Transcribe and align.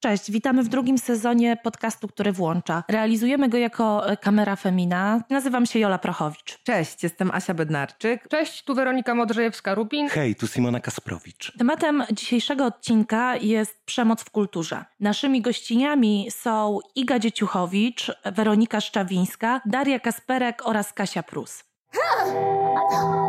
Cześć, 0.00 0.30
witamy 0.30 0.62
w 0.62 0.68
drugim 0.68 0.98
sezonie 0.98 1.56
podcastu, 1.62 2.08
który 2.08 2.32
włącza. 2.32 2.84
Realizujemy 2.88 3.48
go 3.48 3.58
jako 3.58 4.10
e, 4.10 4.16
Kamera 4.16 4.56
Femina. 4.56 5.20
Nazywam 5.30 5.66
się 5.66 5.78
Jola 5.78 5.98
Prochowicz. 5.98 6.58
Cześć, 6.64 7.02
jestem 7.02 7.30
Asia 7.30 7.54
Bednarczyk. 7.54 8.28
Cześć, 8.28 8.64
tu 8.64 8.74
Weronika 8.74 9.14
Modrzejewska-Rupin. 9.14 10.08
Hej, 10.08 10.34
tu 10.34 10.46
Simona 10.46 10.80
Kasprowicz. 10.80 11.52
Tematem 11.58 12.04
dzisiejszego 12.12 12.64
odcinka 12.64 13.36
jest 13.36 13.84
przemoc 13.84 14.22
w 14.22 14.30
kulturze. 14.30 14.84
Naszymi 15.00 15.42
gościniami 15.42 16.28
są 16.30 16.78
Iga 16.94 17.18
Dzieciuchowicz, 17.18 18.12
Weronika 18.24 18.80
Szczawińska, 18.80 19.60
Daria 19.66 19.98
Kasperek 19.98 20.66
oraz 20.66 20.92
Kasia 20.92 21.22
Prus. 21.22 21.64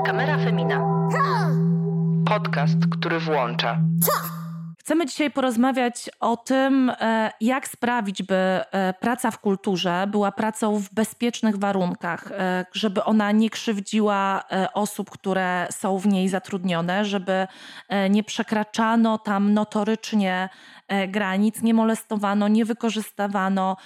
Kamera 0.05 0.37
Femina. 0.37 1.09
Podcast, 2.25 2.77
który 2.91 3.19
włącza. 3.19 3.81
Chcemy 4.89 5.05
dzisiaj 5.05 5.31
porozmawiać 5.31 6.09
o 6.19 6.37
tym, 6.37 6.91
e, 6.99 7.31
jak 7.41 7.67
sprawić, 7.67 8.23
by 8.23 8.35
e, 8.35 8.93
praca 8.99 9.31
w 9.31 9.39
kulturze 9.39 10.07
była 10.07 10.31
pracą 10.31 10.79
w 10.79 10.93
bezpiecznych 10.93 11.57
warunkach, 11.57 12.31
e, 12.31 12.65
żeby 12.73 13.03
ona 13.03 13.31
nie 13.31 13.49
krzywdziła 13.49 14.43
osób, 14.73 15.09
które 15.09 15.67
są 15.71 15.97
w 15.97 16.07
niej 16.07 16.29
zatrudnione, 16.29 17.05
żeby 17.05 17.47
nie 18.09 18.23
przekraczano 18.23 19.17
tam 19.17 19.53
notorycznie 19.53 20.49
granic, 21.07 21.61
nie 21.61 21.73
molestowano, 21.73 22.47
nie 22.47 22.65
wykorzystywano, 22.65 23.77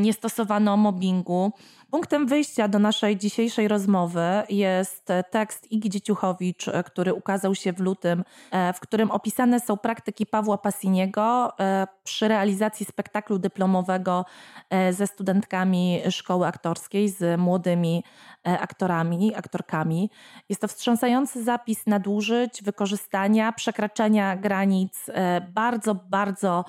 nie 0.00 0.12
stosowano 0.12 0.76
mobbingu. 0.76 1.52
Punktem 1.90 2.26
wyjścia 2.26 2.68
do 2.68 2.78
naszej 2.78 3.16
dzisiejszej 3.16 3.68
rozmowy 3.68 4.22
jest 4.48 5.08
tekst 5.30 5.72
Igi 5.72 5.90
Dzieciuchowicz, 5.90 6.66
który 6.84 7.14
ukazał 7.14 7.54
się 7.54 7.72
w 7.72 7.80
lutym, 7.80 8.24
e, 8.50 8.72
w 8.72 8.80
którym 8.80 9.10
opisane 9.10 9.60
są 9.60 9.76
praktyki 9.76 10.26
Pawła 10.26 10.58
Pasiniego 10.58 11.58
e, 11.60 11.86
przy 12.04 12.28
realizacji 12.28 12.86
spektaklu 12.86 13.38
dyplomowego 13.38 14.24
e, 14.70 14.92
ze 14.92 15.06
studentkami 15.06 16.00
szkoły 16.10 16.46
aktorskiej, 16.46 17.08
z 17.08 17.40
młodymi 17.40 18.04
aktorami, 18.44 19.34
aktorkami. 19.34 20.10
Jest 20.48 20.60
to 20.60 20.68
wstrząsający 20.68 21.44
zapis 21.44 21.86
nadużyć, 21.86 22.62
wykorzystania, 22.62 23.52
przekraczania 23.52 24.36
granic 24.36 25.06
bardzo, 25.54 25.94
bardzo 25.94 26.64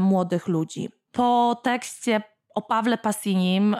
młodych 0.00 0.48
ludzi. 0.48 0.88
Po 1.12 1.60
tekście 1.62 2.22
o 2.54 2.62
Pawle 2.62 2.98
Pasinim 2.98 3.76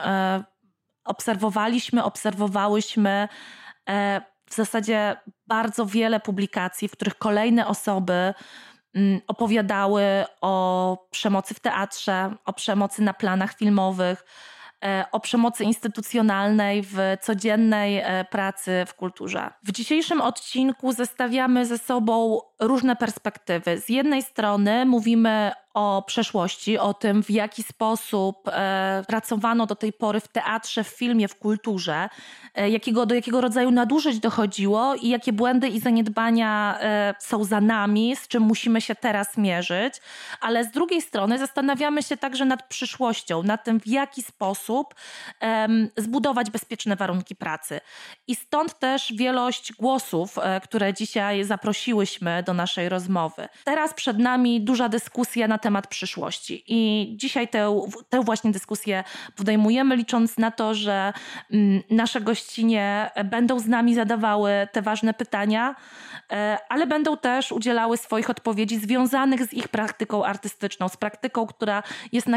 obserwowaliśmy, 1.07 2.03
obserwowałyśmy 2.03 3.27
e, 3.89 4.21
w 4.49 4.55
zasadzie 4.55 5.17
bardzo 5.47 5.85
wiele 5.85 6.19
publikacji, 6.19 6.87
w 6.87 6.91
których 6.91 7.17
kolejne 7.17 7.67
osoby 7.67 8.33
mm, 8.93 9.21
opowiadały 9.27 10.03
o 10.41 11.07
przemocy 11.11 11.53
w 11.53 11.59
teatrze, 11.59 12.35
o 12.45 12.53
przemocy 12.53 13.01
na 13.01 13.13
planach 13.13 13.57
filmowych, 13.57 14.25
e, 14.85 15.05
o 15.11 15.19
przemocy 15.19 15.63
instytucjonalnej 15.63 16.83
w 16.83 16.97
codziennej 17.21 17.97
e, 17.97 18.25
pracy 18.31 18.83
w 18.87 18.93
kulturze. 18.93 19.49
W 19.63 19.71
dzisiejszym 19.71 20.21
odcinku 20.21 20.91
zestawiamy 20.91 21.65
ze 21.65 21.77
sobą 21.77 22.41
różne 22.59 22.95
perspektywy. 22.95 23.77
Z 23.77 23.89
jednej 23.89 24.23
strony 24.23 24.85
mówimy 24.85 25.51
o 25.77 26.03
przeszłości, 26.07 26.77
o 26.77 26.93
tym, 26.93 27.23
w 27.23 27.29
jaki 27.29 27.63
sposób 27.63 28.47
e, 28.47 29.03
pracowano 29.07 29.65
do 29.65 29.75
tej 29.75 29.93
pory 29.93 30.19
w 30.19 30.27
teatrze, 30.27 30.83
w 30.83 30.87
filmie, 30.87 31.27
w 31.27 31.35
kulturze, 31.35 32.09
e, 32.55 32.69
jakiego, 32.69 33.05
do 33.05 33.15
jakiego 33.15 33.41
rodzaju 33.41 33.71
nadużyć 33.71 34.19
dochodziło 34.19 34.95
i 34.95 35.09
jakie 35.09 35.33
błędy 35.33 35.67
i 35.67 35.79
zaniedbania 35.79 36.77
e, 36.79 37.15
są 37.19 37.43
za 37.43 37.61
nami, 37.61 38.15
z 38.15 38.27
czym 38.27 38.43
musimy 38.43 38.81
się 38.81 38.95
teraz 38.95 39.37
mierzyć. 39.37 39.93
Ale 40.41 40.63
z 40.63 40.71
drugiej 40.71 41.01
strony 41.01 41.39
zastanawiamy 41.39 42.03
się 42.03 42.17
także 42.17 42.45
nad 42.45 42.67
przyszłością, 42.67 43.43
nad 43.43 43.63
tym, 43.63 43.79
w 43.79 43.87
jaki 43.87 44.23
sposób 44.23 44.95
zbudować 45.97 46.51
bezpieczne 46.51 46.95
warunki 46.95 47.35
pracy. 47.35 47.79
I 48.27 48.35
stąd 48.35 48.79
też 48.79 49.13
wielość 49.15 49.73
głosów, 49.73 50.37
e, 50.37 50.61
które 50.61 50.93
dzisiaj 50.93 51.43
zaprosiłyśmy 51.43 52.43
do 52.43 52.53
naszej 52.53 52.89
rozmowy. 52.89 53.47
Teraz 53.63 53.93
przed 53.93 54.19
nami 54.19 54.61
duża 54.61 54.89
dyskusja 54.89 55.47
na 55.47 55.57
temat 55.57 55.66
przyszłości. 55.87 56.63
I 56.67 57.13
dzisiaj 57.17 57.47
tę, 57.47 57.81
tę 58.09 58.21
właśnie 58.21 58.51
dyskusję 58.51 59.03
podejmujemy, 59.35 59.95
licząc 59.95 60.37
na 60.37 60.51
to, 60.51 60.73
że 60.73 61.13
mm, 61.51 61.81
nasze 61.89 62.21
gościnie 62.21 63.11
będą 63.25 63.59
z 63.59 63.67
nami 63.67 63.95
zadawały 63.95 64.67
te 64.71 64.81
ważne 64.81 65.13
pytania, 65.13 65.75
e, 66.31 66.57
ale 66.69 66.87
będą 66.87 67.17
też 67.17 67.51
udzielały 67.51 67.97
swoich 67.97 68.29
odpowiedzi 68.29 68.77
związanych 68.77 69.43
z 69.45 69.53
ich 69.53 69.67
praktyką 69.67 70.25
artystyczną, 70.25 70.89
z 70.89 70.97
praktyką, 70.97 71.47
która 71.47 71.83
jest 72.11 72.27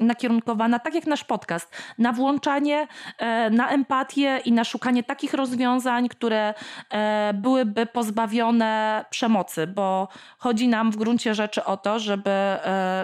nakierunkowana, 0.00 0.78
tak 0.78 0.94
jak 0.94 1.06
nasz 1.06 1.24
podcast, 1.24 1.76
na 1.98 2.12
włączanie, 2.12 2.86
e, 3.18 3.50
na 3.50 3.68
empatię 3.68 4.40
i 4.44 4.52
na 4.52 4.64
szukanie 4.64 5.02
takich 5.02 5.34
rozwiązań, 5.34 6.08
które 6.08 6.54
e, 6.90 7.34
byłyby 7.34 7.86
pozbawione 7.86 9.04
przemocy 9.10 9.64
bo 9.74 10.08
chodzi 10.38 10.68
nam 10.68 10.90
w 10.90 10.96
gruncie 10.96 11.34
rzeczy 11.34 11.64
o 11.64 11.76
to, 11.76 11.98
żeby, 11.98 12.30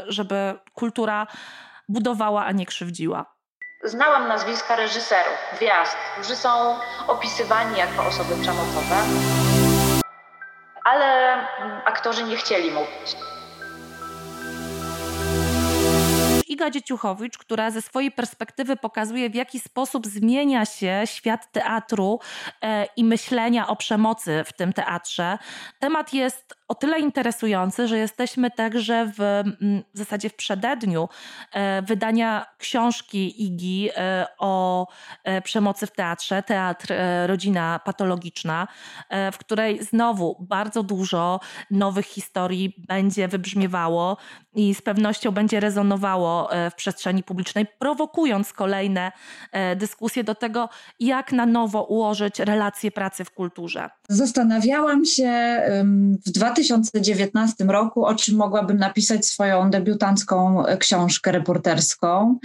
żeby 0.09 0.59
kultura 0.75 1.27
budowała, 1.89 2.45
a 2.45 2.53
nie 2.53 2.67
krzywdziła. 2.67 3.27
Znałam 3.85 4.29
nazwiska 4.29 4.77
reżyserów, 4.77 5.39
gwiazd, 5.57 5.97
którzy 6.15 6.37
są 6.37 6.77
opisywani 7.09 7.79
jako 7.79 8.07
osoby 8.07 8.35
przemocowe, 8.43 8.97
ale 10.85 11.35
aktorzy 11.85 12.25
nie 12.25 12.37
chcieli 12.37 12.71
mówić. 12.71 13.17
Iga 16.49 16.71
Dzieciuchowicz, 16.71 17.39
która 17.39 17.71
ze 17.71 17.83
swojej 17.83 18.11
perspektywy 18.11 18.77
pokazuje, 18.77 19.31
w 19.31 19.35
jaki 19.35 19.61
sposób 19.61 20.07
zmienia 20.07 20.65
się 20.65 21.03
świat 21.05 21.53
teatru 21.53 22.21
e, 22.63 22.87
i 22.97 23.05
myślenia 23.05 23.67
o 23.67 23.77
przemocy 23.77 24.45
w 24.47 24.53
tym 24.53 24.73
teatrze. 24.73 25.39
Temat 25.79 26.13
jest 26.13 26.55
o 26.71 26.75
tyle 26.75 27.01
interesujący, 27.01 27.89
że 27.89 27.99
jesteśmy 27.99 28.51
także 28.51 29.13
w, 29.17 29.21
mm, 29.21 29.83
w 29.95 29.99
zasadzie 29.99 30.31
w 30.31 30.35
przededniu 30.35 31.09
e, 31.53 31.83
wydania 31.83 32.47
książki 32.59 33.45
Igi 33.47 33.89
e, 33.97 34.27
o 34.39 34.87
e, 35.25 35.43
przemocy 35.43 35.87
w 35.87 35.91
teatrze, 35.91 36.43
Teatr 36.43 36.93
Rodzina 37.27 37.81
Patologiczna, 37.85 38.69
w 39.33 39.39
której 39.39 39.85
znowu 39.85 40.37
bardzo 40.41 40.83
dużo 40.83 41.41
nowych 41.71 42.07
historii 42.07 42.75
będzie 42.89 43.29
wybrzmiewało 43.29 44.17
i 44.55 44.75
z 44.75 44.83
pewnością 44.83 45.31
będzie 45.31 45.61
rezonowało 45.61 46.49
w 46.71 46.75
przestrzeni 46.75 47.23
publicznej, 47.23 47.67
prowokując 47.79 48.53
kolejne 48.53 49.13
dyskusje 49.77 50.25
do 50.25 50.35
tego, 50.35 50.69
jak 51.01 51.33
na 51.33 51.47
nowo 51.47 51.83
ułożyć 51.83 52.39
relacje 52.39 52.91
pracy 52.91 53.25
w 53.25 53.31
kulturze. 53.31 53.91
Zastanawiałam 54.09 55.05
się 55.05 55.63
w 56.27 56.31
2000 56.31 56.60
2019 56.69 57.65
roku, 57.65 58.05
o 58.05 58.15
czym 58.15 58.37
mogłabym 58.37 58.77
napisać 58.77 59.27
swoją 59.27 59.71
debiutancką 59.71 60.63
książkę 60.79 61.33
reporterską. 61.33 62.39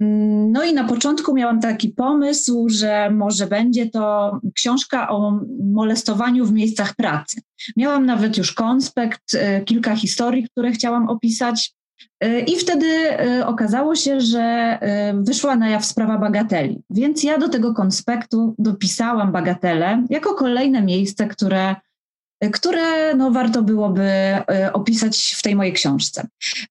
Mm, 0.00 0.52
no 0.52 0.64
i 0.64 0.74
na 0.74 0.84
początku 0.84 1.34
miałam 1.34 1.60
taki 1.60 1.88
pomysł, 1.88 2.68
że 2.68 3.10
może 3.10 3.46
będzie 3.46 3.90
to 3.90 4.38
książka 4.54 5.08
o 5.08 5.40
molestowaniu 5.62 6.46
w 6.46 6.52
miejscach 6.52 6.94
pracy. 6.94 7.40
Miałam 7.76 8.06
nawet 8.06 8.38
już 8.38 8.52
konspekt, 8.52 9.34
y, 9.34 9.64
kilka 9.64 9.96
historii, 9.96 10.48
które 10.48 10.72
chciałam 10.72 11.08
opisać. 11.08 11.72
Y, 12.24 12.40
I 12.40 12.56
wtedy 12.56 12.86
y, 12.86 13.46
okazało 13.46 13.94
się, 13.94 14.20
że 14.20 14.78
wyszła 15.14 15.56
na 15.56 15.68
jaw 15.68 15.84
sprawa 15.84 16.18
bagateli. 16.18 16.82
Więc 16.90 17.22
ja 17.22 17.38
do 17.38 17.48
tego 17.48 17.74
konspektu 17.74 18.54
dopisałam 18.58 19.32
bagatele 19.32 20.04
jako 20.10 20.34
kolejne 20.34 20.82
miejsce, 20.82 21.26
które 21.26 21.76
które 22.52 23.14
no, 23.14 23.30
warto 23.30 23.62
byłoby 23.62 24.02
e, 24.02 24.70
opisać 24.72 25.34
w 25.38 25.42
tej 25.42 25.56
mojej 25.56 25.72
książce. 25.72 26.26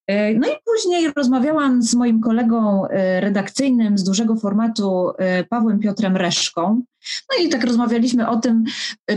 E, 0.06 0.34
no 0.34 0.48
i 0.48 0.52
później 0.64 1.12
rozmawiałam 1.16 1.82
z 1.82 1.94
moim 1.94 2.20
kolegą 2.20 2.86
e, 2.86 3.20
redakcyjnym 3.20 3.98
z 3.98 4.04
dużego 4.04 4.36
formatu, 4.36 5.12
Pawłem 5.50 5.80
Piotrem 5.80 6.16
Reszką, 6.16 6.82
no 7.30 7.44
i 7.44 7.48
tak 7.48 7.64
rozmawialiśmy 7.64 8.28
o 8.28 8.36
tym, 8.36 8.64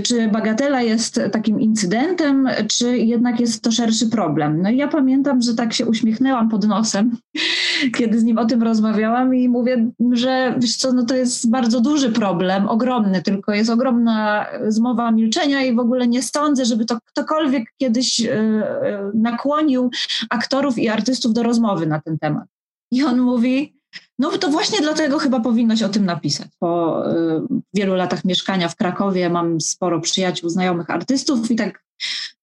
czy 0.04 0.28
bagatela 0.28 0.82
jest 0.82 1.20
takim 1.32 1.60
incydentem, 1.60 2.50
czy 2.68 2.98
jednak 2.98 3.40
jest 3.40 3.62
to 3.62 3.72
szerszy 3.72 4.10
problem. 4.10 4.62
No 4.62 4.70
i 4.70 4.78
ja 4.78 4.88
pamiętam, 4.88 5.42
że 5.42 5.56
tak 5.56 5.74
się 5.74 5.86
uśmiechnęłam 5.86 6.50
pod 6.50 6.68
nosem, 6.68 7.18
kiedy 7.98 8.20
z 8.20 8.24
nim 8.24 8.38
o 8.38 8.46
tym 8.46 8.64
rozmawiałam 8.64 9.36
i 9.36 9.50
mówię, 9.50 9.92
że 10.12 10.56
wiesz 10.60 10.76
co, 10.76 10.94
no 10.94 11.06
to 11.06 11.16
jest 11.16 11.50
bardzo 11.50 11.82
duży 11.82 12.12
problem, 12.12 12.68
ogromny, 12.68 13.22
tylko 13.22 13.54
jest 13.54 13.70
ogromna 13.70 14.46
zmowa 14.68 15.12
milczenia 15.12 15.64
i 15.64 15.76
w 15.76 15.80
ogóle 15.80 16.08
nie 16.08 16.24
sądzę, 16.24 16.66
żeby 16.66 16.86
to 16.86 16.98
ktokolwiek 17.06 17.64
kiedyś 17.78 18.22
e, 18.22 18.34
e, 18.34 19.12
nakłonił 19.14 19.90
aktorów 20.30 20.78
i 20.78 20.90
artystów 20.90 21.34
do 21.34 21.44
rozmowy 21.44 21.88
na 21.88 22.02
ten 22.02 22.20
temat. 22.20 22.46
I 22.92 23.04
on 23.04 23.20
mówi, 23.20 23.81
no 24.20 24.30
to 24.30 24.50
właśnie 24.50 24.82
dlatego 24.82 25.20
chyba 25.20 25.40
powinnoś 25.40 25.84
o 25.84 25.90
tym 25.90 26.06
napisać. 26.06 26.48
Po 26.60 27.04
y, 27.12 27.42
wielu 27.74 27.96
latach 27.96 28.26
mieszkania 28.26 28.70
w 28.70 28.76
Krakowie 28.76 29.30
mam 29.30 29.62
sporo 29.62 30.02
przyjaciół, 30.02 30.50
znajomych 30.50 30.90
artystów 30.90 31.52
i 31.52 31.56
tak 31.56 31.84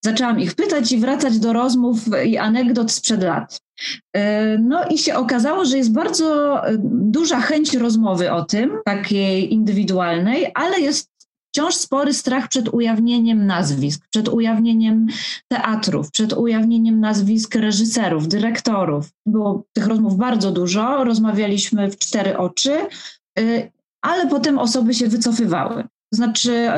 zaczęłam 0.04 0.40
ich 0.40 0.54
pytać 0.54 0.92
i 0.92 0.98
wracać 0.98 1.38
do 1.38 1.52
rozmów 1.52 1.98
i 2.24 2.38
anegdot 2.38 2.92
sprzed 2.92 3.22
lat. 3.22 3.60
E, 4.12 4.58
no 4.58 4.84
i 4.88 4.98
się 4.98 5.14
okazało, 5.14 5.64
że 5.64 5.76
jest 5.76 5.92
bardzo 5.92 6.58
e, 6.66 6.76
duża 6.90 7.40
chęć 7.40 7.74
rozmowy 7.74 8.32
o 8.32 8.44
tym, 8.44 8.78
takiej 8.84 9.52
indywidualnej, 9.52 10.50
ale 10.54 10.80
jest 10.80 11.10
wciąż 11.58 11.74
spory 11.74 12.14
strach 12.14 12.48
przed 12.48 12.68
ujawnieniem 12.68 13.46
nazwisk, 13.46 14.06
przed 14.10 14.28
ujawnieniem 14.28 15.06
teatrów, 15.48 16.10
przed 16.10 16.32
ujawnieniem 16.32 17.00
nazwisk 17.00 17.54
reżyserów, 17.54 18.28
dyrektorów. 18.28 19.10
Było 19.26 19.64
tych 19.72 19.86
rozmów 19.86 20.16
bardzo 20.16 20.52
dużo, 20.52 21.04
rozmawialiśmy 21.04 21.90
w 21.90 21.98
cztery 21.98 22.36
oczy, 22.36 22.72
y, 23.38 23.72
ale 24.02 24.26
potem 24.26 24.58
osoby 24.58 24.94
się 24.94 25.08
wycofywały. 25.08 25.84
Znaczy 26.14 26.68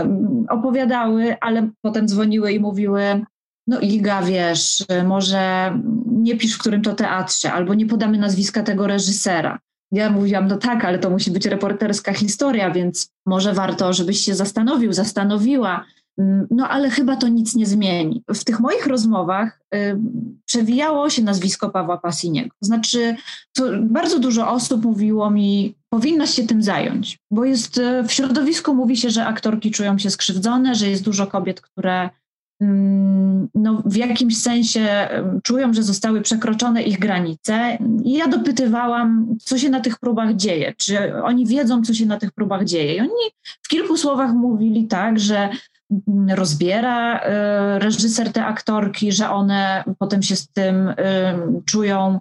opowiadały, 0.49 1.37
ale 1.41 1.71
potem 1.82 2.09
dzwoniły 2.09 2.53
i 2.53 2.61
mówiły, 2.61 3.25
no 3.67 3.81
Iga, 3.81 4.23
wiesz, 4.23 4.85
może 5.06 5.73
nie 6.06 6.37
pisz 6.37 6.55
w 6.55 6.59
którym 6.59 6.82
to 6.82 6.94
teatrze, 6.94 7.53
albo 7.53 7.75
nie 7.75 7.87
podamy 7.87 8.19
nazwiska 8.19 8.62
tego 8.62 8.87
reżysera. 8.87 9.59
Ja 9.93 10.11
mówiłam, 10.11 10.49
no 10.49 10.57
tak, 10.57 10.85
ale 10.85 10.99
to 10.99 11.11
musi 11.11 11.31
być 11.31 11.47
reporterska 11.47 12.13
historia, 12.13 12.71
więc 12.71 13.13
może 13.27 13.53
warto, 13.53 13.93
żebyś 13.93 14.21
się 14.21 14.35
zastanowił, 14.35 14.93
zastanowiła. 14.93 15.85
Mm, 16.19 16.47
no 16.51 16.69
ale 16.69 16.91
chyba 16.91 17.17
to 17.17 17.29
nic 17.29 17.55
nie 17.55 17.67
zmieni. 17.67 18.23
W 18.29 18.45
tych 18.45 18.61
moich 18.61 18.87
rozmowach 18.87 19.61
y, 19.75 19.99
przewijało 20.45 21.11
się 21.11 21.23
nazwisko 21.23 21.71
Pawła 21.71 21.99
Pasiniego. 21.99 22.57
Znaczy, 22.61 23.17
bardzo 23.81 24.19
dużo 24.19 24.51
osób 24.51 24.85
mówiło 24.85 25.31
mi, 25.31 25.75
powinnaś 25.89 26.31
się 26.31 26.47
tym 26.47 26.63
zająć, 26.63 27.19
bo 27.31 27.45
jest 27.45 27.79
y, 27.79 28.03
w 28.03 28.13
środowisku 28.13 28.75
mówi 28.75 28.97
się, 28.97 29.11
że 29.11 29.27
aktorki 29.27 29.71
czują 29.71 29.99
się 29.99 30.11
skrzywdzone, 30.11 30.75
że 30.75 30.89
jest 30.89 31.05
dużo 31.05 31.27
kobiet, 31.27 31.61
które 31.61 32.11
no, 33.55 33.83
w 33.85 33.97
jakimś 33.97 34.37
sensie 34.37 35.09
czują, 35.43 35.73
że 35.73 35.83
zostały 35.83 36.21
przekroczone 36.21 36.83
ich 36.83 36.99
granice. 36.99 37.79
I 38.05 38.12
ja 38.12 38.29
dopytywałam, 38.29 39.37
co 39.41 39.59
się 39.59 39.71
na 39.71 39.81
tych 39.81 39.99
próbach 39.99 40.37
dzieje, 40.37 40.75
czy 40.77 41.23
oni 41.23 41.47
wiedzą, 41.47 41.83
co 41.83 41.95
się 41.95 42.07
na 42.07 42.19
tych 42.19 42.33
próbach 42.33 42.65
dzieje. 42.65 42.95
I 42.95 43.01
oni 43.01 43.11
w 43.62 43.69
kilku 43.69 43.97
słowach 43.97 44.33
mówili 44.33 44.87
tak, 44.87 45.21
że 45.21 45.49
mm, 46.09 46.31
rozbiera 46.31 47.21
e, 47.21 47.79
reżyser 47.79 48.33
te 48.33 48.45
aktorki, 48.45 49.13
że 49.13 49.31
one 49.31 49.85
potem 49.99 50.23
się 50.23 50.37
z 50.37 50.49
tym 50.49 50.95
czują 51.67 52.21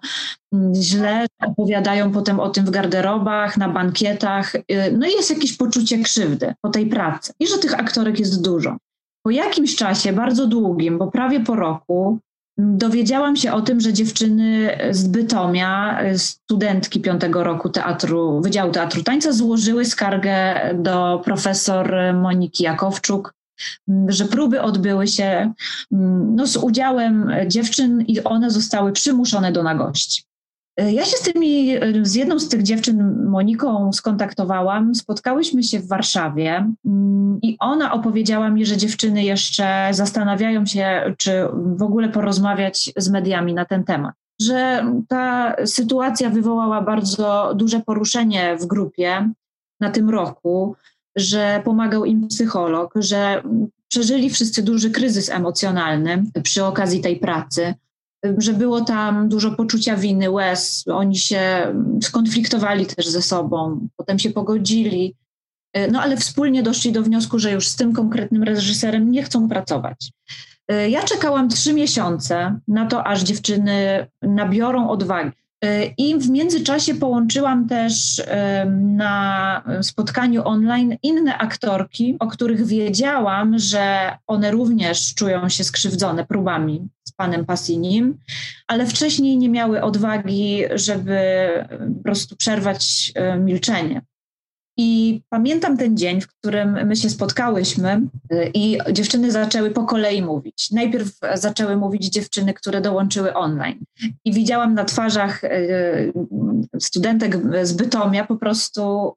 mm, 0.53 0.75
źle, 0.75 1.25
opowiadają 1.41 2.11
potem 2.11 2.39
o 2.39 2.49
tym 2.49 2.65
w 2.65 2.69
garderobach, 2.69 3.57
na 3.57 3.69
bankietach. 3.69 4.55
E, 4.55 4.91
no 4.91 5.07
i 5.07 5.11
jest 5.11 5.29
jakieś 5.29 5.57
poczucie 5.57 6.03
krzywdy 6.03 6.53
po 6.61 6.69
tej 6.69 6.85
pracy 6.85 7.33
i 7.39 7.47
że 7.47 7.57
tych 7.57 7.79
aktorek 7.79 8.19
jest 8.19 8.43
dużo. 8.43 8.77
Po 9.23 9.31
jakimś 9.31 9.75
czasie, 9.75 10.13
bardzo 10.13 10.47
długim, 10.47 10.97
bo 10.97 11.11
prawie 11.11 11.39
po 11.39 11.55
roku, 11.55 12.19
dowiedziałam 12.57 13.35
się 13.35 13.53
o 13.53 13.61
tym, 13.61 13.79
że 13.79 13.93
dziewczyny 13.93 14.77
z 14.91 15.07
Bytomia, 15.07 15.99
studentki 16.17 17.01
piątego 17.01 17.43
roku 17.43 17.69
teatru, 17.69 18.41
Wydziału 18.41 18.71
Teatru 18.71 19.03
Tańca, 19.03 19.31
złożyły 19.31 19.85
skargę 19.85 20.55
do 20.75 21.21
profesor 21.25 21.95
Moniki 22.13 22.63
Jakowczuk, 22.63 23.33
że 24.07 24.25
próby 24.25 24.61
odbyły 24.61 25.07
się 25.07 25.53
no, 25.91 26.47
z 26.47 26.57
udziałem 26.57 27.31
dziewczyn 27.47 28.01
i 28.01 28.23
one 28.23 28.51
zostały 28.51 28.91
przymuszone 28.91 29.51
do 29.51 29.63
nagości. 29.63 30.28
Ja 30.87 31.05
się 31.05 31.17
z 31.17 31.21
tymi, 31.21 31.75
z 32.01 32.15
jedną 32.15 32.39
z 32.39 32.49
tych 32.49 32.63
dziewczyn, 32.63 33.25
Moniką, 33.25 33.93
skontaktowałam. 33.93 34.95
Spotkałyśmy 34.95 35.63
się 35.63 35.79
w 35.79 35.87
Warszawie 35.87 36.73
mm, 36.85 37.39
i 37.41 37.57
ona 37.59 37.93
opowiedziała 37.93 38.49
mi, 38.49 38.65
że 38.65 38.77
dziewczyny 38.77 39.23
jeszcze 39.23 39.89
zastanawiają 39.91 40.65
się, 40.65 41.15
czy 41.17 41.31
w 41.75 41.83
ogóle 41.83 42.09
porozmawiać 42.09 42.91
z 42.97 43.09
mediami 43.09 43.53
na 43.53 43.65
ten 43.65 43.83
temat. 43.83 44.15
Że 44.41 44.85
ta 45.07 45.55
sytuacja 45.65 46.29
wywołała 46.29 46.81
bardzo 46.81 47.53
duże 47.55 47.79
poruszenie 47.79 48.57
w 48.57 48.65
grupie 48.65 49.31
na 49.79 49.89
tym 49.89 50.09
roku, 50.09 50.75
że 51.15 51.61
pomagał 51.65 52.05
im 52.05 52.27
psycholog, 52.27 52.93
że 52.95 53.43
przeżyli 53.87 54.29
wszyscy 54.29 54.63
duży 54.63 54.91
kryzys 54.91 55.29
emocjonalny 55.29 56.23
przy 56.43 56.65
okazji 56.65 57.01
tej 57.01 57.19
pracy 57.19 57.73
że 58.37 58.53
było 58.53 58.81
tam 58.81 59.29
dużo 59.29 59.51
poczucia 59.51 59.95
winy, 59.95 60.29
łez. 60.29 60.85
Oni 60.87 61.17
się 61.17 61.73
skonfliktowali 62.01 62.85
też 62.85 63.07
ze 63.07 63.21
sobą, 63.21 63.87
potem 63.95 64.19
się 64.19 64.29
pogodzili, 64.29 65.15
no 65.91 66.01
ale 66.01 66.17
wspólnie 66.17 66.63
doszli 66.63 66.91
do 66.91 67.03
wniosku, 67.03 67.39
że 67.39 67.51
już 67.51 67.67
z 67.67 67.75
tym 67.75 67.93
konkretnym 67.93 68.43
reżyserem 68.43 69.11
nie 69.11 69.23
chcą 69.23 69.49
pracować. 69.49 70.11
Ja 70.89 71.03
czekałam 71.03 71.49
trzy 71.49 71.73
miesiące 71.73 72.59
na 72.67 72.85
to, 72.85 73.07
aż 73.07 73.23
dziewczyny 73.23 74.07
nabiorą 74.21 74.89
odwagi. 74.89 75.31
I 75.97 76.15
w 76.17 76.29
międzyczasie 76.29 76.95
połączyłam 76.95 77.67
też 77.67 78.21
na 78.75 79.63
spotkaniu 79.81 80.47
online 80.47 80.97
inne 81.03 81.37
aktorki, 81.37 82.15
o 82.19 82.27
których 82.27 82.65
wiedziałam, 82.65 83.59
że 83.59 84.11
one 84.27 84.51
również 84.51 85.13
czują 85.15 85.49
się 85.49 85.63
skrzywdzone 85.63 86.25
próbami 86.25 86.87
panem 87.19 87.45
Passinim, 87.45 88.17
ale 88.67 88.85
wcześniej 88.85 89.37
nie 89.37 89.49
miały 89.49 89.81
odwagi, 89.81 90.63
żeby 90.75 91.19
po 91.97 92.03
prostu 92.03 92.35
przerwać 92.35 93.11
e, 93.15 93.37
milczenie. 93.37 94.01
I 94.81 95.21
pamiętam 95.29 95.77
ten 95.77 95.97
dzień, 95.97 96.21
w 96.21 96.27
którym 96.27 96.87
my 96.87 96.95
się 96.95 97.09
spotkałyśmy 97.09 98.01
y, 98.33 98.51
i 98.53 98.77
dziewczyny 98.91 99.31
zaczęły 99.31 99.71
po 99.71 99.83
kolei 99.83 100.21
mówić. 100.21 100.71
Najpierw 100.71 101.09
zaczęły 101.33 101.77
mówić 101.77 102.05
dziewczyny, 102.05 102.53
które 102.53 102.81
dołączyły 102.81 103.33
online. 103.33 103.85
I 104.25 104.33
widziałam 104.33 104.73
na 104.73 104.85
twarzach 104.85 105.43
y, 105.43 106.13
studentek 106.79 107.37
z 107.63 107.73
Bytomia 107.73 108.25
po 108.25 108.35
prostu 108.35 109.13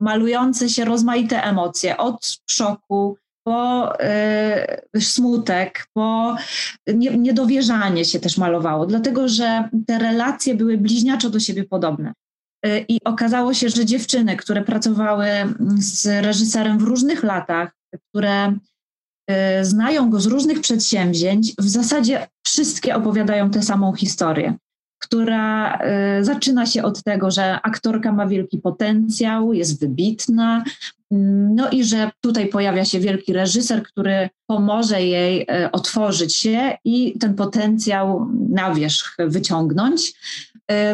malujące 0.00 0.68
się 0.68 0.84
rozmaite 0.84 1.42
emocje 1.42 1.96
od 1.96 2.38
szoku, 2.46 3.16
po 3.48 3.92
smutek, 5.00 5.86
po 5.92 6.36
niedowierzanie 6.96 8.04
się 8.04 8.20
też 8.20 8.38
malowało, 8.38 8.86
dlatego 8.86 9.28
że 9.28 9.68
te 9.86 9.98
relacje 9.98 10.54
były 10.54 10.78
bliźniaczo 10.78 11.30
do 11.30 11.40
siebie 11.40 11.64
podobne. 11.64 12.12
Y, 12.66 12.84
I 12.88 13.04
okazało 13.04 13.54
się, 13.54 13.68
że 13.68 13.84
dziewczyny, 13.84 14.36
które 14.36 14.64
pracowały 14.64 15.26
z 15.78 16.06
reżyserem 16.24 16.78
w 16.78 16.82
różnych 16.82 17.22
latach, 17.22 17.76
które 17.94 18.48
y, 18.50 19.64
znają 19.64 20.10
go 20.10 20.20
z 20.20 20.26
różnych 20.26 20.60
przedsięwzięć, 20.60 21.54
w 21.58 21.68
zasadzie 21.68 22.26
wszystkie 22.46 22.96
opowiadają 22.96 23.50
tę 23.50 23.62
samą 23.62 23.92
historię, 23.92 24.54
która 25.08 25.78
y, 26.20 26.24
zaczyna 26.24 26.66
się 26.66 26.82
od 26.82 27.02
tego, 27.02 27.30
że 27.30 27.60
aktorka 27.62 28.12
ma 28.12 28.26
wielki 28.26 28.58
potencjał, 28.58 29.52
jest 29.52 29.80
wybitna, 29.80 30.64
mm, 31.12 31.54
no 31.54 31.70
i 31.70 31.84
że 31.84 32.10
tutaj 32.20 32.48
pojawia 32.48 32.84
się 32.84 33.00
wielki 33.00 33.32
reżyser, 33.32 33.82
który 33.82 34.28
pomoże 34.46 35.02
jej 35.02 35.46
otworzyć 35.72 36.34
się 36.34 36.76
i 36.84 37.18
ten 37.18 37.34
potencjał 37.34 38.30
na 38.50 38.74
wierzch 38.74 39.16
wyciągnąć. 39.18 40.14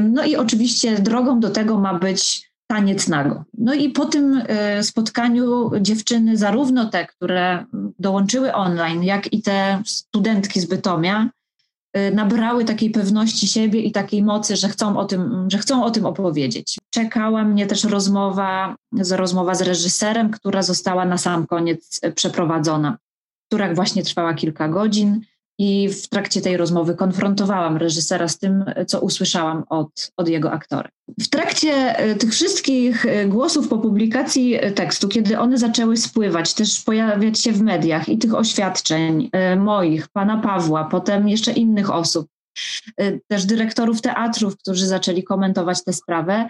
No 0.03 0.25
i 0.25 0.37
oczywiście 0.37 0.99
drogą 0.99 1.41
do 1.41 1.51
tego 1.51 1.79
ma 1.79 1.99
być 1.99 2.51
taniec 2.67 3.09
nago. 3.09 3.45
No 3.59 3.75
i 3.75 3.91
po 3.91 4.07
tym 4.07 4.43
e, 4.47 4.83
spotkaniu 4.83 5.71
dziewczyny, 5.81 6.37
zarówno 6.37 6.85
te, 6.91 7.07
które 7.07 7.65
dołączyły 7.99 8.55
online, 8.55 9.03
jak 9.03 9.33
i 9.33 9.43
te 9.43 9.83
studentki 9.87 10.61
z 10.61 10.65
Bytomia, 10.65 11.23
e, 11.23 11.31
nabrały 12.13 12.65
takiej 12.65 12.91
pewności 12.91 13.49
siebie 13.49 13.81
i 13.81 13.93
takiej 13.93 14.23
mocy, 14.23 14.57
że 14.57 14.69
chcą 14.69 14.97
o 14.99 15.05
tym, 15.05 15.47
że 15.51 15.59
chcą 15.59 15.85
o 15.85 15.91
tym 15.91 16.07
opowiedzieć. 16.07 16.79
Czekała 16.91 17.45
mnie 17.45 17.67
też 17.67 17.85
rozmowa, 17.85 18.77
rozmowa 19.11 19.55
z 19.55 19.63
reżyserem, 19.63 20.31
która 20.31 20.63
została 20.63 21.05
na 21.05 21.19
sam 21.19 21.47
koniec 21.47 22.01
przeprowadzona, 22.15 22.99
która 23.49 23.75
właśnie 23.75 24.03
trwała 24.03 24.35
kilka 24.35 24.69
godzin. 24.69 25.21
I 25.59 25.89
w 25.89 26.09
trakcie 26.09 26.41
tej 26.41 26.57
rozmowy 26.57 26.95
konfrontowałam 26.95 27.77
reżysera 27.77 28.29
z 28.29 28.39
tym, 28.39 28.65
co 28.87 29.01
usłyszałam 29.01 29.65
od, 29.69 30.13
od 30.17 30.29
jego 30.29 30.53
aktora. 30.53 30.89
W 31.21 31.29
trakcie 31.29 31.99
e, 31.99 32.15
tych 32.15 32.33
wszystkich 32.33 33.07
e, 33.07 33.27
głosów 33.27 33.69
po 33.69 33.79
publikacji 33.79 34.55
e, 34.55 34.73
tekstu, 34.73 35.09
kiedy 35.09 35.39
one 35.39 35.59
zaczęły 35.59 35.97
spływać, 35.97 36.55
też 36.55 36.83
pojawiać 36.83 37.39
się 37.39 37.53
w 37.53 37.63
mediach 37.63 38.09
i 38.09 38.19
tych 38.19 38.35
oświadczeń 38.35 39.31
moich, 39.57 40.09
pana 40.09 40.37
Pawła, 40.41 40.85
potem 40.85 41.29
jeszcze 41.29 41.53
innych 41.53 41.91
osób, 41.91 42.27
też 43.29 43.45
dyrektorów 43.45 44.01
teatrów, 44.01 44.57
którzy 44.57 44.87
zaczęli 44.87 45.25
komentować 45.25 45.85
tę 45.85 45.93
sprawę, 45.93 46.49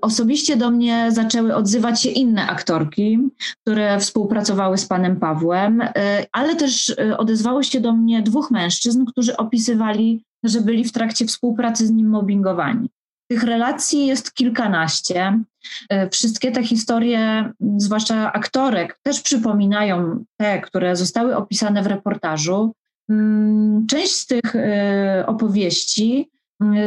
osobiście 0.00 0.56
do 0.56 0.70
mnie 0.70 1.12
zaczęły 1.12 1.54
odzywać 1.54 2.02
się 2.02 2.10
inne 2.10 2.46
aktorki, 2.46 3.18
które 3.62 4.00
współpracowały 4.00 4.78
z 4.78 4.86
panem 4.86 5.16
Pawłem, 5.16 5.80
y, 5.80 5.90
ale 6.32 6.56
też 6.56 6.88
y, 6.88 7.16
odezwało 7.16 7.62
się 7.62 7.80
do 7.80 7.92
mnie 7.92 8.22
dwóch 8.22 8.50
mężczyzn, 8.50 9.04
którzy 9.04 9.36
opisywali, 9.36 10.24
że 10.44 10.60
byli 10.60 10.84
w 10.84 10.92
trakcie 10.92 11.26
współpracy 11.26 11.86
z 11.86 11.90
nim 11.90 12.08
mobbingowani. 12.08 12.88
Tych 13.30 13.42
relacji 13.42 14.06
jest 14.06 14.34
kilkanaście. 14.34 15.42
Wszystkie 16.10 16.52
te 16.52 16.64
historie, 16.64 17.52
zwłaszcza 17.76 18.32
aktorek, 18.32 18.98
też 19.02 19.20
przypominają 19.20 20.24
te, 20.36 20.60
które 20.60 20.96
zostały 20.96 21.36
opisane 21.36 21.82
w 21.82 21.86
reportażu. 21.86 22.72
Mm, 23.10 23.86
część 23.86 24.12
z 24.12 24.26
tych 24.26 24.54
opowieści 25.26 26.30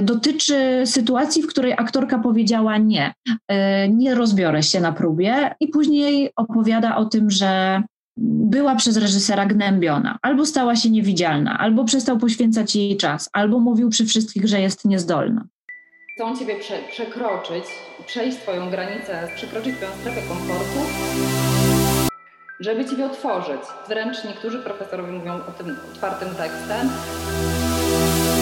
dotyczy 0.01 0.81
sytuacji, 0.85 1.43
w 1.43 1.47
której 1.47 1.73
aktorka 1.73 2.19
powiedziała 2.19 2.77
nie, 2.77 3.13
e, 3.47 3.89
nie 3.89 4.15
rozbiorę 4.15 4.63
się 4.63 4.79
na 4.79 4.91
próbie, 4.91 5.55
i 5.59 5.67
później 5.67 6.31
opowiada 6.35 6.95
o 6.95 7.05
tym, 7.05 7.31
że 7.31 7.83
była 8.21 8.75
przez 8.75 8.97
reżysera 8.97 9.45
gnębiona, 9.45 10.17
albo 10.21 10.45
stała 10.45 10.75
się 10.75 10.89
niewidzialna, 10.89 11.57
albo 11.57 11.85
przestał 11.85 12.17
poświęcać 12.17 12.75
jej 12.75 12.97
czas, 12.97 13.29
albo 13.33 13.59
mówił 13.59 13.89
przy 13.89 14.05
wszystkich, 14.05 14.47
że 14.47 14.61
jest 14.61 14.85
niezdolna. 14.85 15.45
Chcą 16.15 16.37
ciebie 16.37 16.55
prze 16.55 16.73
przekroczyć, 16.91 17.63
przejść 18.05 18.37
swoją 18.37 18.69
granicę, 18.69 19.27
przekroczyć 19.35 19.75
swoją 19.75 19.91
strefę 19.91 20.21
komfortu, 20.27 20.79
żeby 22.59 22.85
ciebie 22.85 23.05
otworzyć. 23.05 23.61
Wręcz 23.89 24.23
niektórzy 24.25 24.59
profesorowie 24.59 25.11
mówią 25.11 25.33
o 25.33 25.51
tym 25.51 25.75
otwartym 25.93 26.29
tekstem. 26.29 26.89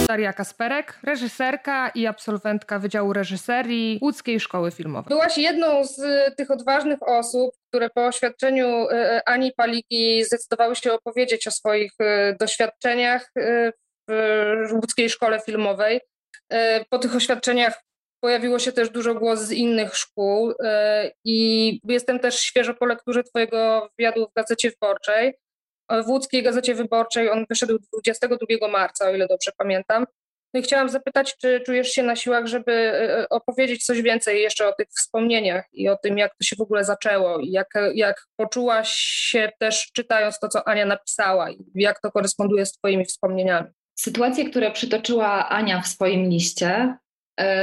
Daria 0.08 0.34
Kasperek, 0.34 1.00
reżyserka 1.04 1.90
i 1.90 2.08
absolwentka 2.08 2.80
Wydziału 2.80 3.14
Reżyserii 3.14 4.00
Łódzkiej 4.02 4.40
Szkoły 4.40 4.72
Filmowej. 4.72 5.10
Byłaś 5.10 5.38
jedną 5.38 5.86
z 5.86 6.02
tych 6.36 6.52
odważnych 6.52 7.08
osób, 7.08 7.52
które 7.70 7.90
po 7.90 8.06
oświadczeniu 8.06 8.68
e, 8.68 8.92
e, 8.92 9.30
Ani 9.30 9.52
Paliki 9.52 10.24
zdecydowały 10.24 10.76
się 10.76 10.94
opowiedzieć 10.94 11.48
o 11.48 11.52
swoich 11.52 11.92
doświadczeniach 12.40 13.32
w 14.68 14.74
Łódzkiej 14.74 15.10
Szkole 15.10 15.40
Filmowej. 15.40 16.02
Po 16.90 17.00
tych 17.00 17.16
oświadczeniach 17.16 17.84
pojawiło 18.24 18.60
się 18.60 18.72
też 18.72 18.90
dużo 18.90 19.16
głos 19.16 19.40
z 19.40 19.52
innych 19.52 19.96
szkół 19.96 20.54
i 21.26 21.80
jestem 21.84 22.20
też 22.20 22.40
świeżo 22.40 22.74
po 22.74 22.86
lekturze 22.86 23.24
Twojego 23.24 23.90
wywiadu 23.98 24.28
w 24.28 24.34
Gazecie 24.34 24.70
Wyborczej 24.70 25.34
w 26.06 26.10
łódzkiej 26.10 26.44
Gazecie 26.44 26.76
Wyborczej. 26.76 27.30
On 27.30 27.46
wyszedł 27.50 27.80
22 27.94 28.68
marca, 28.68 29.10
o 29.10 29.16
ile 29.16 29.28
dobrze 29.28 29.52
pamiętam. 29.58 30.06
No 30.54 30.60
i 30.60 30.64
chciałam 30.64 30.90
zapytać, 30.90 31.38
czy 31.38 31.60
czujesz 31.66 31.90
się 31.90 32.04
na 32.04 32.16
siłach, 32.16 32.48
żeby 32.48 32.72
e, 32.72 33.30
opowiedzieć 33.30 33.86
coś 33.86 34.02
więcej 34.02 34.42
jeszcze 34.42 34.68
o 34.68 34.74
tych 34.74 34.88
wspomnieniach 34.90 35.66
i 35.74 35.90
o 35.90 35.98
tym, 35.98 36.18
jak 36.18 36.32
to 36.32 36.44
się 36.44 36.56
w 36.56 36.62
ogóle 36.62 36.84
zaczęło 36.84 37.40
i 37.40 37.52
jak, 37.52 37.68
jak 37.94 38.26
poczułaś 38.36 38.94
się 38.94 39.52
też 39.60 39.92
czytając 39.96 40.40
to, 40.40 40.48
co 40.48 40.68
Ania 40.68 40.86
napisała 40.86 41.52
i 41.52 41.58
jak 41.76 42.00
to 42.00 42.12
koresponduje 42.12 42.66
z 42.66 42.72
Twoimi 42.72 43.06
wspomnieniami. 43.06 43.70
Sytuacje, 44.00 44.50
które 44.50 44.72
przytoczyła 44.72 45.50
Ania 45.50 45.82
w 45.82 45.88
swoim 45.88 46.30
liście, 46.30 46.98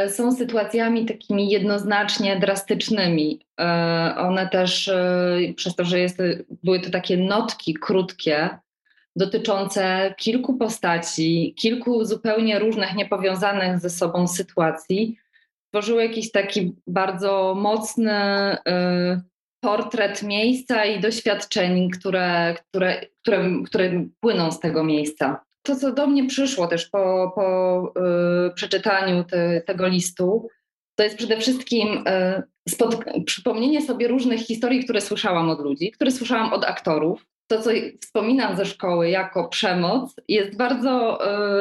są 0.09 0.33
sytuacjami 0.33 1.07
takimi 1.07 1.51
jednoznacznie 1.51 2.39
drastycznymi. 2.39 3.41
E, 3.61 4.15
one 4.19 4.49
też, 4.49 4.89
e, 4.89 5.39
przez 5.57 5.75
to, 5.75 5.85
że 5.85 6.01
jest, 6.01 6.19
były 6.63 6.81
to 6.81 6.91
takie 6.91 7.17
notki 7.17 7.75
krótkie, 7.75 8.59
dotyczące 9.17 10.15
kilku 10.19 10.57
postaci, 10.57 11.55
kilku 11.59 12.05
zupełnie 12.05 12.59
różnych, 12.59 12.95
niepowiązanych 12.95 13.79
ze 13.79 13.91
sobą 13.91 14.29
sytuacji, 14.29 15.19
tworzyły 15.71 16.03
jakiś 16.03 16.31
taki 16.31 16.75
bardzo 16.87 17.55
mocny 17.57 18.13
portret 19.61 20.23
miejsca 20.23 20.85
i 20.85 21.01
doświadczeń, 21.01 21.91
które, 21.91 22.55
które, 22.71 23.07
które, 23.23 23.51
które 23.67 24.07
płyną 24.21 24.53
z 24.53 24.61
tego 24.61 24.85
miejsca 24.85 25.45
to, 25.65 25.77
co 25.77 25.93
do 25.93 26.07
mnie 26.07 26.27
przyszło 26.27 26.67
też 26.67 26.89
po, 26.89 27.33
po 27.35 27.93
y, 28.49 28.55
przeczytaniu 28.55 29.25
te, 29.25 29.61
tego 29.61 29.89
listu, 29.89 30.49
to 30.95 31.05
jest 31.05 31.17
przede 31.17 31.37
wszystkim 31.37 32.05
y, 32.69 33.25
przypomnienie 33.25 33.83
sobie 33.83 34.09
różnych 34.09 34.41
historii, 34.41 34.85
które 34.85 35.01
słyszałam 35.01 35.51
od 35.51 35.61
ludzi, 35.61 35.91
które 35.91 36.11
słyszałam 36.11 36.53
od 36.53 36.65
aktorów. 36.65 37.27
To, 37.47 37.63
co 37.63 37.71
wspominam 38.03 38.57
ze 38.57 38.65
szkoły 38.65 39.11
jako 39.11 39.49
przemoc, 39.49 40.15
jest 40.29 40.57
bardzo 40.57 41.19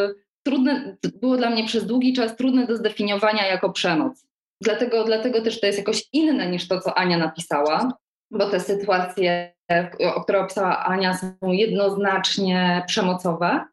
y, 0.09 0.15
trudne, 0.45 0.97
było 1.21 1.37
dla 1.37 1.49
mnie 1.49 1.65
przez 1.65 1.85
długi 1.85 2.13
czas 2.13 2.35
trudne 2.35 2.67
do 2.67 2.77
zdefiniowania 2.77 3.47
jako 3.47 3.69
przemoc. 3.69 4.25
Dlatego, 4.61 5.03
dlatego 5.03 5.41
też 5.41 5.59
to 5.59 5.65
jest 5.65 5.77
jakoś 5.77 6.03
inne 6.13 6.51
niż 6.51 6.67
to, 6.67 6.79
co 6.79 6.97
Ania 6.97 7.17
napisała, 7.17 7.93
bo 8.31 8.49
te 8.49 8.59
sytuacje, 8.59 9.53
o 10.15 10.23
które 10.23 10.39
opisała 10.39 10.85
Ania, 10.85 11.17
są 11.17 11.51
jednoznacznie 11.51 12.83
przemocowe. 12.87 13.65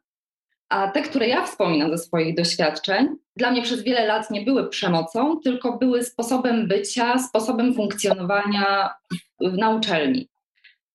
A 0.71 0.87
te, 0.87 1.01
które 1.01 1.27
ja 1.27 1.45
wspominam 1.45 1.91
ze 1.91 1.97
swoich 1.97 2.35
doświadczeń, 2.35 3.07
dla 3.35 3.51
mnie 3.51 3.61
przez 3.61 3.83
wiele 3.83 4.05
lat 4.05 4.31
nie 4.31 4.41
były 4.41 4.69
przemocą, 4.69 5.39
tylko 5.43 5.77
były 5.77 6.03
sposobem 6.03 6.67
bycia, 6.67 7.19
sposobem 7.19 7.73
funkcjonowania 7.73 8.89
na 9.39 9.69
uczelni. 9.69 10.29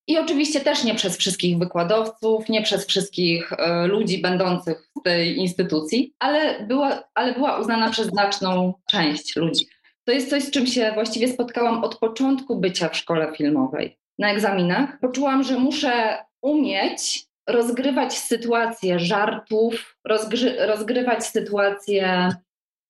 I 0.06 0.18
oczywiście 0.18 0.60
też 0.60 0.84
nie 0.84 0.94
przez 0.94 1.16
wszystkich 1.16 1.58
wykładowców, 1.58 2.48
nie 2.48 2.62
przez 2.62 2.86
wszystkich 2.86 3.52
y, 3.52 3.86
ludzi 3.86 4.18
będących 4.18 4.88
w 5.00 5.02
tej 5.02 5.36
instytucji, 5.36 6.14
ale 6.18 6.66
była, 6.66 7.02
ale 7.14 7.34
była 7.34 7.60
uznana 7.60 7.90
przez 7.90 8.06
znaczną 8.06 8.74
część 8.90 9.36
ludzi. 9.36 9.66
To 10.04 10.12
jest 10.12 10.30
coś, 10.30 10.42
z 10.42 10.50
czym 10.50 10.66
się 10.66 10.90
właściwie 10.94 11.28
spotkałam 11.28 11.84
od 11.84 11.98
początku 11.98 12.56
bycia 12.60 12.88
w 12.88 12.96
szkole 12.96 13.32
filmowej. 13.36 13.98
Na 14.18 14.32
egzaminach 14.32 15.00
poczułam, 15.00 15.42
że 15.42 15.58
muszę 15.58 16.18
umieć 16.42 17.25
rozgrywać 17.46 18.18
sytuacje 18.18 18.98
żartów, 18.98 19.96
rozgry, 20.04 20.66
rozgrywać 20.66 21.26
sytuacje 21.26 22.32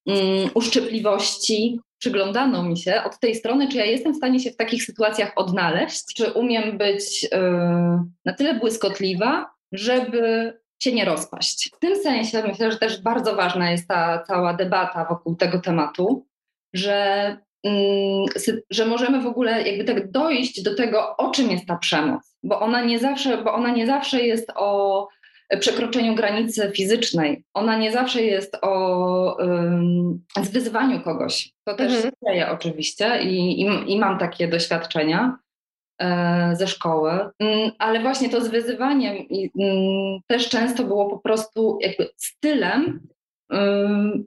um, 0.06 0.50
uszczypliwości. 0.54 1.80
Przyglądano 1.98 2.62
mi 2.62 2.78
się 2.78 3.02
od 3.04 3.18
tej 3.18 3.34
strony, 3.34 3.68
czy 3.68 3.76
ja 3.76 3.84
jestem 3.84 4.12
w 4.12 4.16
stanie 4.16 4.40
się 4.40 4.50
w 4.50 4.56
takich 4.56 4.84
sytuacjach 4.84 5.32
odnaleźć, 5.36 6.14
czy 6.14 6.32
umiem 6.32 6.78
być 6.78 7.22
yy, 7.22 7.28
na 8.24 8.32
tyle 8.32 8.54
błyskotliwa, 8.54 9.50
żeby 9.72 10.52
się 10.82 10.92
nie 10.92 11.04
rozpaść. 11.04 11.70
W 11.76 11.78
tym 11.78 11.96
sensie 11.96 12.42
myślę, 12.42 12.72
że 12.72 12.78
też 12.78 13.02
bardzo 13.02 13.36
ważna 13.36 13.70
jest 13.70 13.88
ta 13.88 14.22
cała 14.26 14.54
debata 14.54 15.04
wokół 15.04 15.36
tego 15.36 15.60
tematu, 15.60 16.26
że 16.74 17.36
że 18.70 18.86
możemy 18.86 19.20
w 19.20 19.26
ogóle 19.26 19.62
jakby 19.62 19.84
tak 19.84 20.10
dojść 20.10 20.62
do 20.62 20.74
tego, 20.74 21.16
o 21.16 21.30
czym 21.30 21.50
jest 21.50 21.66
ta 21.66 21.76
przemoc, 21.76 22.36
bo 22.42 22.60
ona 22.60 22.84
nie 22.84 22.98
zawsze, 22.98 23.38
bo 23.38 23.54
ona 23.54 23.70
nie 23.70 23.86
zawsze 23.86 24.22
jest 24.22 24.52
o 24.54 25.08
przekroczeniu 25.60 26.14
granicy 26.14 26.70
fizycznej. 26.74 27.44
Ona 27.54 27.76
nie 27.76 27.92
zawsze 27.92 28.22
jest 28.22 28.56
o 28.62 29.36
um, 29.38 30.24
zwyzywaniu 30.42 31.00
kogoś. 31.00 31.52
To 31.64 31.74
też 31.74 31.92
mhm. 31.92 32.02
się 32.02 32.10
dzieje 32.26 32.50
oczywiście 32.50 33.22
i, 33.22 33.60
i, 33.60 33.92
i, 33.92 33.98
mam 33.98 34.18
takie 34.18 34.48
doświadczenia 34.48 35.38
e, 36.00 36.56
ze 36.56 36.66
szkoły, 36.66 37.10
mm, 37.38 37.70
ale 37.78 38.00
właśnie 38.00 38.28
to 38.28 38.44
zwyzywanie 38.44 39.10
mm, 39.10 40.20
też 40.26 40.48
często 40.48 40.84
było 40.84 41.10
po 41.10 41.18
prostu 41.18 41.78
jakby 41.80 42.08
stylem 42.16 43.08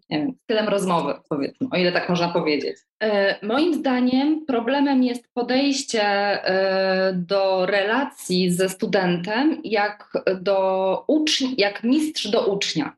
nie 0.09 0.19
wiem, 0.19 0.33
stylem 0.43 0.67
rozmowy, 0.67 1.13
powiedzmy, 1.29 1.67
o 1.71 1.77
ile 1.77 1.91
tak 1.91 2.09
można 2.09 2.29
powiedzieć. 2.29 2.77
E, 3.03 3.35
moim 3.45 3.73
zdaniem 3.73 4.45
problemem 4.45 5.03
jest 5.03 5.33
podejście 5.33 6.03
e, 6.03 7.13
do 7.13 7.65
relacji 7.65 8.51
ze 8.51 8.69
studentem 8.69 9.61
jak 9.63 10.13
do 10.41 11.03
ucznia, 11.07 11.49
jak 11.57 11.83
mistrz 11.83 12.27
do 12.27 12.47
ucznia. 12.47 12.95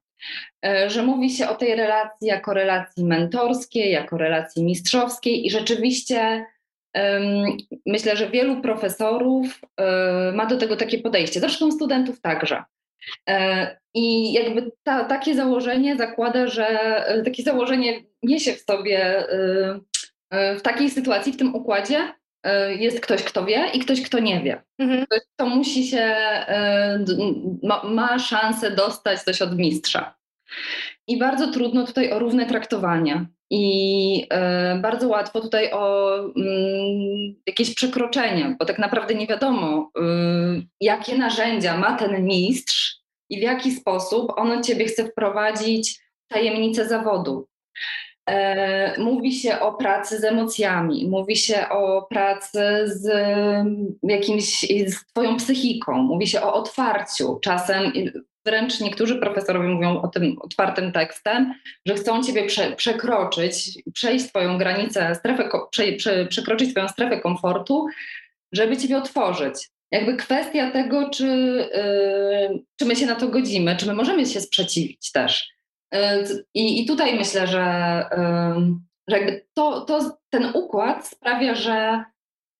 E, 0.65 0.89
że 0.89 1.03
mówi 1.03 1.29
się 1.29 1.49
o 1.49 1.55
tej 1.55 1.75
relacji 1.75 2.27
jako 2.27 2.53
relacji 2.53 3.05
mentorskiej, 3.05 3.91
jako 3.91 4.17
relacji 4.17 4.63
mistrzowskiej 4.63 5.45
i 5.45 5.49
rzeczywiście 5.49 6.45
myślę, 7.85 8.17
że 8.17 8.29
wielu 8.29 8.61
profesorów 8.61 9.61
ma 10.33 10.45
do 10.45 10.57
tego 10.57 10.75
takie 10.75 10.99
podejście, 10.99 11.39
zresztą 11.39 11.71
studentów 11.71 12.21
także. 12.21 12.63
E, 13.29 13.77
I 13.93 14.33
jakby 14.33 14.71
ta, 14.83 15.03
takie 15.03 15.35
założenie 15.35 15.95
zakłada, 15.95 16.47
że 16.47 16.67
e, 17.07 17.23
takie 17.23 17.43
założenie 17.43 18.03
niesie 18.23 18.53
w 18.53 18.61
sobie 18.61 19.29
e, 20.29 20.55
w 20.55 20.61
takiej 20.61 20.89
sytuacji, 20.89 21.33
w 21.33 21.37
tym 21.37 21.55
układzie, 21.55 22.13
jest 22.79 22.99
ktoś, 22.99 23.23
kto 23.23 23.45
wie 23.45 23.65
i 23.73 23.79
ktoś, 23.79 24.01
kto 24.01 24.19
nie 24.19 24.41
wie. 24.41 24.61
Mhm. 24.79 25.05
Ktoś, 25.05 25.19
kto 25.35 25.45
musi 25.45 25.87
się, 25.87 26.15
ma, 27.63 27.83
ma 27.83 28.19
szansę 28.19 28.71
dostać 28.71 29.21
coś 29.21 29.41
od 29.41 29.57
mistrza. 29.57 30.15
I 31.11 31.17
bardzo 31.19 31.51
trudno 31.51 31.85
tutaj 31.85 32.11
o 32.11 32.19
równe 32.19 32.45
traktowanie. 32.45 33.25
I 33.49 34.27
bardzo 34.81 35.07
łatwo 35.07 35.41
tutaj 35.41 35.71
o 35.73 36.15
mm, 36.17 37.35
jakieś 37.47 37.75
przekroczenie, 37.75 38.55
bo 38.59 38.65
tak 38.65 38.79
naprawdę 38.79 39.15
nie 39.15 39.27
wiadomo, 39.27 39.91
jakie 40.81 41.17
narzędzia 41.17 41.77
ma 41.77 41.97
ten 41.97 42.25
mistrz 42.25 43.01
i 43.29 43.39
w 43.39 43.43
jaki 43.43 43.71
sposób 43.71 44.31
ono 44.35 44.61
ciebie 44.61 44.85
chce 44.85 45.05
wprowadzić 45.05 45.99
w 46.25 46.33
tajemnicę 46.33 46.87
zawodu. 46.87 47.47
E, 48.29 49.01
mówi 49.01 49.33
się 49.33 49.59
o 49.59 49.73
pracy 49.73 50.19
z 50.19 50.23
emocjami, 50.23 51.07
mówi 51.09 51.35
się 51.35 51.69
o 51.69 52.01
pracy 52.09 52.61
z 52.85 53.07
jakimś, 54.03 54.65
z 54.87 55.05
twoją 55.05 55.37
psychiką, 55.37 55.97
mówi 55.97 56.27
się 56.27 56.41
o 56.41 56.53
otwarciu. 56.53 57.39
Czasem 57.41 57.91
wręcz 58.45 58.79
niektórzy 58.79 59.15
profesorowie 59.15 59.67
mówią 59.67 60.01
o 60.01 60.07
tym 60.07 60.35
otwartym 60.41 60.91
tekstem, 60.91 61.53
że 61.85 61.93
chcą 61.93 62.23
ciebie 62.23 62.45
prze, 62.45 62.71
przekroczyć, 62.71 63.79
przejść 63.93 64.25
swoją 64.25 64.57
granicę, 64.57 65.15
strefę, 65.15 65.49
prze, 65.71 65.91
prze, 65.91 66.25
przekroczyć 66.25 66.71
swoją 66.71 66.87
strefę 66.87 67.19
komfortu, 67.19 67.87
żeby 68.51 68.77
ciebie 68.77 68.97
otworzyć. 68.97 69.69
Jakby 69.91 70.15
kwestia 70.15 70.71
tego, 70.71 71.09
czy, 71.09 71.25
yy, 72.49 72.63
czy 72.79 72.85
my 72.85 72.95
się 72.95 73.05
na 73.05 73.15
to 73.15 73.27
godzimy, 73.27 73.75
czy 73.75 73.87
my 73.87 73.93
możemy 73.93 74.25
się 74.25 74.41
sprzeciwić 74.41 75.11
też. 75.11 75.49
Yy, 75.93 75.99
I, 76.53 76.85
tutaj 76.85 77.15
myślę, 77.15 77.47
że, 77.47 78.05
yy, 78.11 78.75
że 79.07 79.17
jakby 79.17 79.45
to, 79.53 79.81
to, 79.81 80.17
ten 80.29 80.51
układ 80.53 81.07
sprawia, 81.07 81.55
że 81.55 82.03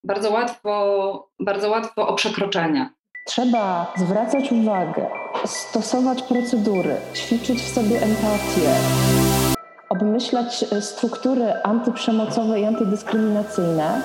bardzo 0.04 0.32
łatwo, 0.32 1.32
bardzo 1.40 1.70
łatwo 1.70 2.08
o 2.08 2.14
przekroczenia. 2.14 2.94
Trzeba 3.24 3.94
zwracać 3.98 4.52
uwagę, 4.52 5.08
stosować 5.46 6.22
procedury, 6.24 6.96
ćwiczyć 7.14 7.62
w 7.62 7.74
sobie 7.74 8.02
empatię, 8.02 8.76
obmyślać 9.90 10.66
struktury 10.80 11.54
antyprzemocowe 11.64 12.60
i 12.60 12.66
antydyskryminacyjne. 12.66 14.02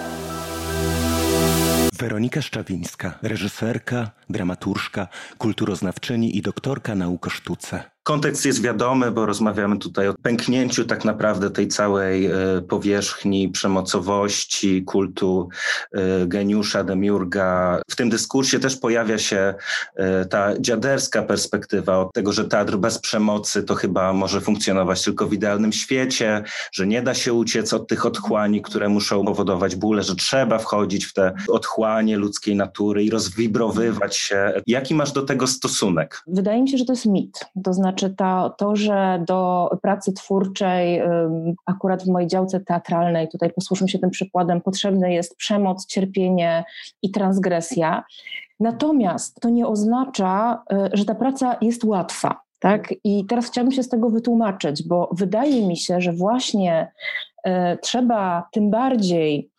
Weronika 1.92 2.42
Szczawińska, 2.42 3.18
reżyserka, 3.22 4.10
dramaturżka, 4.30 5.08
kulturoznawczyni 5.38 6.36
i 6.36 6.42
doktorka 6.42 6.94
nauk 6.94 7.26
o 7.26 7.30
sztuce. 7.30 7.95
Kontekst 8.06 8.46
jest 8.46 8.62
wiadomy, 8.62 9.10
bo 9.10 9.26
rozmawiamy 9.26 9.78
tutaj 9.78 10.08
o 10.08 10.14
pęknięciu 10.22 10.84
tak 10.84 11.04
naprawdę 11.04 11.50
tej 11.50 11.68
całej 11.68 12.26
e, 12.26 12.32
powierzchni 12.68 13.48
przemocowości, 13.48 14.84
kultu 14.84 15.48
e, 15.92 16.26
geniusza, 16.26 16.84
demiurga. 16.84 17.80
W 17.90 17.96
tym 17.96 18.10
dyskursie 18.10 18.58
też 18.58 18.76
pojawia 18.76 19.18
się 19.18 19.54
e, 19.96 20.24
ta 20.24 20.58
dziaderska 20.60 21.22
perspektywa 21.22 21.98
od 21.98 22.12
tego, 22.12 22.32
że 22.32 22.44
teatr 22.44 22.76
bez 22.76 22.98
przemocy 22.98 23.62
to 23.62 23.74
chyba 23.74 24.12
może 24.12 24.40
funkcjonować 24.40 25.04
tylko 25.04 25.26
w 25.26 25.32
idealnym 25.32 25.72
świecie, 25.72 26.42
że 26.72 26.86
nie 26.86 27.02
da 27.02 27.14
się 27.14 27.32
uciec 27.32 27.72
od 27.72 27.88
tych 27.88 28.06
otchłani, 28.06 28.62
które 28.62 28.88
muszą 28.88 29.24
powodować 29.24 29.76
bóle, 29.76 30.02
że 30.02 30.16
trzeba 30.16 30.58
wchodzić 30.58 31.06
w 31.06 31.12
te 31.12 31.34
otchłanie 31.48 32.16
ludzkiej 32.16 32.56
natury 32.56 33.04
i 33.04 33.10
rozwibrowywać 33.10 34.16
się. 34.16 34.52
Jaki 34.66 34.94
masz 34.94 35.12
do 35.12 35.22
tego 35.22 35.46
stosunek? 35.46 36.22
Wydaje 36.26 36.62
mi 36.62 36.68
się, 36.68 36.78
że 36.78 36.84
to 36.84 36.92
jest 36.92 37.06
mit. 37.06 37.44
To 37.64 37.72
znaczy, 37.72 37.95
znaczy 37.96 38.14
to, 38.14 38.50
to, 38.50 38.76
że 38.76 39.24
do 39.26 39.70
pracy 39.82 40.12
twórczej, 40.12 41.02
akurat 41.66 42.02
w 42.02 42.08
mojej 42.08 42.28
działce 42.28 42.60
teatralnej, 42.60 43.28
tutaj 43.28 43.50
posłużę 43.52 43.88
się 43.88 43.98
tym 43.98 44.10
przykładem, 44.10 44.60
potrzebne 44.60 45.12
jest 45.12 45.36
przemoc, 45.36 45.86
cierpienie 45.86 46.64
i 47.02 47.10
transgresja. 47.10 48.04
Natomiast 48.60 49.40
to 49.40 49.48
nie 49.48 49.66
oznacza, 49.66 50.62
y, 50.72 50.96
że 50.96 51.04
ta 51.04 51.14
praca 51.14 51.56
jest 51.60 51.84
łatwa. 51.84 52.40
Tak? 52.58 52.94
I 53.04 53.26
teraz 53.26 53.46
chciałabym 53.46 53.72
się 53.72 53.82
z 53.82 53.88
tego 53.88 54.10
wytłumaczyć, 54.10 54.88
bo 54.88 55.08
wydaje 55.12 55.66
mi 55.66 55.76
się, 55.76 56.00
że 56.00 56.12
właśnie 56.12 56.92
y, 57.46 57.50
trzeba 57.82 58.48
tym 58.52 58.70
bardziej 58.70 59.50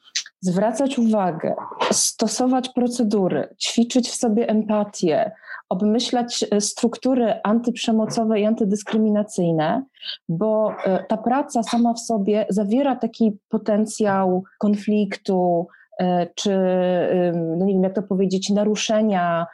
zwracać 0.42 1.00
uwagę, 1.00 1.56
stosować 1.92 2.70
procedury, 2.70 3.56
ćwiczyć 3.62 4.10
w 4.10 4.16
sobie 4.16 4.50
empatię, 4.50 5.32
obmyślać 5.70 6.46
e, 6.52 6.62
struktury 6.62 7.34
antyprzemocowe 7.44 8.40
i 8.40 8.46
antydyskryminacyjne, 8.46 9.84
bo 10.30 10.72
e, 10.86 11.04
ta 11.04 11.18
praca 11.18 11.64
sama 11.64 11.94
w 11.94 12.00
sobie 12.00 12.46
zawiera 12.50 12.96
taki 12.96 13.38
potencjał 13.50 14.44
konfliktu, 14.60 15.68
e, 16.00 16.28
czy, 16.36 16.52
no 17.58 17.66
nie 17.66 17.74
wiem 17.74 17.84
jak 17.84 17.96
to 17.96 18.04
powiedzieć, 18.04 18.50
naruszenia. 18.50 19.46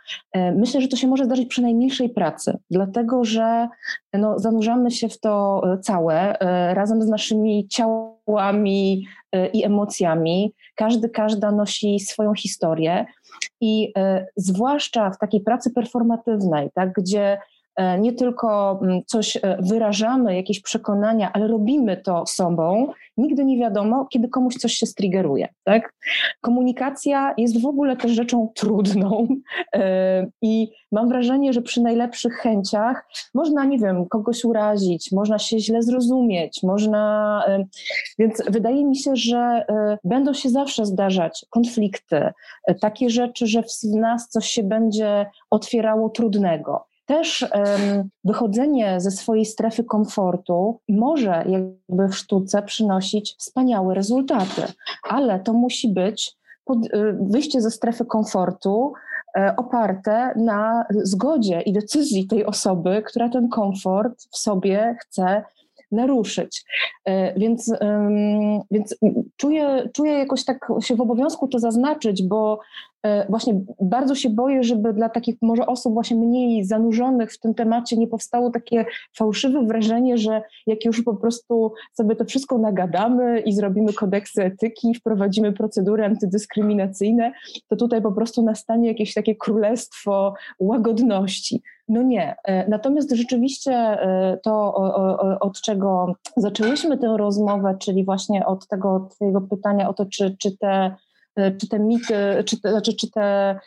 Myślę, 0.56 0.82
że 0.82 0.88
to 0.88 0.98
się 0.98 1.08
może 1.08 1.26
zdarzyć 1.26 1.48
przy 1.48 1.62
najmilszej 1.62 2.10
pracy, 2.10 2.58
dlatego 2.72 3.24
że 3.24 3.68
no, 4.14 4.40
zanurzamy 4.40 4.92
się 4.92 5.10
w 5.10 5.20
to 5.20 5.62
całe 5.82 6.38
razem 6.74 7.02
z 7.02 7.08
naszymi 7.08 7.68
ciałami 7.68 9.06
i 9.54 9.66
emocjami. 9.66 10.54
Każdy, 10.76 11.10
każda 11.10 11.52
nosi 11.52 12.00
swoją 12.00 12.34
historię. 12.34 13.06
I 13.62 13.92
e, 13.98 14.26
zwłaszcza 14.36 15.12
w 15.12 15.18
takiej 15.18 15.42
pracy 15.42 15.72
performatywnej, 15.72 16.70
tak, 16.74 16.94
gdzie 16.94 17.40
nie 18.00 18.14
tylko 18.14 18.80
mm, 18.82 19.02
coś 19.06 19.38
e, 19.38 19.58
wyrażamy, 19.60 20.36
jakieś 20.36 20.62
przekonania, 20.62 21.32
ale 21.34 21.48
robimy 21.48 21.98
to 21.98 22.26
sobą, 22.26 22.88
nigdy 23.18 23.46
nie 23.46 23.58
wiadomo, 23.58 24.06
kiedy 24.06 24.28
komuś 24.28 24.56
coś 24.56 24.74
się 24.74 24.86
striggeruje. 24.86 25.48
Tak? 25.64 25.94
Komunikacja 26.42 27.34
jest 27.38 27.62
w 27.62 27.66
ogóle 27.66 27.98
też 27.98 28.12
rzeczą 28.12 28.52
trudną 28.56 29.28
i 30.42 30.72
mam 30.92 31.10
wrażenie, 31.10 31.54
że 31.54 31.62
przy 31.62 31.82
najlepszych 31.82 32.34
chęciach 32.34 33.08
można, 33.34 33.66
nie 33.66 33.78
wiem, 33.78 34.06
kogoś 34.06 34.46
urazić, 34.46 35.12
można 35.12 35.40
się 35.40 35.60
źle 35.60 35.84
zrozumieć, 35.84 36.64
można. 36.64 37.44
Więc 38.20 38.44
wydaje 38.50 38.86
mi 38.86 38.96
się, 38.96 39.16
że 39.16 39.66
będą 40.04 40.34
się 40.34 40.50
zawsze 40.50 40.86
zdarzać 40.86 41.46
konflikty, 41.50 42.34
takie 42.82 43.10
rzeczy, 43.10 43.48
że 43.48 43.64
w 43.64 43.96
nas 43.96 44.30
coś 44.30 44.48
się 44.48 44.64
będzie 44.64 45.26
otwierało 45.50 46.10
trudnego 46.10 46.93
też 47.06 47.46
wychodzenie 48.24 49.02
ze 49.02 49.12
swojej 49.12 49.46
strefy 49.46 49.84
komfortu 49.84 50.80
może 50.90 51.46
jakby 51.48 52.08
w 52.08 52.16
sztuce 52.16 52.62
przynosić 52.62 53.36
wspaniałe 53.38 53.94
rezultaty, 53.94 54.62
ale 55.10 55.40
to 55.40 55.54
musi 55.54 55.94
być 55.94 56.38
pod, 56.66 56.86
y, 56.86 56.90
wyjście 57.22 57.62
ze 57.62 57.72
strefy 57.72 58.06
komfortu 58.06 58.94
e, 59.38 59.56
oparte 59.58 60.34
na 60.36 60.86
zgodzie 61.04 61.62
i 61.62 61.74
decyzji 61.74 62.28
tej 62.28 62.46
osoby, 62.46 63.04
która 63.06 63.30
ten 63.30 63.50
komfort 63.50 64.24
w 64.32 64.38
sobie 64.38 64.96
chce 65.00 65.44
naruszyć. 65.92 66.66
E, 67.06 67.40
więc, 67.40 67.74
więc 68.72 68.96
czuję, 69.38 69.90
czuję 69.94 70.14
jakoś 70.14 70.46
tak 70.46 70.68
się 70.80 70.96
w 70.96 71.02
obowiązku 71.02 71.48
to 71.48 71.60
zaznaczyć, 71.60 72.24
bo 72.24 72.60
właśnie 73.30 73.62
bardzo 73.82 74.16
się 74.16 74.30
boję, 74.30 74.64
żeby 74.64 74.94
dla 74.94 75.10
takich 75.10 75.36
może 75.42 75.66
osób 75.66 75.94
właśnie 75.94 76.18
mniej 76.18 76.66
zanurzonych 76.66 77.32
w 77.32 77.40
tym 77.40 77.54
temacie 77.54 77.98
nie 77.98 78.08
powstało 78.08 78.50
takie 78.50 78.86
fałszywe 79.18 79.66
wrażenie, 79.66 80.18
że 80.18 80.42
jak 80.68 80.86
już 80.86 81.04
po 81.04 81.16
prostu 81.16 81.74
sobie 81.94 82.16
to 82.16 82.26
wszystko 82.26 82.58
nagadamy 82.58 83.40
i 83.40 83.54
zrobimy 83.54 83.94
kodeksy 83.94 84.44
etyki, 84.44 84.96
wprowadzimy 84.96 85.54
procedury 85.54 86.06
antydyskryminacyjne, 86.06 87.32
to 87.68 87.76
tutaj 87.76 88.02
po 88.02 88.12
prostu 88.12 88.44
nastanie 88.44 88.88
jakieś 88.88 89.14
takie 89.14 89.36
królestwo 89.36 90.34
łagodności. 90.60 91.62
No 91.88 92.02
nie. 92.02 92.36
E, 92.44 92.70
natomiast 92.70 93.12
rzeczywiście 93.12 93.72
e, 93.72 94.38
to, 94.44 94.74
od 95.40 95.62
czego 95.62 96.16
zaczęłyśmy 96.38 96.98
tę 96.98 97.16
rozmowę, 97.18 97.76
czyli 97.80 98.06
właśnie 98.06 98.46
od 98.46 98.68
tego 98.68 99.08
Twojego 99.12 99.42
pytania 99.42 99.90
o 99.90 99.94
to, 99.94 100.06
czy, 100.06 100.36
czy, 100.40 100.58
te, 100.58 100.68
e, 100.68 100.96
czy 101.36 101.68
te 101.70 101.80
mity, 101.80 102.44
czy, 102.46 102.56
znaczy, 102.56 102.94
czy, 102.96 103.12
te, 103.12 103.60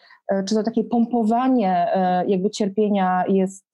czy 0.48 0.54
to 0.54 0.62
takie 0.62 0.84
pompowanie 0.84 1.86
jakby 2.26 2.50
cierpienia 2.50 3.24
jest, 3.28 3.66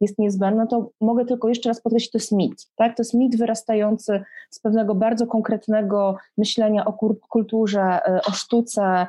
jest 0.00 0.18
niezbędne, 0.18 0.66
to 0.66 0.90
mogę 1.00 1.24
tylko 1.24 1.48
jeszcze 1.48 1.68
raz 1.68 1.80
podkreślić, 1.80 2.10
to 2.10 2.18
jest 2.18 2.32
mit. 2.32 2.66
Tak? 2.76 2.96
To 2.96 3.02
jest 3.02 3.14
mit 3.14 3.36
wyrastający 3.36 4.22
z 4.50 4.60
pewnego 4.60 4.94
bardzo 4.94 5.26
konkretnego 5.26 6.16
myślenia 6.38 6.84
o 6.84 6.92
kulturze, 7.28 8.00
o 8.28 8.32
sztuce 8.32 9.06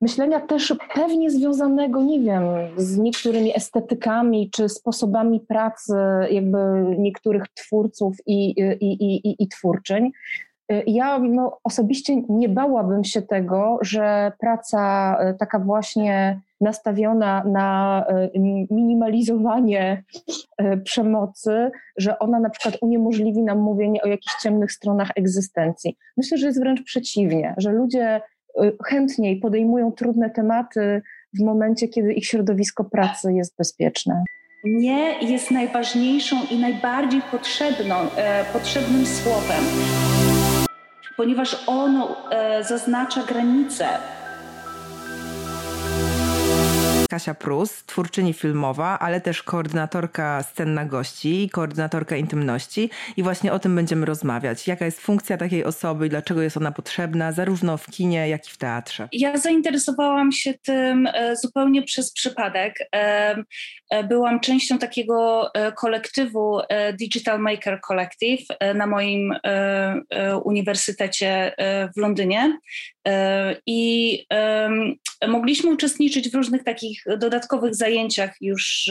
myślenia 0.00 0.40
też 0.40 0.74
pewnie 0.94 1.30
związanego, 1.30 2.02
nie 2.02 2.20
wiem, 2.20 2.42
z 2.76 2.98
niektórymi 2.98 3.56
estetykami 3.56 4.50
czy 4.50 4.68
sposobami 4.68 5.40
pracy 5.40 5.92
jakby 6.30 6.58
niektórych 6.98 7.42
twórców 7.54 8.16
i, 8.26 8.50
i, 8.80 9.28
i, 9.28 9.42
i 9.42 9.48
twórczyń. 9.48 10.10
Ja 10.86 11.18
no, 11.18 11.58
osobiście 11.64 12.22
nie 12.28 12.48
bałabym 12.48 13.04
się 13.04 13.22
tego, 13.22 13.78
że 13.82 14.32
praca 14.38 15.16
e, 15.20 15.34
taka 15.34 15.58
właśnie 15.58 16.40
nastawiona 16.60 17.44
na 17.44 18.04
e, 18.08 18.30
minimalizowanie 18.70 20.02
przemocy, 20.84 21.70
że 21.96 22.18
ona 22.18 22.40
na 22.40 22.50
przykład 22.50 22.82
uniemożliwi 22.82 23.42
nam 23.42 23.58
mówienie 23.58 24.02
o 24.02 24.06
jakichś 24.06 24.34
ciemnych 24.42 24.72
stronach 24.72 25.10
egzystencji. 25.16 25.96
Myślę, 26.16 26.38
że 26.38 26.46
jest 26.46 26.60
wręcz 26.60 26.82
przeciwnie, 26.82 27.54
że 27.58 27.72
ludzie 27.72 28.20
chętniej 28.84 29.40
podejmują 29.40 29.92
trudne 29.92 30.30
tematy 30.30 31.02
w 31.34 31.44
momencie, 31.44 31.88
kiedy 31.88 32.12
ich 32.12 32.26
środowisko 32.26 32.84
pracy 32.84 33.32
jest 33.32 33.56
bezpieczne. 33.58 34.24
Nie 34.64 35.18
jest 35.20 35.50
najważniejszą 35.50 36.36
i 36.50 36.58
najbardziej 36.58 37.20
potrzebną, 37.30 37.94
e, 38.16 38.44
potrzebnym 38.52 39.06
słowem, 39.06 39.64
ponieważ 41.16 41.56
ono 41.66 42.30
e, 42.30 42.64
zaznacza 42.64 43.22
granice 43.22 43.88
Kasia 47.08 47.34
Prus, 47.34 47.84
twórczyni 47.84 48.32
filmowa, 48.32 48.98
ale 48.98 49.20
też 49.20 49.42
koordynatorka 49.42 50.42
scen 50.42 50.74
na 50.74 50.84
gości, 50.84 51.50
koordynatorka 51.52 52.16
intymności 52.16 52.90
i 53.16 53.22
właśnie 53.22 53.52
o 53.52 53.58
tym 53.58 53.76
będziemy 53.76 54.06
rozmawiać. 54.06 54.68
Jaka 54.68 54.84
jest 54.84 55.00
funkcja 55.00 55.36
takiej 55.36 55.64
osoby 55.64 56.06
i 56.06 56.10
dlaczego 56.10 56.42
jest 56.42 56.56
ona 56.56 56.72
potrzebna, 56.72 57.32
zarówno 57.32 57.76
w 57.76 57.86
kinie, 57.86 58.28
jak 58.28 58.48
i 58.48 58.50
w 58.50 58.56
teatrze? 58.56 59.08
Ja 59.12 59.36
zainteresowałam 59.38 60.32
się 60.32 60.54
tym 60.54 61.06
e, 61.06 61.36
zupełnie 61.36 61.82
przez 61.82 62.12
przypadek. 62.12 62.74
E, 62.94 63.36
e, 63.90 64.04
byłam 64.04 64.40
częścią 64.40 64.78
takiego 64.78 65.50
kolektywu 65.76 66.60
Digital 66.98 67.40
Maker 67.40 67.80
Collective 67.80 68.46
na 68.74 68.86
moim 68.86 69.34
uniwersytecie 70.44 71.54
w 71.96 72.00
Londynie 72.00 72.58
i 73.66 74.24
mogliśmy 75.28 75.70
uczestniczyć 75.70 76.30
w 76.30 76.34
różnych 76.34 76.64
takich 76.64 76.95
dodatkowych 77.18 77.74
zajęciach 77.74 78.34
już 78.40 78.90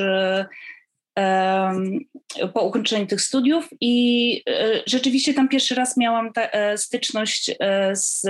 po 2.53 2.61
ukończeniu 2.61 3.07
tych 3.07 3.21
studiów 3.21 3.69
i 3.81 4.43
e, 4.49 4.83
rzeczywiście 4.85 5.33
tam 5.33 5.49
pierwszy 5.49 5.75
raz 5.75 5.97
miałam 5.97 6.33
ta, 6.33 6.41
e, 6.41 6.77
styczność 6.77 7.51
e, 7.59 7.95
z 7.95 8.27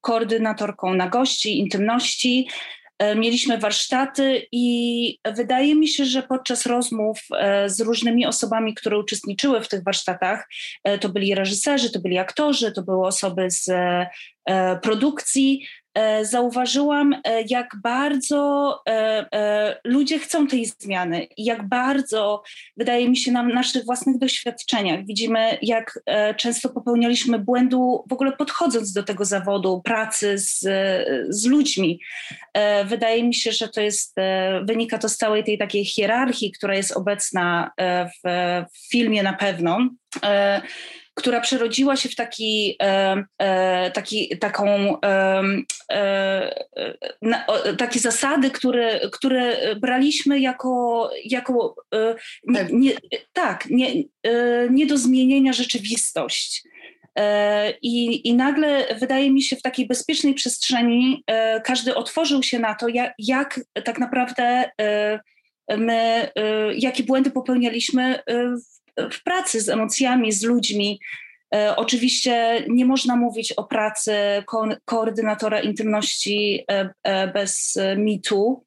koordynatorką 0.00 0.94
na 0.94 1.08
gości, 1.08 1.58
intymności. 1.58 2.48
Mieliśmy 3.16 3.58
warsztaty 3.58 4.46
i 4.52 5.18
wydaje 5.36 5.74
mi 5.74 5.88
się, 5.88 6.04
że 6.04 6.22
podczas 6.22 6.66
rozmów 6.66 7.20
z 7.66 7.80
różnymi 7.80 8.26
osobami, 8.26 8.74
które 8.74 8.98
uczestniczyły 8.98 9.60
w 9.60 9.68
tych 9.68 9.84
warsztatach, 9.84 10.48
to 11.00 11.08
byli 11.08 11.34
reżyserzy, 11.34 11.92
to 11.92 12.00
byli 12.00 12.18
aktorzy, 12.18 12.72
to 12.72 12.82
były 12.82 13.06
osoby 13.06 13.50
z 13.50 13.70
produkcji, 14.82 15.66
E, 15.87 15.87
zauważyłam, 16.22 17.14
e, 17.24 17.42
jak 17.42 17.76
bardzo 17.82 18.80
e, 18.88 19.80
ludzie 19.84 20.18
chcą 20.18 20.46
tej 20.46 20.66
zmiany 20.66 21.26
i 21.36 21.44
jak 21.44 21.68
bardzo, 21.68 22.42
wydaje 22.76 23.08
mi 23.08 23.16
się, 23.16 23.32
na 23.32 23.42
naszych 23.42 23.84
własnych 23.84 24.18
doświadczeniach 24.18 25.06
widzimy, 25.06 25.58
jak 25.62 25.98
często 26.36 26.68
popełnialiśmy 26.68 27.38
błędu 27.38 28.04
w 28.10 28.12
ogóle 28.12 28.32
podchodząc 28.32 28.92
do 28.92 29.02
tego 29.02 29.24
zawodu, 29.24 29.82
pracy 29.84 30.38
z, 30.38 30.60
z 31.28 31.46
ludźmi. 31.46 32.00
Wydaje 32.84 33.24
mi 33.24 33.34
się, 33.34 33.52
że 33.52 33.68
to 33.68 33.80
jest, 33.80 34.16
wynika 34.62 34.98
to 34.98 35.08
z 35.08 35.16
całej 35.16 35.44
tej 35.44 35.58
takiej 35.58 35.84
hierarchii, 35.84 36.52
która 36.52 36.74
jest 36.74 36.92
obecna 36.92 37.70
w, 38.24 38.28
w 38.74 38.90
filmie 38.90 39.22
na 39.22 39.32
pewno 39.32 39.88
która 41.18 41.40
przerodziła 41.40 41.96
się 41.96 42.08
w 42.08 42.14
taki, 42.14 42.76
e, 42.82 43.24
e, 43.38 43.90
taki, 43.90 44.38
taką, 44.38 45.00
e, 45.00 45.44
takie 47.78 48.00
zasady, 48.00 48.50
które, 48.50 49.00
które 49.10 49.56
braliśmy 49.76 50.40
jako, 50.40 51.10
jako 51.24 51.74
nie, 52.46 52.66
nie, 52.72 52.92
tak, 53.32 53.66
nie, 53.70 53.94
nie 54.70 54.86
do 54.86 54.98
zmienienia 54.98 55.52
rzeczywistość. 55.52 56.62
I, 57.82 58.28
I 58.28 58.34
nagle 58.34 58.94
wydaje 59.00 59.30
mi 59.30 59.42
się, 59.42 59.56
w 59.56 59.62
takiej 59.62 59.86
bezpiecznej 59.86 60.34
przestrzeni 60.34 61.24
każdy 61.64 61.94
otworzył 61.94 62.42
się 62.42 62.58
na 62.58 62.74
to, 62.74 62.88
jak, 62.88 63.14
jak 63.18 63.60
tak 63.84 63.98
naprawdę 63.98 64.70
my, 65.76 66.30
jakie 66.76 67.02
błędy 67.02 67.30
popełnialiśmy 67.30 68.18
w 69.12 69.22
pracy 69.22 69.60
z 69.60 69.68
emocjami, 69.68 70.32
z 70.32 70.42
ludźmi. 70.42 71.00
E, 71.54 71.76
oczywiście 71.76 72.64
nie 72.68 72.84
można 72.84 73.16
mówić 73.16 73.52
o 73.52 73.64
pracy 73.64 74.12
ko 74.46 74.68
koordynatora 74.84 75.60
intymności 75.60 76.64
e, 76.70 76.90
e, 77.02 77.28
bez 77.28 77.78
mitu. 77.96 78.64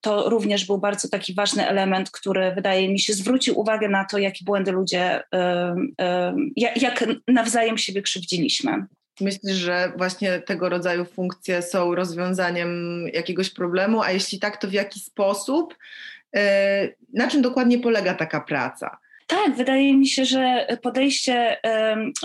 To 0.00 0.30
również 0.30 0.66
był 0.66 0.78
bardzo 0.78 1.08
taki 1.08 1.34
ważny 1.34 1.68
element, 1.68 2.10
który 2.10 2.54
wydaje 2.54 2.88
mi 2.88 3.00
się 3.00 3.12
zwrócił 3.12 3.60
uwagę 3.60 3.88
na 3.88 4.04
to, 4.04 4.18
jakie 4.18 4.44
błędy 4.44 4.72
ludzie, 4.72 5.22
jak 6.56 7.04
nawzajem 7.28 7.78
siebie 7.78 8.02
krzywdziliśmy. 8.02 8.86
Myślisz, 9.20 9.56
że 9.56 9.92
właśnie 9.96 10.40
tego 10.40 10.68
rodzaju 10.68 11.04
funkcje 11.04 11.62
są 11.62 11.94
rozwiązaniem 11.94 13.04
jakiegoś 13.12 13.50
problemu, 13.50 14.02
a 14.02 14.10
jeśli 14.10 14.38
tak, 14.38 14.56
to 14.56 14.68
w 14.68 14.72
jaki 14.72 15.00
sposób? 15.00 15.74
E, 16.36 16.88
na 17.12 17.28
czym 17.28 17.42
dokładnie 17.42 17.78
polega 17.78 18.14
taka 18.14 18.40
praca? 18.40 18.98
Tak, 19.30 19.56
wydaje 19.56 19.94
mi 19.94 20.06
się, 20.06 20.24
że 20.24 20.66
podejście 20.82 21.56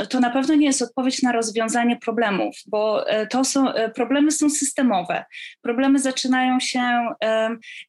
to 0.09 0.19
na 0.19 0.29
pewno 0.29 0.55
nie 0.55 0.65
jest 0.65 0.81
odpowiedź 0.81 1.21
na 1.21 1.31
rozwiązanie 1.31 1.97
problemów, 1.97 2.55
bo 2.67 3.09
e, 3.09 3.27
to 3.27 3.43
są, 3.43 3.73
e, 3.73 3.89
problemy 3.89 4.31
są 4.31 4.49
systemowe. 4.49 5.25
Problemy 5.61 5.99
zaczynają 5.99 6.59
się 6.59 7.09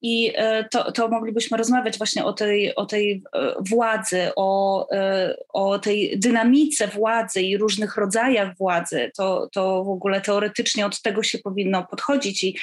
i 0.03 0.33
e, 0.37 0.65
to, 0.65 0.93
to 0.93 1.09
moglibyśmy 1.09 1.57
rozmawiać 1.57 1.99
właśnie 1.99 2.25
o 2.25 2.33
tej, 2.33 2.75
o 2.75 2.87
tej 2.87 3.23
władzy, 3.61 4.31
o, 4.37 4.89
o 5.53 5.79
tej 5.79 6.19
dynamice 6.19 6.89
władzy 6.89 7.43
i 7.43 7.57
różnych 7.57 7.97
rodzajach 7.97 8.57
władzy. 8.57 9.11
To, 9.17 9.49
to 9.53 9.85
w 9.85 9.89
ogóle 9.89 10.21
teoretycznie 10.21 10.87
od 10.87 11.03
tego 11.03 11.23
się 11.23 11.39
powinno 11.39 11.87
podchodzić 11.87 12.45
i 12.45 12.57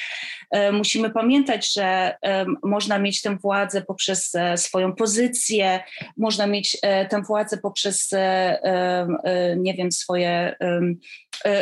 musimy 0.71 1.09
pamiętać, 1.09 1.73
że 1.73 2.15
można 2.63 2.99
mieć 2.99 3.21
tę 3.21 3.37
władzę 3.37 3.81
poprzez 3.81 4.33
swoją 4.55 4.95
pozycję, 4.95 5.83
można 6.17 6.42
można 6.43 6.53
mieć 6.53 6.77
e, 6.81 7.05
tę 7.07 7.21
władzę 7.21 7.57
poprzez, 7.57 8.13
e, 8.13 8.17
e, 8.19 9.55
nie 9.57 9.73
wiem, 9.73 9.91
swoje 9.91 10.55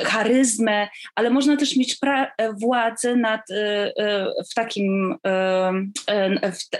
charyzmę, 0.05 0.87
ale 1.15 1.29
można 1.29 1.57
też 1.57 1.75
mieć 1.75 1.97
władzę 2.53 3.15
nad, 3.15 3.41
w 4.51 4.53
takim 4.55 5.15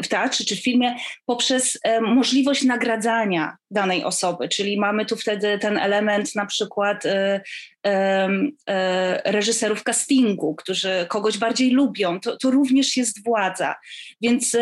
w 0.04 0.08
teatrze 0.10 0.44
czy 0.44 0.56
filmie 0.56 0.96
poprzez 1.26 1.80
możliwość 2.02 2.64
nagradzania 2.64 3.58
danej 3.72 4.04
osoby, 4.04 4.50
czyli 4.50 4.80
mamy 4.80 5.06
tu 5.06 5.16
wtedy 5.16 5.60
ten 5.60 5.78
element 5.78 6.36
na 6.36 6.46
przykład 6.46 7.04
reżyserów 9.26 9.84
castingu, 9.84 10.56
którzy 10.56 11.06
kogoś 11.10 11.38
bardziej 11.38 11.72
lubią, 11.72 12.20
to, 12.20 12.38
to 12.38 12.52
również 12.52 12.98
jest 12.98 13.24
władza. 13.24 13.76
Więc 14.22 14.58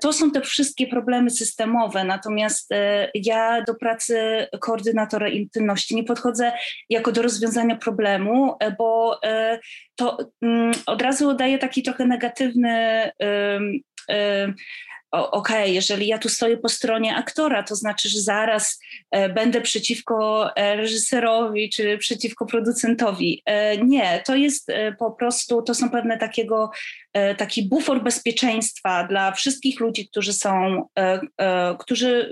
to 0.00 0.12
są 0.12 0.30
te 0.30 0.40
wszystkie 0.40 0.86
problemy 0.86 1.30
systemowe, 1.30 2.04
natomiast 2.04 2.70
E, 2.90 3.10
ja 3.14 3.62
do 3.62 3.74
pracy 3.74 4.46
koordynatora 4.60 5.28
intymności 5.28 5.94
nie 5.94 6.04
podchodzę 6.04 6.52
jako 6.90 7.12
do 7.12 7.22
rozwiązania 7.22 7.59
problemu, 7.76 8.56
e, 8.60 8.70
bo 8.70 9.20
e, 9.24 9.58
to 9.96 10.18
mm, 10.42 10.72
od 10.86 11.02
razu 11.02 11.34
daje 11.34 11.58
taki 11.58 11.82
trochę 11.82 12.06
negatywny 12.06 13.10
okej, 15.10 15.62
okay, 15.62 15.70
jeżeli 15.70 16.06
ja 16.06 16.18
tu 16.18 16.28
stoję 16.28 16.56
po 16.56 16.68
stronie 16.68 17.16
aktora, 17.16 17.62
to 17.62 17.76
znaczy, 17.76 18.08
że 18.08 18.20
zaraz 18.20 18.80
e, 19.10 19.28
będę 19.28 19.60
przeciwko 19.60 20.48
e, 20.56 20.76
reżyserowi 20.76 21.70
czy 21.70 21.98
przeciwko 21.98 22.46
producentowi. 22.46 23.42
E, 23.46 23.76
nie, 23.76 24.22
to 24.26 24.34
jest 24.34 24.72
po 24.98 25.10
prostu, 25.10 25.62
to 25.62 25.74
są 25.74 25.90
pewne 25.90 26.18
takiego, 26.18 26.70
taki 27.36 27.68
bufor 27.68 28.02
bezpieczeństwa 28.02 29.04
dla 29.04 29.32
wszystkich 29.32 29.80
ludzi, 29.80 30.08
którzy 30.08 30.32
są, 30.32 30.86
którzy, 31.78 32.30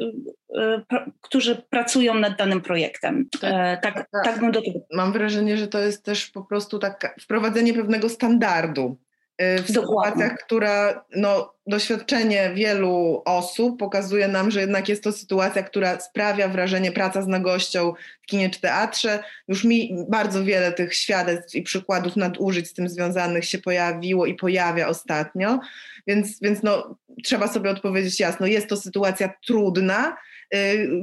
którzy 1.21 1.63
pracują 1.71 2.15
nad 2.15 2.39
danym 2.39 2.61
projektem. 2.61 3.29
Tak, 3.41 3.83
tak, 3.83 3.95
tak, 3.95 4.25
tak 4.25 4.41
bym 4.41 4.53
do 4.53 4.63
tego. 4.63 4.79
Mam 4.93 5.13
wrażenie, 5.13 5.57
że 5.57 5.69
to 5.69 5.79
jest 5.79 6.05
też 6.05 6.27
po 6.27 6.45
prostu 6.45 6.79
tak 6.79 7.17
wprowadzenie 7.21 7.75
pewnego 7.75 8.09
standardu 8.09 8.97
w 9.39 9.73
Dokładnie. 9.73 9.75
sytuacjach, 9.75 10.39
która 10.45 11.05
no, 11.17 11.55
doświadczenie 11.67 12.51
wielu 12.55 13.23
osób 13.25 13.79
pokazuje 13.79 14.29
nam, 14.29 14.51
że 14.51 14.61
jednak 14.61 14.89
jest 14.89 15.05
to 15.05 15.13
sytuacja, 15.13 15.63
która 15.63 16.01
sprawia 16.01 16.49
wrażenie 16.49 16.93
praca 16.93 17.23
z 17.23 17.27
nagością 17.27 17.93
w 18.23 18.27
kinie 18.27 18.51
czy 18.51 18.61
teatrze. 18.61 19.23
Już 19.49 19.65
mi 19.65 19.97
bardzo 20.09 20.45
wiele 20.45 20.73
tych 20.73 20.95
świadectw 20.95 21.55
i 21.55 21.63
przykładów 21.63 22.17
nadużyć 22.17 22.69
z 22.69 22.75
tym 22.75 22.89
związanych 22.89 23.45
się 23.45 23.59
pojawiło 23.59 24.27
i 24.27 24.35
pojawia 24.35 24.89
ostatnio, 24.89 25.61
więc, 26.07 26.41
więc 26.41 26.63
no, 26.63 26.99
trzeba 27.25 27.49
sobie 27.49 27.71
odpowiedzieć 27.71 28.21
jasno, 28.21 28.47
jest 28.47 28.69
to 28.69 28.77
sytuacja 28.77 29.35
trudna, 29.47 30.17
Y, 30.17 30.38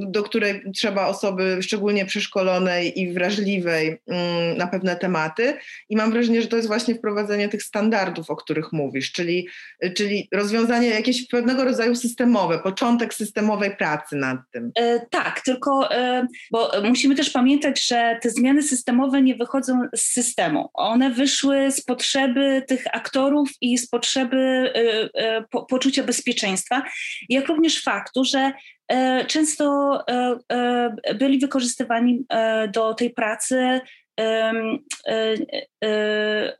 do 0.06 0.22
której 0.22 0.62
trzeba 0.74 1.06
osoby 1.06 1.58
szczególnie 1.60 2.06
przeszkolonej 2.06 3.00
i 3.00 3.12
wrażliwej 3.12 4.00
mm, 4.06 4.58
na 4.58 4.66
pewne 4.66 4.96
tematy. 4.96 5.54
I 5.88 5.96
mam 5.96 6.10
wrażenie, 6.10 6.42
że 6.42 6.48
to 6.48 6.56
jest 6.56 6.68
właśnie 6.68 6.94
wprowadzenie 6.94 7.48
tych 7.48 7.62
standardów, 7.62 8.30
o 8.30 8.36
których 8.36 8.72
mówisz, 8.72 9.12
czyli, 9.12 9.48
czyli 9.96 10.28
rozwiązanie 10.32 10.88
jakieś 10.88 11.28
pewnego 11.28 11.64
rodzaju 11.64 11.94
systemowe, 11.94 12.58
początek 12.58 13.14
systemowej 13.14 13.76
pracy 13.76 14.16
nad 14.16 14.38
tym. 14.52 14.70
E, 14.74 15.06
tak, 15.10 15.40
tylko 15.40 15.90
e, 15.90 16.26
bo 16.50 16.72
musimy 16.84 17.14
też 17.14 17.30
pamiętać, 17.30 17.86
że 17.86 18.18
te 18.22 18.30
zmiany 18.30 18.62
systemowe 18.62 19.22
nie 19.22 19.36
wychodzą 19.36 19.80
z 19.96 20.02
systemu. 20.02 20.70
One 20.74 21.10
wyszły 21.10 21.70
z 21.70 21.80
potrzeby 21.80 22.62
tych 22.68 22.84
aktorów 22.92 23.50
i 23.60 23.78
z 23.78 23.88
potrzeby 23.88 24.72
e, 25.14 25.44
po, 25.50 25.66
poczucia 25.66 26.02
bezpieczeństwa, 26.02 26.82
jak 27.28 27.48
również 27.48 27.82
faktu, 27.82 28.24
że 28.24 28.52
często 29.26 29.98
e, 30.08 30.36
e, 30.52 31.14
byli 31.14 31.38
wykorzystywani 31.38 32.24
do 32.72 32.94
tej 32.94 33.10
pracy 33.10 33.80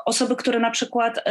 osoby, 0.07 0.37
które 0.37 0.59
na 0.61 0.71
przykład 0.71 1.25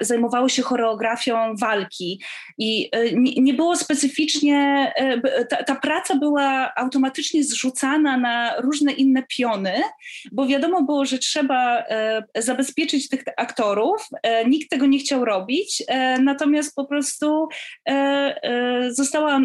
zajmowały 0.00 0.50
się 0.50 0.62
choreografią 0.62 1.56
walki. 1.56 2.22
I 2.58 2.90
nie 3.16 3.54
było 3.54 3.76
specyficznie, 3.76 4.92
ta, 5.48 5.64
ta 5.64 5.74
praca 5.74 6.16
była 6.16 6.72
automatycznie 6.76 7.44
zrzucana 7.44 8.16
na 8.16 8.60
różne 8.60 8.92
inne 8.92 9.22
piony, 9.22 9.82
bo 10.32 10.46
wiadomo 10.46 10.82
było, 10.82 11.04
że 11.04 11.18
trzeba 11.18 11.84
zabezpieczyć 12.36 13.08
tych 13.08 13.22
aktorów, 13.36 14.08
nikt 14.46 14.70
tego 14.70 14.86
nie 14.86 14.98
chciał 14.98 15.24
robić, 15.24 15.82
natomiast 16.20 16.74
po 16.74 16.84
prostu 16.84 17.48
została, 18.88 19.40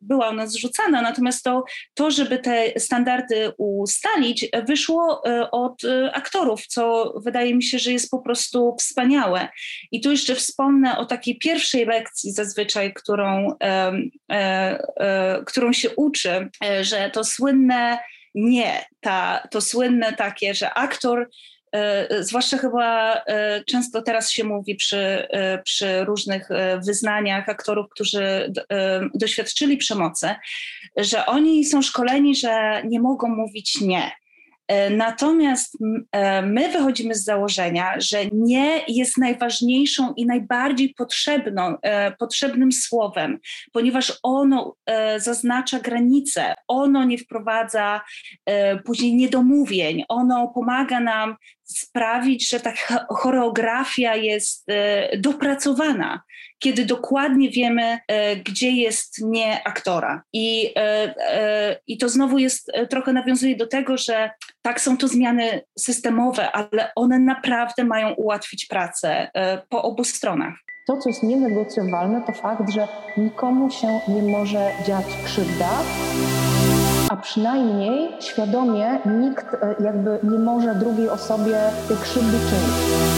była 0.00 0.28
ona 0.28 0.46
zrzucana, 0.46 1.02
natomiast 1.02 1.44
to, 1.44 1.64
to 1.94 2.10
żeby 2.10 2.38
te 2.38 2.80
standardy 2.80 3.52
ustalić, 3.58 4.48
wyszło 4.66 5.09
e, 5.10 5.50
od 5.50 5.84
e, 5.84 6.12
aktorów, 6.14 6.66
co 6.66 7.14
wydaje 7.24 7.54
mi 7.54 7.62
się, 7.62 7.78
że 7.78 7.92
jest 7.92 8.10
po 8.10 8.18
prostu 8.18 8.76
wspaniałe. 8.78 9.48
I 9.92 10.00
tu 10.00 10.10
jeszcze 10.10 10.34
wspomnę 10.34 10.98
o 10.98 11.06
takiej 11.06 11.38
pierwszej 11.38 11.86
lekcji 11.86 12.32
zazwyczaj, 12.32 12.94
którą, 12.94 13.54
e, 14.32 15.42
którą 15.46 15.72
się 15.72 15.90
uczy, 15.96 16.48
że 16.82 17.10
to 17.10 17.24
słynne 17.24 17.98
nie, 18.34 18.84
ta, 19.00 19.48
to 19.50 19.60
słynne 19.60 20.12
takie, 20.12 20.54
że 20.54 20.74
aktor 20.74 21.30
zwłaszcza 22.20 22.58
chyba 22.58 23.22
często 23.66 24.02
teraz 24.02 24.30
się 24.30 24.44
mówi 24.44 24.74
przy, 24.74 25.28
przy 25.64 26.04
różnych 26.04 26.48
wyznaniach 26.86 27.48
aktorów, 27.48 27.86
którzy 27.90 28.52
doświadczyli 29.14 29.76
przemocy, 29.76 30.34
że 30.96 31.26
oni 31.26 31.64
są 31.64 31.82
szkoleni, 31.82 32.36
że 32.36 32.82
nie 32.84 33.00
mogą 33.00 33.28
mówić 33.28 33.80
nie. 33.80 34.10
E, 34.70 34.90
natomiast 34.90 35.78
e, 36.12 36.42
my 36.42 36.68
wychodzimy 36.68 37.14
z 37.14 37.24
założenia, 37.24 37.94
że 37.98 38.18
nie 38.32 38.82
jest 38.88 39.18
najważniejszą 39.18 40.14
i 40.16 40.26
najbardziej 40.26 40.94
potrzebną, 40.94 41.76
e, 41.82 42.12
potrzebnym 42.12 42.72
słowem, 42.72 43.38
ponieważ 43.72 44.18
ono 44.22 44.74
zaznacza 45.16 45.80
granice, 45.80 46.54
ono 46.68 47.04
nie 47.04 47.18
wprowadza 47.18 48.00
później 48.84 49.14
niedomówień, 49.14 50.04
ono 50.08 50.48
pomaga 50.48 51.00
nam 51.00 51.36
sprawić, 51.78 52.50
że 52.50 52.60
ta 52.60 52.72
choreografia 53.08 54.16
jest 54.16 54.66
dopracowana 55.18 56.22
kiedy 56.60 56.84
dokładnie 56.84 57.50
wiemy, 57.50 57.98
e, 58.08 58.36
gdzie 58.36 58.70
jest 58.70 59.18
nie 59.22 59.64
aktora. 59.64 60.22
I, 60.32 60.72
e, 60.76 61.14
e, 61.18 61.76
i 61.86 61.98
to 61.98 62.08
znowu 62.08 62.38
jest, 62.38 62.72
trochę 62.90 63.12
nawiązuje 63.12 63.56
do 63.56 63.66
tego, 63.66 63.96
że 63.96 64.30
tak 64.62 64.80
są 64.80 64.96
to 64.96 65.08
zmiany 65.08 65.60
systemowe, 65.78 66.52
ale 66.52 66.92
one 66.96 67.18
naprawdę 67.18 67.84
mają 67.84 68.14
ułatwić 68.14 68.66
pracę 68.66 69.30
po 69.68 69.82
obu 69.82 70.04
stronach. 70.04 70.54
To, 70.86 70.96
co 70.96 71.08
jest 71.08 71.22
nienegocjowalne, 71.22 72.22
to 72.26 72.32
fakt, 72.32 72.70
że 72.70 72.88
nikomu 73.16 73.70
się 73.70 74.00
nie 74.08 74.22
może 74.22 74.70
dziać 74.86 75.06
krzywda 75.24 75.70
a 77.10 77.16
przynajmniej 77.16 78.08
świadomie 78.20 78.98
nikt 79.20 79.46
jakby 79.80 80.18
nie 80.22 80.38
może 80.38 80.74
drugiej 80.74 81.08
osobie 81.08 81.58
tej 81.88 81.96
krzywdy 81.96 82.38
czynić. 82.38 83.10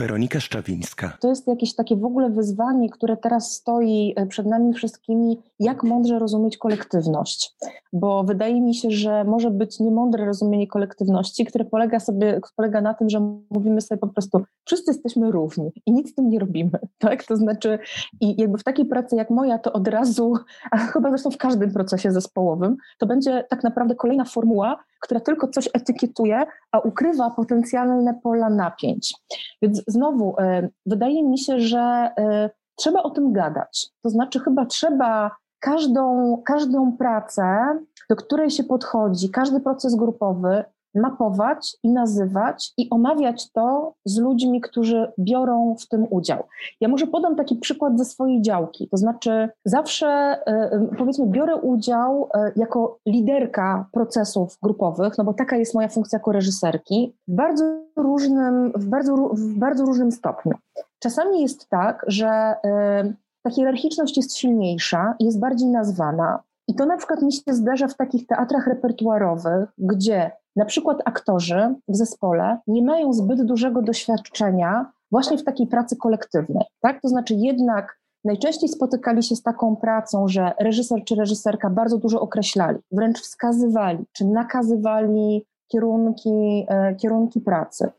Weronika 0.00 0.40
Szczawińska. 0.40 1.16
To 1.20 1.28
jest 1.28 1.46
jakieś 1.46 1.74
takie 1.74 1.96
w 1.96 2.04
ogóle 2.04 2.30
wyzwanie, 2.30 2.90
które 2.90 3.16
teraz 3.16 3.52
stoi 3.52 4.14
e, 4.16 4.26
przed 4.26 4.46
nami 4.46 4.74
wszystkimi, 4.74 5.38
jak 5.58 5.82
mądrze 5.82 6.18
rozumieć 6.18 6.58
kolektywność. 6.58 7.54
Bo 7.92 8.24
wydaje 8.24 8.60
mi 8.60 8.74
się, 8.74 8.90
że 8.90 9.24
może 9.24 9.50
być 9.50 9.80
niemądre 9.80 10.24
rozumienie 10.24 10.66
kolektywności, 10.66 11.44
które 11.44 11.64
polega, 11.64 12.00
sobie, 12.00 12.40
polega 12.56 12.80
na 12.80 12.94
tym, 12.94 13.10
że 13.10 13.20
mówimy 13.50 13.80
sobie 13.80 13.98
po 13.98 14.08
prostu, 14.08 14.42
wszyscy 14.64 14.90
jesteśmy 14.90 15.30
równi 15.30 15.70
i 15.86 15.92
nic 15.92 16.10
z 16.10 16.14
tym 16.14 16.30
nie 16.30 16.38
robimy. 16.38 16.78
Tak? 16.98 17.24
To 17.24 17.36
znaczy, 17.36 17.78
i 18.20 18.40
jakby 18.40 18.58
w 18.58 18.64
takiej 18.64 18.86
pracy 18.86 19.16
jak 19.16 19.30
moja, 19.30 19.58
to 19.58 19.72
od 19.72 19.88
razu, 19.88 20.34
a 20.70 20.76
chyba 20.76 21.08
zresztą 21.08 21.30
w 21.30 21.36
każdym 21.36 21.72
procesie 21.72 22.12
zespołowym, 22.12 22.76
to 22.98 23.06
będzie 23.06 23.39
tak 23.48 23.64
naprawdę 23.64 23.94
kolejna 23.94 24.24
formuła, 24.24 24.84
która 25.00 25.20
tylko 25.20 25.48
coś 25.48 25.68
etykietuje, 25.74 26.46
a 26.72 26.78
ukrywa 26.78 27.30
potencjalne 27.30 28.20
pola 28.22 28.50
napięć. 28.50 29.14
Więc 29.62 29.82
znowu, 29.86 30.34
e, 30.38 30.68
wydaje 30.86 31.22
mi 31.22 31.38
się, 31.38 31.60
że 31.60 31.78
e, 32.18 32.50
trzeba 32.76 33.02
o 33.02 33.10
tym 33.10 33.32
gadać. 33.32 33.88
To 34.02 34.10
znaczy, 34.10 34.40
chyba 34.40 34.66
trzeba 34.66 35.30
każdą, 35.60 36.36
każdą 36.46 36.96
pracę, 36.96 37.78
do 38.10 38.16
której 38.16 38.50
się 38.50 38.64
podchodzi, 38.64 39.30
każdy 39.30 39.60
proces 39.60 39.94
grupowy 39.94 40.64
mapować 40.94 41.76
i 41.82 41.90
nazywać 41.90 42.72
i 42.76 42.90
omawiać 42.90 43.52
to 43.52 43.94
z 44.04 44.18
ludźmi, 44.18 44.60
którzy 44.60 45.12
biorą 45.18 45.76
w 45.80 45.88
tym 45.88 46.06
udział. 46.10 46.44
Ja 46.80 46.88
może 46.88 47.06
podam 47.06 47.36
taki 47.36 47.56
przykład 47.56 47.98
ze 47.98 48.04
swojej 48.04 48.42
działki, 48.42 48.88
to 48.88 48.96
znaczy 48.96 49.48
zawsze 49.64 50.06
e, 50.46 50.88
powiedzmy 50.98 51.26
biorę 51.26 51.56
udział 51.56 52.28
e, 52.34 52.52
jako 52.56 52.98
liderka 53.06 53.86
procesów 53.92 54.58
grupowych, 54.62 55.18
no 55.18 55.24
bo 55.24 55.34
taka 55.34 55.56
jest 55.56 55.74
moja 55.74 55.88
funkcja 55.88 56.16
jako 56.18 56.32
reżyserki, 56.32 57.16
w 57.28 57.34
bardzo 57.34 57.64
różnym, 57.96 58.72
w 58.76 58.86
bardzo, 58.86 59.16
w 59.16 59.58
bardzo 59.58 59.84
różnym 59.84 60.12
stopniu. 60.12 60.52
Czasami 60.98 61.42
jest 61.42 61.68
tak, 61.68 62.04
że 62.06 62.26
e, 62.26 63.14
ta 63.42 63.50
hierarchiczność 63.50 64.16
jest 64.16 64.36
silniejsza, 64.36 65.14
jest 65.20 65.40
bardziej 65.40 65.68
nazwana, 65.68 66.42
i 66.70 66.74
to 66.74 66.86
na 66.86 66.96
przykład 66.96 67.22
mi 67.22 67.32
się 67.32 67.42
zdarza 67.54 67.88
w 67.88 67.96
takich 67.96 68.26
teatrach 68.26 68.66
repertuarowych, 68.66 69.68
gdzie 69.78 70.30
na 70.60 70.66
przykład 70.66 70.98
aktorzy 71.04 71.74
w 71.88 71.96
zespole 71.96 72.58
nie 72.66 72.82
mają 72.82 73.12
zbyt 73.12 73.42
dużego 73.42 73.82
doświadczenia 73.82 74.92
właśnie 75.10 75.38
w 75.38 75.44
takiej 75.44 75.66
pracy 75.66 75.96
kolektywnej. 75.96 76.64
Tak? 76.80 77.00
To 77.02 77.08
znaczy 77.08 77.34
jednak 77.34 77.98
najczęściej 78.24 78.68
spotykali 78.68 79.22
się 79.22 79.36
z 79.36 79.42
taką 79.42 79.76
pracą, 79.76 80.28
że 80.28 80.52
reżyser 80.58 81.04
czy 81.04 81.14
reżyserka 81.14 81.70
bardzo 81.70 81.98
dużo 81.98 82.20
określali, 82.20 82.78
wręcz 82.92 83.20
wskazywali 83.20 84.04
czy 84.12 84.24
nakazywali 84.24 85.46
kierunki, 85.68 86.66
e, 86.68 86.94
kierunki 86.94 87.40
pracy. 87.40 87.90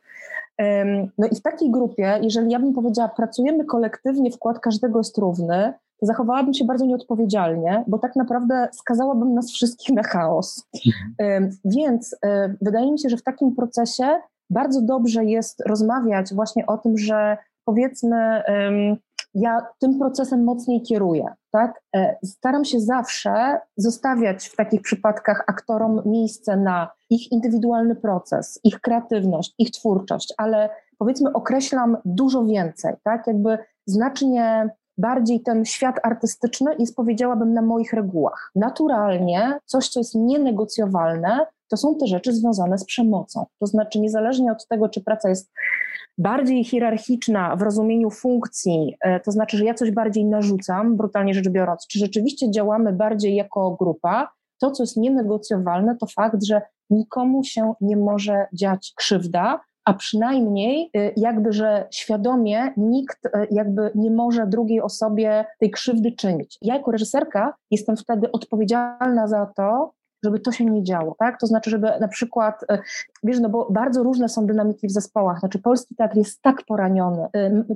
No 1.17 1.27
i 1.31 1.35
w 1.35 1.41
takiej 1.41 1.71
grupie, 1.71 2.19
jeżeli 2.21 2.51
ja 2.51 2.59
bym 2.59 2.73
powiedziała, 2.73 3.09
pracujemy 3.09 3.65
kolektywnie, 3.65 4.31
wkład 4.31 4.59
każdego 4.59 4.99
jest 4.99 5.17
równy, 5.17 5.73
zachowałabym 6.01 6.53
się 6.53 6.65
bardzo 6.65 6.85
nieodpowiedzialnie, 6.85 7.83
bo 7.87 7.99
tak 7.99 8.15
naprawdę 8.15 8.67
skazałabym 8.73 9.33
nas 9.33 9.51
wszystkich 9.51 9.95
na 9.95 10.03
chaos. 10.03 10.67
Mhm. 11.19 11.57
Więc 11.65 12.15
wydaje 12.61 12.91
mi 12.91 12.99
się, 12.99 13.09
że 13.09 13.17
w 13.17 13.23
takim 13.23 13.55
procesie 13.55 14.19
bardzo 14.49 14.81
dobrze 14.81 15.25
jest 15.25 15.63
rozmawiać 15.65 16.33
właśnie 16.33 16.65
o 16.65 16.77
tym, 16.77 16.97
że 16.97 17.37
powiedzmy, 17.65 18.43
ja 19.33 19.65
tym 19.79 19.99
procesem 19.99 20.43
mocniej 20.43 20.81
kieruję. 20.81 21.25
Tak? 21.51 21.81
E, 21.95 22.17
staram 22.25 22.65
się 22.65 22.79
zawsze 22.79 23.59
zostawiać 23.77 24.47
w 24.47 24.55
takich 24.55 24.81
przypadkach 24.81 25.43
aktorom 25.47 26.01
miejsce 26.05 26.57
na 26.57 26.89
ich 27.09 27.31
indywidualny 27.31 27.95
proces, 27.95 28.59
ich 28.63 28.79
kreatywność, 28.79 29.55
ich 29.57 29.71
twórczość, 29.71 30.33
ale 30.37 30.69
powiedzmy 30.97 31.33
określam 31.33 31.97
dużo 32.05 32.45
więcej, 32.45 32.93
tak? 33.03 33.27
Jakby 33.27 33.57
znacznie 33.85 34.69
bardziej 35.01 35.41
ten 35.41 35.65
świat 35.65 35.95
artystyczny 36.03 36.75
jest, 36.79 36.95
powiedziałabym, 36.95 37.53
na 37.53 37.61
moich 37.61 37.93
regułach. 37.93 38.51
Naturalnie 38.55 39.59
coś, 39.65 39.89
co 39.89 39.99
jest 39.99 40.15
nienegocjowalne, 40.15 41.45
to 41.67 41.77
są 41.77 41.95
te 41.95 42.07
rzeczy 42.07 42.33
związane 42.33 42.77
z 42.77 42.85
przemocą. 42.85 43.45
To 43.59 43.67
znaczy, 43.67 43.99
niezależnie 43.99 44.51
od 44.51 44.67
tego, 44.67 44.89
czy 44.89 45.03
praca 45.03 45.29
jest 45.29 45.51
bardziej 46.17 46.63
hierarchiczna 46.63 47.55
w 47.55 47.61
rozumieniu 47.61 48.09
funkcji, 48.09 48.95
e, 49.01 49.19
to 49.19 49.31
znaczy, 49.31 49.57
że 49.57 49.65
ja 49.65 49.73
coś 49.73 49.91
bardziej 49.91 50.25
narzucam, 50.25 50.97
brutalnie 50.97 51.33
rzecz 51.33 51.49
biorąc, 51.49 51.87
czy 51.87 51.99
rzeczywiście 51.99 52.51
działamy 52.51 52.93
bardziej 52.93 53.35
jako 53.35 53.75
grupa, 53.79 54.31
to, 54.59 54.71
co 54.71 54.83
jest 54.83 54.97
nienegocjowalne, 54.97 55.95
to 55.95 56.05
fakt, 56.15 56.43
że 56.43 56.61
nikomu 56.89 57.43
się 57.43 57.73
nie 57.81 57.97
może 57.97 58.45
dziać 58.53 58.93
krzywda, 58.95 59.59
a 59.85 59.93
przynajmniej 59.93 60.89
y, 60.97 61.13
jakby, 61.17 61.53
że 61.53 61.87
świadomie 61.91 62.73
nikt 62.77 63.25
y, 63.25 63.29
jakby 63.51 63.91
nie 63.95 64.11
może 64.11 64.47
drugiej 64.47 64.81
osobie 64.81 65.45
tej 65.59 65.71
krzywdy 65.71 66.11
czynić. 66.11 66.57
Ja 66.61 66.75
jako 66.75 66.91
reżyserka 66.91 67.53
jestem 67.71 67.97
wtedy 67.97 68.31
odpowiedzialna 68.31 69.27
za 69.27 69.45
to, 69.45 69.93
żeby 70.23 70.39
to 70.39 70.51
się 70.51 70.65
nie 70.65 70.83
działo, 70.83 71.15
tak? 71.19 71.39
To 71.39 71.47
znaczy, 71.47 71.69
żeby 71.69 71.87
na 71.99 72.07
przykład, 72.07 72.63
y, 72.63 72.77
wiesz, 73.23 73.39
no 73.39 73.49
bo 73.49 73.67
bardzo 73.71 74.03
różne 74.03 74.29
są 74.29 74.45
dynamiki 74.45 74.87
w 74.87 74.91
zespołach, 74.91 75.39
znaczy 75.39 75.59
polski 75.59 75.95
teatr 75.95 76.17
jest 76.17 76.41
tak 76.41 76.65
poraniony, 76.65 77.27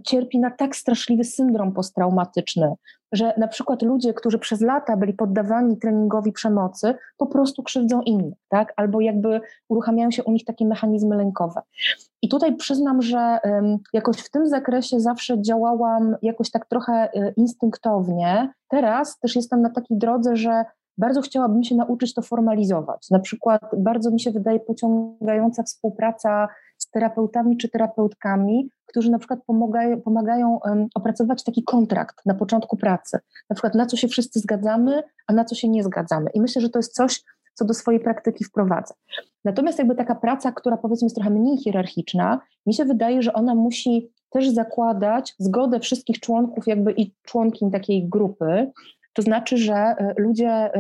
cierpi 0.04 0.40
na 0.40 0.52
tak 0.52 0.76
straszliwy 0.76 1.24
syndrom 1.24 1.72
posttraumatyczny, 1.72 2.74
że 3.12 3.34
na 3.38 3.48
przykład 3.48 3.82
ludzie, 3.82 4.14
którzy 4.14 4.40
przez 4.40 4.62
lata 4.62 4.98
byli 4.98 5.14
poddawani 5.14 5.78
treningowi 5.78 6.32
przemocy, 6.32 6.96
po 7.18 7.26
prostu 7.26 7.64
krzywdzą 7.64 8.02
innych, 8.02 8.38
tak? 8.50 8.74
Albo 8.76 9.02
jakby 9.02 9.42
uruchamiają 9.70 10.12
się 10.12 10.24
u 10.24 10.32
nich 10.32 10.46
takie 10.46 10.66
mechanizmy 10.66 11.16
lękowe. 11.16 11.62
I 12.22 12.30
tutaj 12.30 12.56
przyznam, 12.56 13.02
że 13.02 13.40
jakoś 13.94 14.18
w 14.18 14.32
tym 14.32 14.48
zakresie 14.48 15.00
zawsze 15.00 15.42
działałam 15.42 16.16
jakoś 16.22 16.52
tak 16.52 16.66
trochę 16.66 17.10
y, 17.16 17.34
instynktownie. 17.38 18.54
Teraz 18.68 19.20
też 19.20 19.36
jestem 19.36 19.62
na 19.62 19.70
takiej 19.70 19.98
drodze, 19.98 20.36
że 20.36 20.66
bardzo 20.98 21.22
chciałabym 21.22 21.64
się 21.64 21.76
nauczyć 21.76 22.14
to 22.14 22.22
formalizować. 22.22 23.10
Na 23.12 23.20
przykład 23.20 23.62
bardzo 23.78 24.12
mi 24.12 24.20
się 24.20 24.32
wydaje 24.32 24.60
pociągająca 24.60 25.64
współpraca 25.64 26.48
z 26.78 26.90
terapeutami 26.90 27.58
czy 27.58 27.70
terapeutkami, 27.70 28.70
którzy 28.86 29.12
na 29.12 29.20
przykład 29.20 29.40
pomagają, 29.48 30.02
pomagają 30.02 30.60
opracować 30.96 31.44
taki 31.44 31.64
kontrakt 31.64 32.26
na 32.26 32.34
początku 32.34 32.78
pracy. 32.78 33.20
Na 33.50 33.56
przykład 33.56 33.76
na 33.76 33.86
co 33.86 33.98
się 33.98 34.08
wszyscy 34.08 34.40
zgadzamy, 34.40 35.04
a 35.28 35.34
na 35.34 35.46
co 35.46 35.56
się 35.56 35.70
nie 35.70 35.84
zgadzamy. 35.84 36.30
I 36.34 36.42
myślę, 36.42 36.62
że 36.62 36.70
to 36.70 36.80
jest 36.80 36.94
coś, 36.94 37.24
co 37.54 37.66
do 37.66 37.74
swojej 37.74 38.00
praktyki 38.00 38.44
wprowadzę. 38.44 38.94
Natomiast 39.46 39.80
jakby 39.80 39.96
taka 39.96 40.16
praca, 40.16 40.52
która 40.52 40.78
powiedzmy 40.78 41.06
jest 41.06 41.16
trochę 41.16 41.30
mniej 41.30 41.58
hierarchiczna, 41.58 42.40
mi 42.66 42.74
się 42.74 42.86
wydaje, 42.86 43.22
że 43.22 43.34
ona 43.34 43.56
musi 43.56 44.12
też 44.30 44.50
zakładać 44.50 45.36
zgodę 45.40 45.80
wszystkich 45.80 46.20
członków 46.20 46.68
jakby 46.68 46.92
i 46.92 47.16
członkiń 47.24 47.72
takiej 47.72 48.10
grupy, 48.10 48.72
to 49.16 49.22
znaczy, 49.22 49.58
że 49.58 49.74
e, 49.74 50.14
ludzie 50.18 50.72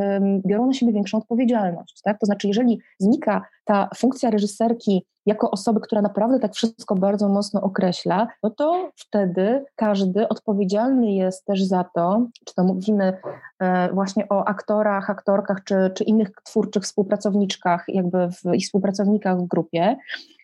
biorą 0.45 0.67
na 0.67 0.73
siebie 0.73 0.93
większą 0.93 1.17
odpowiedzialność. 1.17 2.01
Tak? 2.03 2.19
To 2.19 2.25
znaczy, 2.25 2.47
jeżeli 2.47 2.79
znika 2.99 3.41
ta 3.65 3.89
funkcja 3.95 4.29
reżyserki 4.29 5.05
jako 5.25 5.51
osoby, 5.51 5.79
która 5.79 6.01
naprawdę 6.01 6.39
tak 6.39 6.53
wszystko 6.53 6.95
bardzo 6.95 7.29
mocno 7.29 7.61
określa, 7.61 8.27
no 8.43 8.49
to 8.49 8.91
wtedy 8.95 9.65
każdy 9.75 10.27
odpowiedzialny 10.27 11.11
jest 11.11 11.45
też 11.45 11.63
za 11.63 11.85
to, 11.95 12.27
czy 12.45 12.55
to 12.55 12.63
mówimy 12.63 13.17
e, 13.59 13.93
właśnie 13.93 14.29
o 14.29 14.47
aktorach, 14.47 15.09
aktorkach, 15.09 15.63
czy, 15.63 15.91
czy 15.95 16.03
innych 16.03 16.31
twórczych 16.43 16.83
współpracowniczkach, 16.83 17.85
jakby 17.87 18.27
w, 18.27 18.55
i 18.55 18.61
współpracownikach 18.61 19.37
w 19.37 19.47
grupie, 19.47 19.95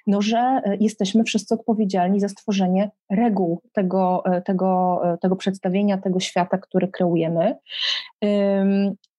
no, 0.07 0.21
że 0.21 0.37
e, 0.37 0.77
jesteśmy 0.79 1.23
wszyscy 1.23 1.53
odpowiedzialni 1.53 2.19
za 2.19 2.29
stworzenie 2.29 2.91
reguł 3.09 3.61
tego, 3.73 4.23
e, 4.25 4.41
tego, 4.41 5.01
tego 5.21 5.35
przedstawienia, 5.35 5.97
tego 5.97 6.19
świata, 6.19 6.57
który 6.57 6.87
kreujemy. 6.87 7.55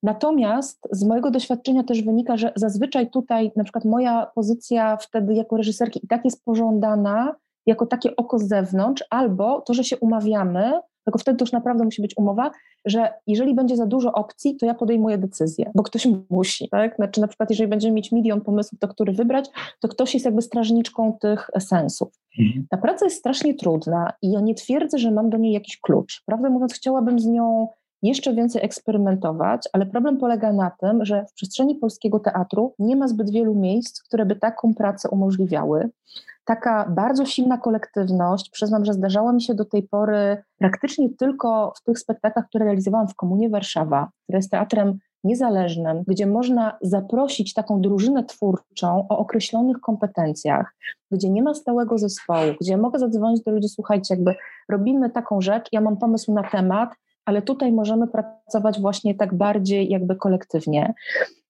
Natomiast 0.03 0.89
z 0.91 1.05
mojego 1.05 1.31
doświadczenia 1.31 1.85
też 1.85 2.03
wynika, 2.03 2.37
że 2.37 2.53
zazwyczaj 2.57 3.11
tutaj 3.11 3.53
na 3.57 3.65
przykład 3.65 3.85
moja 3.85 4.27
pozycja 4.35 4.97
wtedy 4.97 5.35
jako 5.35 5.57
reżyserki 5.57 6.01
i 6.05 6.09
tak 6.09 6.25
jest 6.25 6.45
pożądana 6.45 7.35
jako 7.67 7.87
takie 7.87 8.17
oko 8.17 8.39
z 8.39 8.49
zewnątrz, 8.49 9.05
albo 9.11 9.61
to, 9.61 9.75
że 9.75 9.85
się 9.85 9.99
umawiamy, 9.99 10.81
tylko 11.05 11.19
wtedy 11.19 11.39
to 11.39 11.43
już 11.43 11.53
naprawdę 11.53 11.85
musi 11.85 12.03
być 12.03 12.17
umowa, 12.17 12.51
że 12.85 13.13
jeżeli 13.27 13.55
będzie 13.55 13.77
za 13.77 13.87
dużo 13.87 14.13
opcji, 14.13 14.57
to 14.57 14.67
ja 14.67 14.75
podejmuję 14.75 15.19
decyzję, 15.19 15.71
bo 15.75 15.83
ktoś 15.83 16.09
musi, 16.31 16.69
tak? 16.69 16.97
Znaczy 16.97 17.21
na 17.21 17.29
przykład 17.29 17.51
jeżeli 17.51 17.71
będziemy 17.71 17.95
mieć 17.95 18.13
milion 18.13 18.41
pomysłów, 18.41 18.81
to 18.81 18.89
który 18.89 19.13
wybrać, 19.13 19.51
to 19.81 19.89
ktoś 19.89 20.15
jest 20.15 20.27
jakby 20.27 20.43
strażniczką 20.43 21.19
tych 21.21 21.51
sensów. 21.59 22.09
Mhm. 22.39 22.67
Ta 22.71 22.77
praca 22.77 23.05
jest 23.05 23.19
strasznie 23.19 23.55
trudna 23.55 24.13
i 24.23 24.31
ja 24.31 24.41
nie 24.41 24.55
twierdzę, 24.55 24.99
że 24.99 25.11
mam 25.11 25.31
do 25.31 25.39
niej 25.39 25.53
jakiś 25.53 25.81
klucz. 25.81 26.23
Prawdę 26.27 26.51
mówiąc, 26.51 26.75
chciałabym 26.75 27.19
z 27.21 27.27
nią 27.27 27.69
jeszcze 28.03 28.35
więcej 28.35 28.65
eksperymentować, 28.65 29.69
ale 29.73 29.87
problem 29.87 30.19
polega 30.19 30.53
na 30.53 30.71
tym, 30.71 31.05
że 31.05 31.25
w 31.31 31.33
przestrzeni 31.33 31.75
polskiego 31.75 32.21
teatru 32.21 32.75
nie 32.79 32.97
ma 32.97 33.09
zbyt 33.09 33.31
wielu 33.31 33.55
miejsc, 33.55 34.03
które 34.03 34.27
by 34.27 34.37
taką 34.37 34.75
pracę 34.75 35.09
umożliwiały. 35.09 35.91
Taka 36.45 36.89
bardzo 36.89 37.27
silna 37.27 37.59
kolektywność, 37.59 38.51
przyznam, 38.51 38.85
że 38.85 38.93
zdarzała 38.93 39.33
mi 39.33 39.43
się 39.43 39.55
do 39.55 39.65
tej 39.65 39.83
pory 39.83 40.43
praktycznie 40.59 41.09
tylko 41.19 41.73
w 41.77 41.83
tych 41.83 41.99
spektaklach, 41.99 42.47
które 42.47 42.65
realizowałam 42.65 43.09
w 43.09 43.15
Komunie 43.15 43.51
Warszawa, 43.51 44.11
które 44.25 44.39
jest 44.39 44.51
teatrem 44.51 44.99
niezależnym, 45.25 46.05
gdzie 46.07 46.27
można 46.27 46.79
zaprosić 46.81 47.55
taką 47.55 47.81
drużynę 47.81 48.25
twórczą 48.25 49.07
o 49.09 49.19
określonych 49.19 49.81
kompetencjach, 49.81 50.75
gdzie 51.11 51.31
nie 51.31 51.43
ma 51.43 51.55
stałego 51.55 51.99
zespołu, 51.99 52.53
gdzie 52.61 52.77
mogę 52.77 52.99
zadzwonić 52.99 53.43
do 53.43 53.51
ludzi, 53.51 53.69
słuchajcie, 53.69 54.15
jakby 54.15 54.35
robimy 54.69 55.11
taką 55.11 55.41
rzecz, 55.41 55.69
ja 55.73 55.81
mam 55.81 55.97
pomysł 55.97 56.35
na 56.35 56.43
temat, 56.43 56.95
ale 57.25 57.43
tutaj 57.43 57.73
możemy 57.73 58.07
pracować 58.09 58.81
właśnie 58.81 59.15
tak 59.15 59.35
bardziej 59.35 59.89
jakby 59.89 60.17
kolektywnie. 60.17 60.95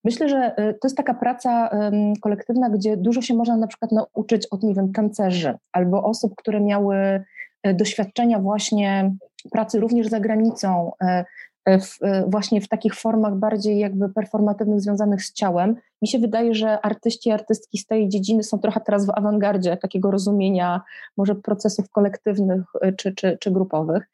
Myślę, 0.04 0.28
że 0.28 0.52
y, 0.52 0.74
to 0.74 0.88
jest 0.88 0.96
taka 0.96 1.14
praca 1.14 1.70
kolektywna, 2.20 2.70
gdzie 2.70 2.96
dużo 2.96 3.22
się 3.22 3.35
można 3.35 3.56
na 3.56 3.66
przykład 3.66 3.92
nauczyć 3.92 4.46
od, 4.46 4.62
nie 4.62 4.74
wiem, 4.74 4.92
tancerzy 4.92 5.54
albo 5.72 6.02
osób, 6.04 6.35
które 6.37 6.61
miały 6.61 6.96
y, 7.66 7.74
doświadczenia 7.74 8.38
właśnie 8.38 9.14
pracy 9.50 9.80
również 9.80 10.08
za 10.08 10.20
granicą, 10.20 10.92
y, 11.02 11.78
w, 11.80 11.98
właśnie 12.26 12.61
w 12.61 12.68
takich 12.68 12.94
formach 12.94 13.35
bardziej 13.35 13.78
jakby 13.78 14.08
performatywnych, 14.08 14.80
związanych 14.80 15.22
z 15.22 15.32
ciałem. 15.32 15.76
Mi 16.02 16.08
się 16.08 16.18
wydaje, 16.18 16.54
że 16.54 16.80
artyści 16.80 17.28
i 17.28 17.32
artystki 17.32 17.78
z 17.78 17.86
tej 17.86 18.08
dziedziny 18.08 18.42
są 18.42 18.58
trochę 18.58 18.80
teraz 18.80 19.06
w 19.06 19.10
awangardzie 19.10 19.76
takiego 19.76 20.10
rozumienia 20.10 20.80
może 21.16 21.34
procesów 21.34 21.90
kolektywnych 21.90 22.62
czy, 22.96 23.14
czy, 23.14 23.38
czy 23.40 23.50
grupowych. 23.50 24.08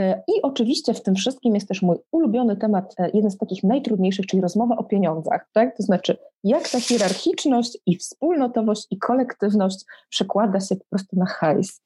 E, 0.00 0.22
I 0.28 0.42
oczywiście 0.42 0.94
w 0.94 1.02
tym 1.02 1.14
wszystkim 1.14 1.54
jest 1.54 1.68
też 1.68 1.82
mój 1.82 1.96
ulubiony 2.12 2.56
temat, 2.56 2.94
e, 2.98 3.10
jeden 3.14 3.30
z 3.30 3.38
takich 3.38 3.64
najtrudniejszych, 3.64 4.26
czyli 4.26 4.42
rozmowa 4.42 4.76
o 4.76 4.84
pieniądzach. 4.84 5.48
Tak? 5.52 5.76
To 5.76 5.82
znaczy, 5.82 6.16
jak 6.44 6.68
ta 6.68 6.80
hierarchiczność 6.80 7.78
i 7.86 7.96
wspólnotowość 7.96 8.86
i 8.90 8.98
kolektywność 8.98 9.84
przekłada 10.08 10.60
się 10.60 10.76
po 10.76 10.84
prostu 10.90 11.16
na 11.16 11.26
hajs. 11.26 11.82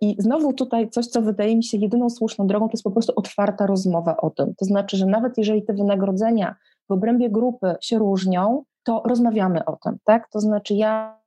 I 0.00 0.16
znowu 0.18 0.52
tutaj 0.52 0.90
coś, 0.90 1.06
co 1.06 1.22
wydaje 1.22 1.56
mi 1.56 1.64
się 1.64 1.78
jedyną 1.78 2.10
słuszną 2.10 2.46
drogą, 2.46 2.68
to 2.68 2.72
jest 2.72 2.84
po 2.84 2.90
prostu 2.90 3.12
otwarta 3.16 3.66
rozmowa 3.66 4.16
o 4.16 4.30
tym. 4.30 4.54
To 4.54 4.64
znaczy, 4.64 4.96
że 4.96 5.06
nawet 5.06 5.38
jeżeli 5.38 5.62
te 5.62 5.72
wynagrodzenia 5.72 6.56
w 6.92 6.94
obrębie 6.94 7.30
grupy 7.30 7.74
się 7.80 7.98
różnią, 7.98 8.64
to 8.84 9.02
rozmawiamy 9.06 9.64
o 9.64 9.76
tym, 9.84 9.96
tak? 10.04 10.28
To 10.30 10.40
znaczy 10.40 10.74
ja 10.74 11.18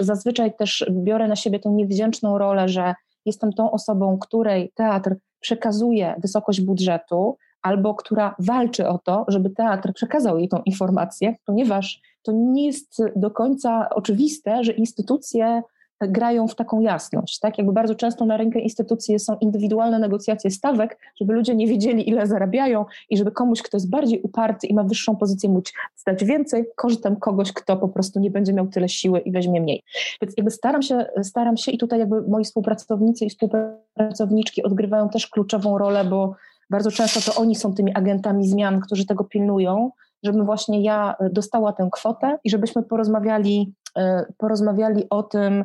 zazwyczaj 0.00 0.56
też 0.56 0.90
biorę 0.90 1.28
na 1.28 1.36
siebie 1.36 1.58
tą 1.60 1.74
niewdzięczną 1.74 2.38
rolę, 2.38 2.68
że 2.68 2.94
jestem 3.24 3.52
tą 3.52 3.70
osobą, 3.70 4.18
której 4.18 4.72
teatr 4.74 5.16
przekazuje 5.40 6.14
wysokość 6.18 6.60
budżetu, 6.60 7.36
albo 7.62 7.94
która 7.94 8.34
walczy 8.38 8.88
o 8.88 8.98
to, 8.98 9.24
żeby 9.28 9.50
teatr 9.50 9.92
przekazał 9.92 10.38
jej 10.38 10.48
tą 10.48 10.62
informację, 10.62 11.34
ponieważ 11.46 12.00
to 12.22 12.32
nie 12.32 12.66
jest 12.66 13.02
do 13.16 13.30
końca 13.30 13.88
oczywiste, 13.90 14.64
że 14.64 14.72
instytucje 14.72 15.62
grają 16.00 16.48
w 16.48 16.54
taką 16.54 16.80
jasność. 16.80 17.38
Tak? 17.38 17.58
Jakby 17.58 17.72
bardzo 17.72 17.94
często 17.94 18.26
na 18.26 18.36
rękę 18.36 18.60
instytucji 18.60 19.18
są 19.18 19.36
indywidualne 19.40 19.98
negocjacje 19.98 20.50
stawek, 20.50 20.98
żeby 21.20 21.32
ludzie 21.32 21.54
nie 21.54 21.66
wiedzieli, 21.66 22.08
ile 22.08 22.26
zarabiają 22.26 22.84
i 23.10 23.16
żeby 23.16 23.32
komuś, 23.32 23.62
kto 23.62 23.76
jest 23.76 23.90
bardziej 23.90 24.20
uparty 24.20 24.66
i 24.66 24.74
ma 24.74 24.84
wyższą 24.84 25.16
pozycję, 25.16 25.48
móc 25.48 25.72
zdać 25.96 26.24
więcej, 26.24 26.64
kosztem 26.76 27.16
kogoś, 27.16 27.52
kto 27.52 27.76
po 27.76 27.88
prostu 27.88 28.20
nie 28.20 28.30
będzie 28.30 28.52
miał 28.52 28.66
tyle 28.66 28.88
siły 28.88 29.18
i 29.18 29.32
weźmie 29.32 29.60
mniej. 29.60 29.82
Więc 30.22 30.34
jakby 30.36 30.50
staram 30.50 30.82
się, 30.82 31.06
staram 31.22 31.56
się 31.56 31.72
i 31.72 31.78
tutaj 31.78 31.98
jakby 31.98 32.22
moi 32.22 32.44
współpracownicy 32.44 33.24
i 33.24 33.30
współpracowniczki 33.30 34.62
odgrywają 34.62 35.08
też 35.08 35.26
kluczową 35.26 35.78
rolę, 35.78 36.04
bo 36.04 36.34
bardzo 36.70 36.90
często 36.90 37.32
to 37.32 37.40
oni 37.40 37.56
są 37.56 37.74
tymi 37.74 37.94
agentami 37.94 38.48
zmian, 38.48 38.80
którzy 38.80 39.06
tego 39.06 39.24
pilnują, 39.24 39.90
żebym 40.22 40.46
właśnie 40.46 40.82
ja 40.82 41.16
dostała 41.30 41.72
tę 41.72 41.88
kwotę 41.92 42.38
i 42.44 42.50
żebyśmy 42.50 42.82
porozmawiali, 42.82 43.74
e, 43.96 44.26
porozmawiali 44.38 45.08
o 45.10 45.22
tym, 45.22 45.64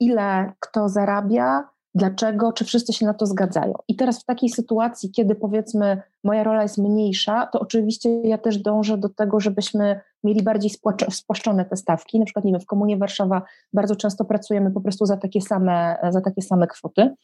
ile 0.00 0.52
kto 0.60 0.88
zarabia, 0.88 1.68
dlaczego, 1.94 2.52
czy 2.52 2.64
wszyscy 2.64 2.92
się 2.92 3.06
na 3.06 3.14
to 3.14 3.26
zgadzają. 3.26 3.74
I 3.88 3.96
teraz 3.96 4.22
w 4.22 4.24
takiej 4.24 4.48
sytuacji, 4.48 5.10
kiedy 5.10 5.34
powiedzmy 5.34 6.02
moja 6.24 6.44
rola 6.44 6.62
jest 6.62 6.78
mniejsza, 6.78 7.46
to 7.46 7.60
oczywiście 7.60 8.20
ja 8.22 8.38
też 8.38 8.58
dążę 8.58 8.98
do 8.98 9.08
tego, 9.08 9.40
żebyśmy 9.40 10.00
mieli 10.24 10.42
bardziej 10.42 10.70
spłaszczone 11.10 11.64
te 11.64 11.76
stawki. 11.76 12.18
Na 12.18 12.24
przykład, 12.24 12.44
nie 12.44 12.52
wiem, 12.52 12.60
w 12.60 12.66
Komunie 12.66 12.96
Warszawa 12.96 13.42
bardzo 13.72 13.96
często 13.96 14.24
pracujemy 14.24 14.70
po 14.70 14.80
prostu 14.80 15.06
za 15.06 15.16
takie 15.16 15.40
same, 15.40 15.96
za 16.10 16.20
takie 16.20 16.42
same 16.42 16.66
kwoty. 16.66 17.14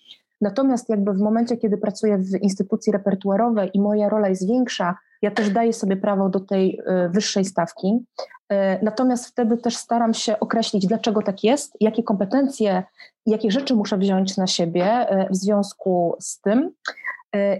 Natomiast 0.40 0.88
jakby 0.88 1.12
w 1.12 1.18
momencie, 1.18 1.56
kiedy 1.56 1.78
pracuję 1.78 2.18
w 2.18 2.42
instytucji 2.42 2.92
repertuarowej 2.92 3.70
i 3.74 3.80
moja 3.80 4.08
rola 4.08 4.28
jest 4.28 4.48
większa, 4.48 4.94
ja 5.24 5.30
też 5.30 5.50
daję 5.50 5.72
sobie 5.72 5.96
prawo 5.96 6.28
do 6.28 6.40
tej 6.40 6.80
y, 6.80 7.08
wyższej 7.08 7.44
stawki. 7.44 7.98
Y, 8.52 8.56
natomiast 8.82 9.26
wtedy 9.26 9.56
też 9.56 9.76
staram 9.76 10.14
się 10.14 10.40
określić, 10.40 10.86
dlaczego 10.86 11.22
tak 11.22 11.44
jest, 11.44 11.76
jakie 11.80 12.02
kompetencje, 12.02 12.82
jakie 13.26 13.50
rzeczy 13.50 13.74
muszę 13.74 13.98
wziąć 13.98 14.36
na 14.36 14.46
siebie 14.46 15.12
y, 15.12 15.28
w 15.30 15.36
związku 15.36 16.16
z 16.20 16.40
tym. 16.40 16.70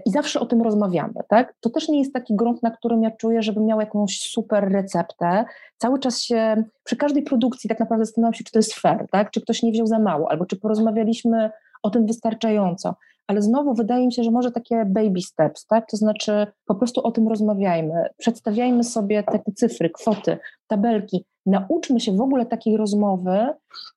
I 0.05 0.11
zawsze 0.11 0.39
o 0.39 0.45
tym 0.45 0.61
rozmawiamy, 0.61 1.13
tak? 1.27 1.53
To 1.59 1.69
też 1.69 1.89
nie 1.89 1.99
jest 1.99 2.13
taki 2.13 2.35
grunt, 2.35 2.63
na 2.63 2.71
którym 2.71 3.03
ja 3.03 3.11
czuję, 3.11 3.41
żebym 3.41 3.65
miał 3.65 3.79
jakąś 3.79 4.19
super 4.19 4.71
receptę. 4.71 5.45
Cały 5.77 5.99
czas 5.99 6.21
się, 6.21 6.63
przy 6.83 6.95
każdej 6.95 7.23
produkcji 7.23 7.69
tak 7.69 7.79
naprawdę 7.79 8.05
zastanawiam 8.05 8.33
się, 8.33 8.43
czy 8.43 8.51
to 8.51 8.59
jest 8.59 8.73
fair, 8.73 9.07
tak? 9.11 9.31
Czy 9.31 9.41
ktoś 9.41 9.63
nie 9.63 9.71
wziął 9.71 9.87
za 9.87 9.99
mało, 9.99 10.31
albo 10.31 10.45
czy 10.45 10.55
porozmawialiśmy 10.55 11.51
o 11.83 11.89
tym 11.89 12.05
wystarczająco. 12.05 12.95
Ale 13.27 13.41
znowu 13.41 13.73
wydaje 13.73 14.05
mi 14.05 14.13
się, 14.13 14.23
że 14.23 14.31
może 14.31 14.51
takie 14.51 14.85
baby 14.85 15.21
steps, 15.21 15.65
tak? 15.65 15.89
To 15.89 15.97
znaczy 15.97 16.47
po 16.65 16.75
prostu 16.75 17.01
o 17.01 17.11
tym 17.11 17.27
rozmawiajmy, 17.27 18.05
przedstawiajmy 18.17 18.83
sobie 18.83 19.23
te, 19.23 19.39
cyfry, 19.55 19.89
kwoty, 19.89 20.37
tabelki, 20.67 21.25
nauczmy 21.45 21.99
się 21.99 22.11
w 22.15 22.21
ogóle 22.21 22.45
takiej 22.45 22.77
rozmowy, 22.77 23.47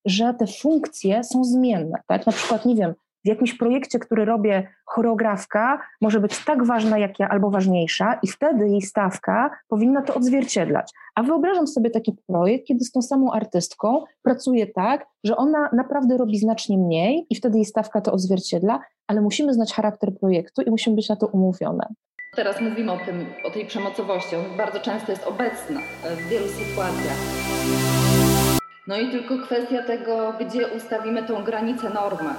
że 0.05 0.35
te 0.35 0.47
funkcje 0.47 1.25
są 1.25 1.45
zmienne, 1.45 1.99
tak? 2.07 2.27
Na 2.27 2.33
przykład, 2.33 2.67
nie 2.67 2.75
wiem, 2.75 2.95
w 3.25 3.29
jakimś 3.29 3.55
projekcie, 3.55 3.99
który 3.99 4.25
robię, 4.25 4.69
choreografka 4.85 5.81
może 6.01 6.21
być 6.21 6.45
tak 6.45 6.67
ważna 6.67 6.99
jak 6.99 7.19
ja, 7.19 7.29
albo 7.29 7.51
ważniejsza, 7.51 8.19
i 8.23 8.29
wtedy 8.29 8.69
jej 8.69 8.83
stawka 8.83 9.51
powinna 9.69 10.03
to 10.03 10.15
odzwierciedlać. 10.15 10.93
A 11.15 11.23
wyobrażam 11.23 11.67
sobie 11.67 11.91
taki 11.91 12.17
projekt, 12.27 12.67
kiedy 12.67 12.85
z 12.85 12.93
tą 12.93 13.03
samą 13.03 13.33
artystką 13.33 14.05
pracuję 14.23 14.67
tak, 14.67 15.07
że 15.25 15.37
ona 15.37 15.71
naprawdę 15.73 16.17
robi 16.17 16.39
znacznie 16.39 16.79
mniej, 16.79 17.27
i 17.31 17.35
wtedy 17.35 17.59
jej 17.59 17.65
stawka 17.65 18.01
to 18.01 18.13
odzwierciedla, 18.13 18.81
ale 19.07 19.21
musimy 19.21 19.55
znać 19.55 19.75
charakter 19.75 20.19
projektu 20.19 20.63
i 20.63 20.71
musimy 20.71 20.97
być 20.97 21.09
na 21.09 21.17
to 21.17 21.27
umówione. 21.27 21.87
Teraz 22.37 22.61
mówimy 22.61 22.93
o, 22.93 22.99
tym, 23.07 23.27
o 23.45 23.51
tej 23.51 23.67
przemocowości. 23.67 24.37
On 24.37 24.57
bardzo 24.57 24.81
często 24.81 25.13
jest 25.13 25.27
obecna 25.27 25.81
w 26.17 26.29
wielu 26.29 26.47
sytuacjach. 26.49 27.17
No 28.89 28.99
i 28.99 29.11
tylko 29.11 29.39
kwestia 29.39 29.83
tego, 29.83 30.33
gdzie 30.41 30.69
ustawimy 30.77 31.23
tą 31.23 31.45
granicę 31.45 31.91
normę. 31.91 32.35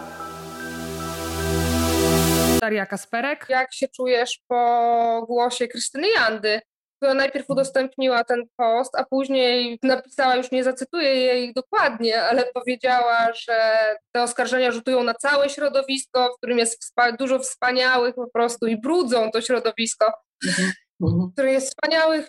Daria 2.70 2.86
Kasperek. 2.86 3.46
Jak 3.50 3.74
się 3.74 3.88
czujesz 3.88 4.40
po 4.48 5.26
głosie 5.28 5.68
Krystyny 5.68 6.08
Jandy, 6.10 6.62
która 6.98 7.14
najpierw 7.14 7.50
udostępniła 7.50 8.24
ten 8.24 8.44
post, 8.58 8.96
a 8.96 9.04
później 9.06 9.80
napisała, 9.84 10.36
już 10.36 10.52
nie 10.52 10.64
zacytuję 10.64 11.16
jej 11.16 11.54
dokładnie, 11.54 12.24
ale 12.24 12.46
powiedziała, 12.54 13.28
że 13.34 13.80
te 14.12 14.24
oskarżenia 14.24 14.72
rzutują 14.72 15.04
na 15.04 15.14
całe 15.14 15.50
środowisko, 15.50 16.34
w 16.34 16.38
którym 16.38 16.58
jest 16.58 16.82
wspa 16.82 17.12
dużo 17.12 17.40
wspaniałych 17.40 18.16
po 18.16 18.30
prostu 18.30 18.68
i 18.68 18.82
brudzą 18.82 19.32
to 19.32 19.42
środowisko. 19.42 20.14
Mhm. 20.48 20.72
Mhm. 21.02 21.32
który 21.32 21.52
jest 21.52 21.68
wspaniałych, 21.68 22.28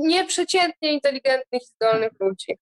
nieprzeciętnie 0.00 0.92
inteligentnych 0.92 1.62
i 1.62 1.66
zdolnych 1.66 2.12
ludzi. 2.20 2.56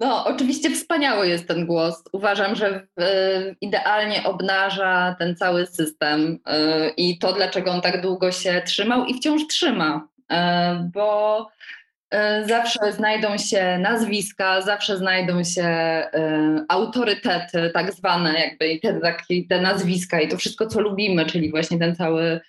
No, 0.00 0.24
oczywiście 0.26 0.70
wspaniały 0.70 1.28
jest 1.28 1.48
ten 1.48 1.66
głos. 1.66 2.04
Uważam, 2.12 2.54
że 2.54 2.86
idealnie 3.60 4.24
obnaża 4.24 5.16
ten 5.18 5.36
cały 5.36 5.66
system 5.66 6.20
y, 6.32 6.38
i 6.96 7.18
to, 7.18 7.32
dlaczego 7.32 7.70
on 7.70 7.80
tak 7.80 8.00
długo 8.00 8.32
się 8.32 8.62
trzymał 8.66 9.04
i 9.04 9.14
wciąż 9.14 9.46
trzyma, 9.46 10.08
y, 10.32 10.36
bo 10.94 11.48
y, 12.14 12.18
zawsze 12.48 12.92
znajdą 12.92 13.38
się 13.38 13.78
nazwiska, 13.78 14.60
zawsze 14.60 14.96
znajdą 14.96 15.44
się 15.44 15.66
autorytety, 16.68 17.70
tak 17.74 17.92
zwane, 17.92 18.40
jakby 18.40 18.68
i 18.68 18.80
te, 18.80 19.00
te 19.48 19.60
nazwiska 19.60 20.20
i 20.20 20.28
to 20.28 20.36
wszystko, 20.36 20.66
co 20.66 20.80
lubimy, 20.80 21.26
czyli 21.26 21.50
właśnie 21.50 21.78
ten 21.78 21.96
cały 21.96 22.40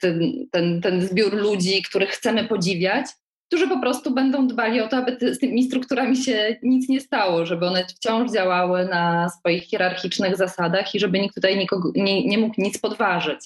ten, 0.00 0.46
ten, 0.50 0.80
ten 0.80 1.02
zbiór 1.02 1.34
ludzi, 1.34 1.82
których 1.82 2.10
chcemy 2.10 2.44
podziwiać, 2.44 3.06
którzy 3.48 3.68
po 3.68 3.80
prostu 3.80 4.14
będą 4.14 4.48
dbali 4.48 4.80
o 4.80 4.88
to, 4.88 4.96
aby 4.96 5.34
z 5.34 5.38
tymi 5.38 5.64
strukturami 5.64 6.16
się 6.16 6.56
nic 6.62 6.88
nie 6.88 7.00
stało, 7.00 7.46
żeby 7.46 7.66
one 7.66 7.84
wciąż 7.86 8.32
działały 8.32 8.84
na 8.84 9.28
swoich 9.28 9.62
hierarchicznych 9.62 10.36
zasadach 10.36 10.94
i 10.94 11.00
żeby 11.00 11.18
nikt 11.18 11.34
tutaj 11.34 11.58
nikogo, 11.58 11.92
nie, 11.94 12.26
nie 12.26 12.38
mógł 12.38 12.54
nic 12.58 12.78
podważyć. 12.78 13.40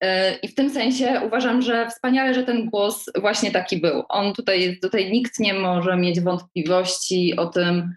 E, 0.00 0.34
I 0.34 0.48
w 0.48 0.54
tym 0.54 0.70
sensie 0.70 1.20
uważam, 1.26 1.62
że 1.62 1.88
wspaniale, 1.88 2.34
że 2.34 2.42
ten 2.42 2.66
głos 2.66 3.10
właśnie 3.20 3.50
taki 3.50 3.80
był. 3.80 4.02
On 4.08 4.32
tutaj, 4.32 4.78
tutaj 4.82 5.12
nikt 5.12 5.38
nie 5.38 5.54
może 5.54 5.96
mieć 5.96 6.20
wątpliwości 6.20 7.36
o 7.36 7.46
tym, 7.46 7.94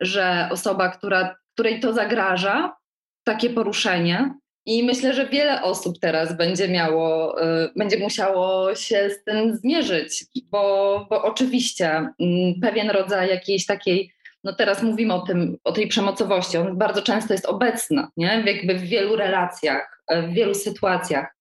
że 0.00 0.48
osoba, 0.52 0.88
która, 0.88 1.36
której 1.54 1.80
to 1.80 1.92
zagraża, 1.92 2.76
takie 3.24 3.50
poruszenie, 3.50 4.34
i 4.66 4.82
myślę, 4.82 5.14
że 5.14 5.28
wiele 5.28 5.62
osób 5.62 5.98
teraz 6.00 6.36
będzie 6.36 6.68
miało, 6.68 7.42
y, 7.42 7.70
będzie 7.76 7.98
musiało 7.98 8.74
się 8.74 9.10
z 9.10 9.24
tym 9.24 9.56
zmierzyć, 9.56 10.24
bo, 10.50 11.06
bo 11.10 11.22
oczywiście 11.22 11.88
mm, 11.88 12.60
pewien 12.62 12.90
rodzaj 12.90 13.28
jakiejś 13.28 13.66
takiej, 13.66 14.12
no 14.44 14.52
teraz 14.52 14.82
mówimy 14.82 15.14
o 15.14 15.20
tym, 15.20 15.56
o 15.64 15.72
tej 15.72 15.88
przemocowości, 15.88 16.58
on 16.58 16.78
bardzo 16.78 17.02
często 17.02 17.34
jest 17.34 17.46
obecna, 17.46 18.08
nie? 18.16 18.42
Jakby 18.46 18.74
w 18.74 18.82
wielu 18.82 19.16
relacjach, 19.16 20.02
y, 20.12 20.22
w 20.22 20.32
wielu 20.32 20.54
sytuacjach. 20.54 21.36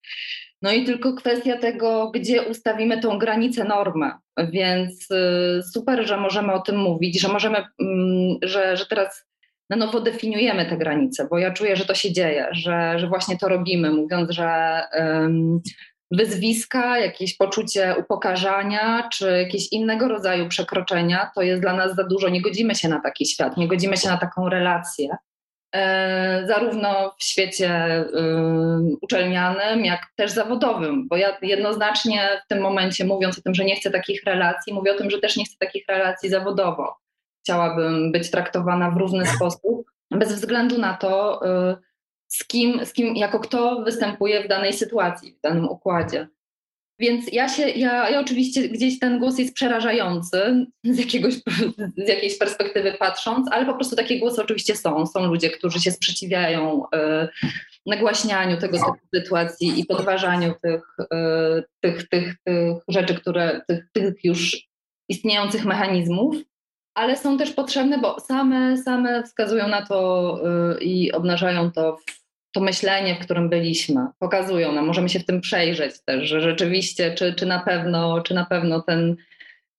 No 0.61 0.71
i 0.71 0.85
tylko 0.85 1.13
kwestia 1.13 1.57
tego, 1.57 2.11
gdzie 2.11 2.41
ustawimy 2.41 3.01
tą 3.01 3.19
granicę 3.19 3.63
normę. 3.63 4.11
Więc 4.51 5.11
y, 5.11 5.61
super, 5.73 6.07
że 6.07 6.17
możemy 6.17 6.53
o 6.53 6.59
tym 6.59 6.77
mówić, 6.77 7.21
że 7.21 7.27
możemy, 7.27 7.57
mm, 7.57 8.37
że, 8.43 8.77
że 8.77 8.85
teraz 8.85 9.30
na 9.71 9.77
nowo 9.77 10.01
definiujemy 10.01 10.65
te 10.65 10.77
granice, 10.77 11.27
bo 11.29 11.37
ja 11.37 11.51
czuję, 11.51 11.75
że 11.75 11.85
to 11.85 11.93
się 11.93 12.11
dzieje, 12.11 12.47
że, 12.51 12.99
że 12.99 13.07
właśnie 13.07 13.37
to 13.37 13.47
robimy, 13.47 13.91
mówiąc, 13.91 14.31
że 14.31 14.81
um, 14.93 15.61
wyzwiska, 16.11 16.99
jakieś 16.99 17.37
poczucie 17.37 17.95
upokarzania 17.99 19.09
czy 19.13 19.31
jakieś 19.31 19.71
innego 19.71 20.07
rodzaju 20.07 20.47
przekroczenia 20.47 21.31
to 21.35 21.41
jest 21.41 21.61
dla 21.61 21.73
nas 21.73 21.95
za 21.95 22.03
dużo. 22.03 22.29
Nie 22.29 22.41
godzimy 22.41 22.75
się 22.75 22.89
na 22.89 23.01
taki 23.01 23.25
świat, 23.25 23.57
nie 23.57 23.67
godzimy 23.67 23.97
się 23.97 24.09
na 24.09 24.17
taką 24.17 24.49
relację. 24.49 25.17
E, 25.75 26.43
zarówno 26.47 27.15
w 27.19 27.23
świecie 27.23 28.05
uczelnianym, 29.01 29.85
jak 29.85 30.01
też 30.15 30.31
zawodowym, 30.31 31.07
bo 31.07 31.17
ja 31.17 31.37
jednoznacznie 31.41 32.41
w 32.45 32.47
tym 32.47 32.61
momencie, 32.61 33.05
mówiąc 33.05 33.39
o 33.39 33.41
tym, 33.41 33.55
że 33.55 33.65
nie 33.65 33.75
chcę 33.75 33.91
takich 33.91 34.23
relacji, 34.23 34.73
mówię 34.73 34.91
o 34.91 34.97
tym, 34.97 35.09
że 35.09 35.19
też 35.19 35.37
nie 35.37 35.45
chcę 35.45 35.55
takich 35.59 35.87
relacji 35.87 36.29
zawodowo 36.29 37.01
chciałabym 37.43 38.11
być 38.11 38.31
traktowana 38.31 38.91
w 38.91 38.97
równy 38.97 39.25
sposób, 39.35 39.91
bez 40.11 40.33
względu 40.33 40.77
na 40.77 40.93
to, 40.93 41.41
y, 41.71 41.77
z 42.27 42.47
kim, 42.47 42.85
z 42.85 42.93
kim 42.93 43.15
jako 43.15 43.39
kto 43.39 43.83
występuje 43.83 44.43
w 44.43 44.47
danej 44.47 44.73
sytuacji, 44.73 45.33
w 45.33 45.41
danym 45.41 45.69
układzie. 45.69 46.27
Więc 47.01 47.33
ja 47.33 47.49
się, 47.49 47.69
ja, 47.69 48.09
ja 48.09 48.19
oczywiście 48.19 48.69
gdzieś 48.69 48.99
ten 48.99 49.19
głos 49.19 49.39
jest 49.39 49.53
przerażający 49.53 50.65
z, 50.83 50.99
jakiegoś, 50.99 51.33
z 51.97 52.07
jakiejś 52.07 52.37
perspektywy 52.37 52.93
patrząc, 52.99 53.47
ale 53.51 53.65
po 53.65 53.73
prostu 53.73 53.95
takie 53.95 54.19
głosy 54.19 54.41
oczywiście 54.41 54.75
są. 54.75 55.07
Są 55.07 55.25
ludzie, 55.25 55.49
którzy 55.49 55.79
się 55.79 55.91
sprzeciwiają 55.91 56.83
y, 56.85 57.27
nagłaśnianiu 57.85 58.57
tego 58.57 58.77
typu 58.77 59.07
sytuacji 59.15 59.79
i 59.79 59.85
podważaniu 59.85 60.53
tych, 60.61 60.81
y, 61.01 61.63
tych, 61.79 62.09
tych, 62.09 62.35
tych 62.43 62.75
rzeczy, 62.87 63.15
które, 63.15 63.61
tych, 63.67 63.91
tych 63.93 64.23
już 64.23 64.67
istniejących 65.09 65.65
mechanizmów 65.65 66.35
ale 66.93 67.17
są 67.17 67.37
też 67.37 67.51
potrzebne, 67.51 67.97
bo 67.97 68.19
same, 68.19 68.77
same 68.77 69.23
wskazują 69.23 69.67
na 69.67 69.85
to 69.85 70.39
yy, 70.43 70.83
i 70.83 71.11
obnażają 71.11 71.71
to, 71.71 71.97
to 72.51 72.61
myślenie, 72.61 73.15
w 73.15 73.25
którym 73.25 73.49
byliśmy. 73.49 74.05
Pokazują 74.19 74.71
nam, 74.71 74.85
możemy 74.85 75.09
się 75.09 75.19
w 75.19 75.25
tym 75.25 75.41
przejrzeć 75.41 75.95
też, 76.05 76.29
że 76.29 76.41
rzeczywiście, 76.41 77.13
czy, 77.13 77.33
czy 77.33 77.45
na 77.45 77.59
pewno, 77.59 78.21
czy 78.21 78.33
na 78.33 78.45
pewno 78.45 78.81
ten, 78.81 79.15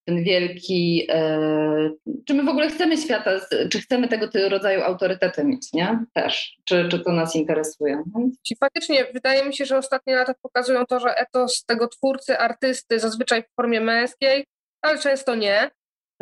ten 0.04 0.24
wielki, 0.24 0.96
yy, 0.96 1.96
czy 2.26 2.34
my 2.34 2.44
w 2.44 2.48
ogóle 2.48 2.68
chcemy 2.68 2.96
świata, 2.96 3.30
czy 3.70 3.80
chcemy 3.80 4.08
tego 4.08 4.26
rodzaju 4.48 4.82
autorytety 4.82 5.44
mieć, 5.44 5.72
nie? 5.72 6.04
Też, 6.14 6.56
czy, 6.64 6.88
czy 6.88 6.98
to 6.98 7.12
nas 7.12 7.36
interesuje. 7.36 8.02
I 8.50 8.56
faktycznie 8.56 9.06
wydaje 9.14 9.44
mi 9.44 9.56
się, 9.56 9.64
że 9.64 9.78
ostatnie 9.78 10.14
lata 10.14 10.34
pokazują 10.42 10.86
to, 10.86 11.00
że 11.00 11.14
etos 11.16 11.64
tego 11.64 11.88
twórcy, 11.88 12.38
artysty, 12.38 13.00
zazwyczaj 13.00 13.42
w 13.42 13.54
formie 13.56 13.80
męskiej, 13.80 14.46
ale 14.82 14.98
często 14.98 15.34
nie, 15.34 15.70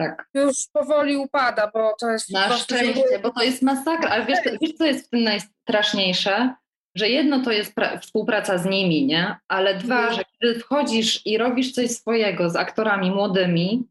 tak. 0.01 0.28
Już 0.34 0.57
powoli 0.72 1.16
upada, 1.16 1.70
bo 1.74 1.94
to 2.01 2.11
jest... 2.11 2.32
Na 2.32 2.57
szczęście, 2.57 3.18
bo 3.22 3.30
to 3.30 3.42
jest 3.42 3.62
masakra. 3.62 4.11
Ale 4.11 4.26
wiesz, 4.26 4.38
wiesz, 4.61 4.72
co 4.72 4.84
jest 4.84 5.07
w 5.07 5.11
tym 5.11 5.22
najstraszniejsze? 5.22 6.55
Że 6.94 7.09
jedno 7.09 7.42
to 7.42 7.53
jest 7.53 7.74
współpraca 8.01 8.59
z 8.59 8.66
nimi, 8.66 9.07
nie? 9.07 9.36
Ale 9.48 9.74
dwa, 9.74 9.98
mhm. 9.98 10.14
że 10.14 10.22
kiedy 10.24 10.61
wchodzisz 10.61 11.26
i 11.26 11.38
robisz 11.38 11.72
coś 11.72 11.90
swojego 11.90 12.51
z 12.51 12.57
aktorami 12.57 13.11
młodymi, 13.11 13.88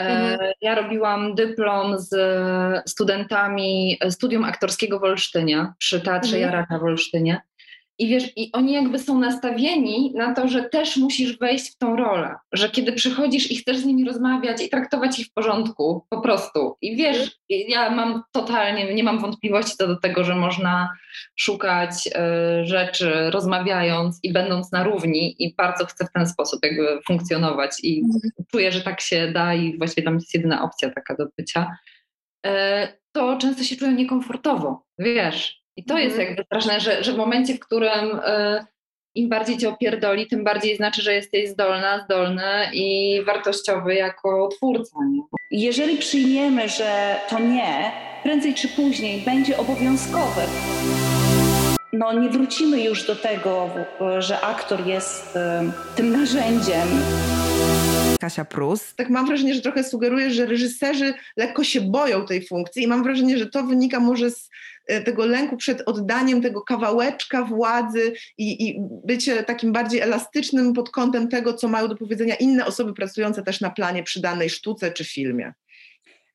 e, 0.00 0.02
mhm. 0.02 0.52
Ja 0.60 0.74
robiłam 0.74 1.34
dyplom 1.34 1.98
z 1.98 2.14
studentami 2.90 3.98
studium 4.10 4.44
aktorskiego 4.44 4.98
w 4.98 5.04
Olsztynie, 5.04 5.72
przy 5.78 6.00
Teatrze 6.00 6.36
mhm. 6.36 6.52
Jaraka 6.52 6.78
w 6.78 6.82
Olsztynie. 6.82 7.40
I 7.98 8.08
wiesz, 8.08 8.32
i 8.36 8.52
oni 8.52 8.72
jakby 8.72 8.98
są 8.98 9.18
nastawieni 9.18 10.12
na 10.16 10.34
to, 10.34 10.48
że 10.48 10.62
też 10.62 10.96
musisz 10.96 11.38
wejść 11.38 11.72
w 11.72 11.78
tą 11.78 11.96
rolę, 11.96 12.34
że 12.52 12.70
kiedy 12.70 12.92
przychodzisz 12.92 13.50
i 13.50 13.56
chcesz 13.56 13.76
z 13.76 13.84
nimi 13.84 14.04
rozmawiać 14.04 14.62
i 14.62 14.68
traktować 14.68 15.18
ich 15.18 15.26
w 15.26 15.32
porządku, 15.32 16.06
po 16.10 16.20
prostu. 16.20 16.76
I 16.82 16.96
wiesz, 16.96 17.38
ja 17.48 17.90
mam 17.90 18.22
totalnie, 18.32 18.94
nie 18.94 19.04
mam 19.04 19.18
wątpliwości 19.18 19.76
co 19.76 19.86
do 19.86 19.96
tego, 19.96 20.24
że 20.24 20.34
można 20.34 20.88
szukać 21.36 22.06
y, 22.06 22.10
rzeczy 22.66 23.30
rozmawiając 23.30 24.20
i 24.22 24.32
będąc 24.32 24.72
na 24.72 24.84
równi 24.84 25.42
i 25.42 25.54
bardzo 25.54 25.86
chcę 25.86 26.04
w 26.06 26.12
ten 26.12 26.26
sposób 26.26 26.60
jakby 26.64 27.00
funkcjonować 27.06 27.76
i 27.82 28.02
mhm. 28.04 28.20
czuję, 28.50 28.72
że 28.72 28.80
tak 28.80 29.00
się 29.00 29.32
da 29.32 29.54
i 29.54 29.78
właściwie 29.78 30.02
tam 30.02 30.14
jest 30.14 30.34
jedyna 30.34 30.62
opcja 30.62 30.90
taka 30.90 31.16
do 31.16 31.26
bycia. 31.38 31.76
Y, 32.46 32.50
to 33.12 33.36
często 33.36 33.64
się 33.64 33.76
czują 33.76 33.92
niekomfortowo, 33.92 34.84
wiesz, 34.98 35.57
i 35.78 35.84
to 35.84 35.98
jest 35.98 36.10
mhm. 36.10 36.28
jakby 36.28 36.44
straszne, 36.44 36.80
że, 36.80 37.04
że 37.04 37.12
w 37.12 37.16
momencie, 37.16 37.54
w 37.54 37.60
którym 37.60 38.16
y, 38.16 38.64
im 39.14 39.28
bardziej 39.28 39.58
cię 39.58 39.68
opierdoli, 39.68 40.26
tym 40.26 40.44
bardziej 40.44 40.76
znaczy, 40.76 41.02
że 41.02 41.14
jesteś 41.14 41.48
zdolna, 41.48 42.04
zdolny 42.04 42.70
i 42.72 43.18
wartościowy 43.26 43.94
jako 43.94 44.48
twórca. 44.48 44.96
Nie? 45.10 45.22
Jeżeli 45.50 45.98
przyjmiemy, 45.98 46.68
że 46.68 47.16
to 47.30 47.38
nie, 47.38 47.92
prędzej 48.22 48.54
czy 48.54 48.68
później 48.68 49.20
będzie 49.20 49.58
obowiązkowe. 49.58 50.42
No 51.92 52.12
nie 52.12 52.28
wrócimy 52.28 52.80
już 52.80 53.06
do 53.06 53.16
tego, 53.16 53.70
że 54.18 54.40
aktor 54.40 54.86
jest 54.86 55.36
y, 55.36 55.40
tym 55.96 56.12
narzędziem. 56.12 56.88
Kasia 58.20 58.44
Prus. 58.44 58.94
Tak 58.94 59.10
mam 59.10 59.26
wrażenie, 59.26 59.54
że 59.54 59.60
trochę 59.60 59.84
sugeruje, 59.84 60.30
że 60.30 60.46
reżyserzy 60.46 61.14
lekko 61.36 61.64
się 61.64 61.80
boją 61.80 62.26
tej 62.26 62.46
funkcji 62.46 62.82
i 62.82 62.86
mam 62.86 63.02
wrażenie, 63.02 63.38
że 63.38 63.46
to 63.46 63.62
wynika 63.62 64.00
może 64.00 64.30
z 64.30 64.50
tego 65.04 65.26
lęku 65.26 65.56
przed 65.56 65.82
oddaniem 65.86 66.42
tego 66.42 66.62
kawałeczka 66.62 67.44
władzy 67.44 68.12
i, 68.38 68.68
i 68.68 68.80
bycie 69.04 69.42
takim 69.42 69.72
bardziej 69.72 70.00
elastycznym 70.00 70.72
pod 70.72 70.90
kątem 70.90 71.28
tego, 71.28 71.54
co 71.54 71.68
mają 71.68 71.88
do 71.88 71.96
powiedzenia 71.96 72.34
inne 72.34 72.66
osoby 72.66 72.94
pracujące 72.94 73.42
też 73.42 73.60
na 73.60 73.70
planie 73.70 74.02
przy 74.02 74.20
danej 74.20 74.50
sztuce 74.50 74.92
czy 74.92 75.04
filmie. 75.04 75.52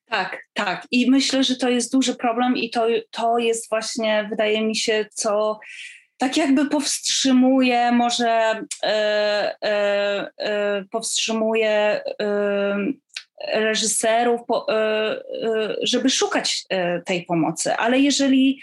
Tak, 0.06 0.44
tak. 0.54 0.88
I 0.92 1.12
myślę, 1.12 1.44
że 1.44 1.56
to 1.56 1.70
jest 1.70 1.92
duży 1.92 2.16
problem 2.16 2.58
i 2.58 2.70
to, 2.70 2.88
to 3.12 3.38
jest 3.38 3.70
właśnie, 3.70 4.28
wydaje 4.30 4.66
mi 4.66 4.76
się, 4.76 5.06
co 5.14 5.60
tak 6.18 6.38
jakby 6.38 6.70
powstrzymuje, 6.70 7.92
może 7.92 8.62
powstrzymuje 10.92 12.02
reżyserów, 13.54 14.42
żeby 15.82 16.10
szukać 16.10 16.64
tej 17.06 17.26
pomocy. 17.26 17.74
Ale 17.74 18.00
jeżeli 18.00 18.62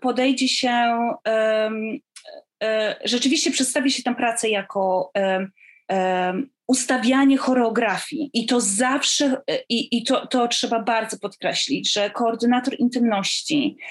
podejdzie 0.00 0.48
się, 0.48 0.98
rzeczywiście 3.04 3.50
przedstawi 3.50 3.90
się 3.90 4.02
tę 4.02 4.14
pracę 4.14 4.48
jako 4.48 5.12
ustawianie 6.68 7.36
choreografii 7.36 8.30
i 8.32 8.46
to 8.46 8.60
zawsze, 8.60 9.36
i, 9.68 9.98
i 9.98 10.04
to, 10.04 10.26
to 10.26 10.48
trzeba 10.48 10.82
bardzo 10.82 11.18
podkreślić, 11.18 11.92
że 11.92 12.10
koordynator 12.10 12.74
intymności, 12.78 13.76
e, 13.76 13.82
e, 13.82 13.86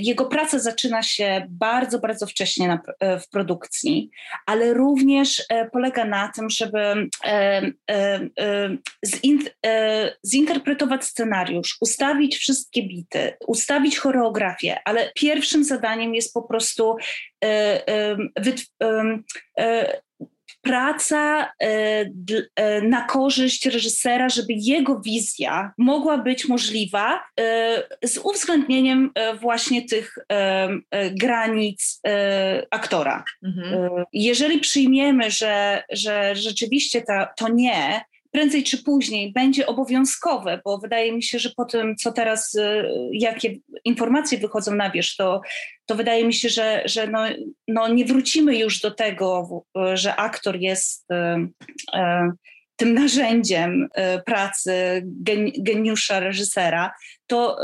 jego 0.00 0.24
praca 0.24 0.58
zaczyna 0.58 1.02
się 1.02 1.46
bardzo, 1.48 1.98
bardzo 1.98 2.26
wcześnie 2.26 2.68
na, 2.68 2.80
e, 3.00 3.20
w 3.20 3.28
produkcji, 3.28 4.10
ale 4.46 4.74
również 4.74 5.42
polega 5.72 6.04
na 6.04 6.32
tym, 6.34 6.50
żeby 6.50 7.08
zinterpretować 10.26 11.04
scenariusz, 11.04 11.76
ustawić 11.80 12.36
wszystkie 12.36 12.82
bity, 12.82 13.32
ustawić 13.46 13.98
choreografię, 13.98 14.78
ale 14.84 15.12
pierwszym 15.14 15.64
zadaniem 15.64 16.14
jest 16.14 16.34
po 16.34 16.42
prostu 16.42 16.96
praca 20.62 21.52
e, 21.62 22.10
e, 22.56 22.82
na 22.82 23.04
korzyść 23.04 23.66
reżysera, 23.66 24.28
żeby 24.28 24.52
jego 24.56 25.00
wizja 25.00 25.72
mogła 25.78 26.18
być 26.18 26.48
możliwa 26.48 27.22
e, 27.40 27.82
z 28.04 28.18
uwzględnieniem 28.18 29.10
właśnie 29.40 29.82
tych 29.82 30.18
granic 31.12 32.00
aktora. 32.70 33.24
Mhm. 33.42 34.04
Jeżeli 34.12 34.58
przyjmiemy, 34.58 35.30
że, 35.30 35.82
że 35.90 36.36
rzeczywiście 36.36 37.02
to, 37.02 37.26
to 37.36 37.48
nie, 37.48 38.00
prędzej 38.30 38.64
czy 38.64 38.82
później 38.82 39.32
będzie 39.32 39.66
obowiązkowe, 39.66 40.60
bo 40.64 40.78
wydaje 40.78 41.12
mi 41.12 41.22
się, 41.22 41.38
że 41.38 41.50
po 41.56 41.64
tym, 41.64 41.96
co 41.96 42.12
teraz, 42.12 42.54
y, 42.54 42.88
jakie 43.12 43.54
informacje 43.84 44.38
wychodzą 44.38 44.74
na 44.74 44.90
wierzch, 44.90 45.16
to, 45.16 45.40
to 45.86 45.94
wydaje 45.94 46.24
mi 46.24 46.34
się, 46.34 46.48
że, 46.48 46.82
że 46.84 47.06
no, 47.06 47.20
no 47.68 47.88
nie 47.88 48.04
wrócimy 48.04 48.58
już 48.58 48.80
do 48.80 48.90
tego, 48.90 49.48
że 49.94 50.16
aktor 50.16 50.56
jest 50.56 51.10
y, 51.10 51.96
tym 52.80 52.94
narzędziem 52.94 53.88
pracy 54.26 55.02
geniusza 55.58 56.20
reżysera, 56.20 56.92
to, 57.26 57.58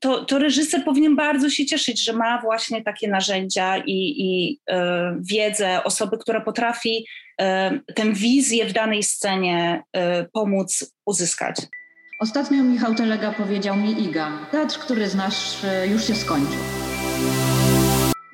to, 0.00 0.24
to 0.24 0.38
reżyser 0.38 0.84
powinien 0.84 1.16
bardzo 1.16 1.50
się 1.50 1.66
cieszyć, 1.66 2.04
że 2.04 2.12
ma 2.12 2.40
właśnie 2.42 2.82
takie 2.82 3.08
narzędzia 3.08 3.76
i, 3.76 4.14
i 4.18 4.60
wiedzę 5.20 5.84
osoby, 5.84 6.18
która 6.18 6.40
potrafi 6.40 7.04
tę 7.94 8.12
wizję 8.12 8.66
w 8.66 8.72
danej 8.72 9.02
scenie 9.02 9.82
e, 9.92 10.24
pomóc 10.24 10.94
uzyskać. 11.06 11.56
Ostatnio 12.20 12.62
Michał 12.62 12.94
Telega 12.94 13.32
powiedział 13.32 13.76
mi 13.76 14.02
Iga, 14.04 14.32
teatr, 14.50 14.78
który 14.78 15.08
znasz, 15.08 15.64
e, 15.64 15.86
już 15.86 16.06
się 16.06 16.14
skończył. 16.14 16.60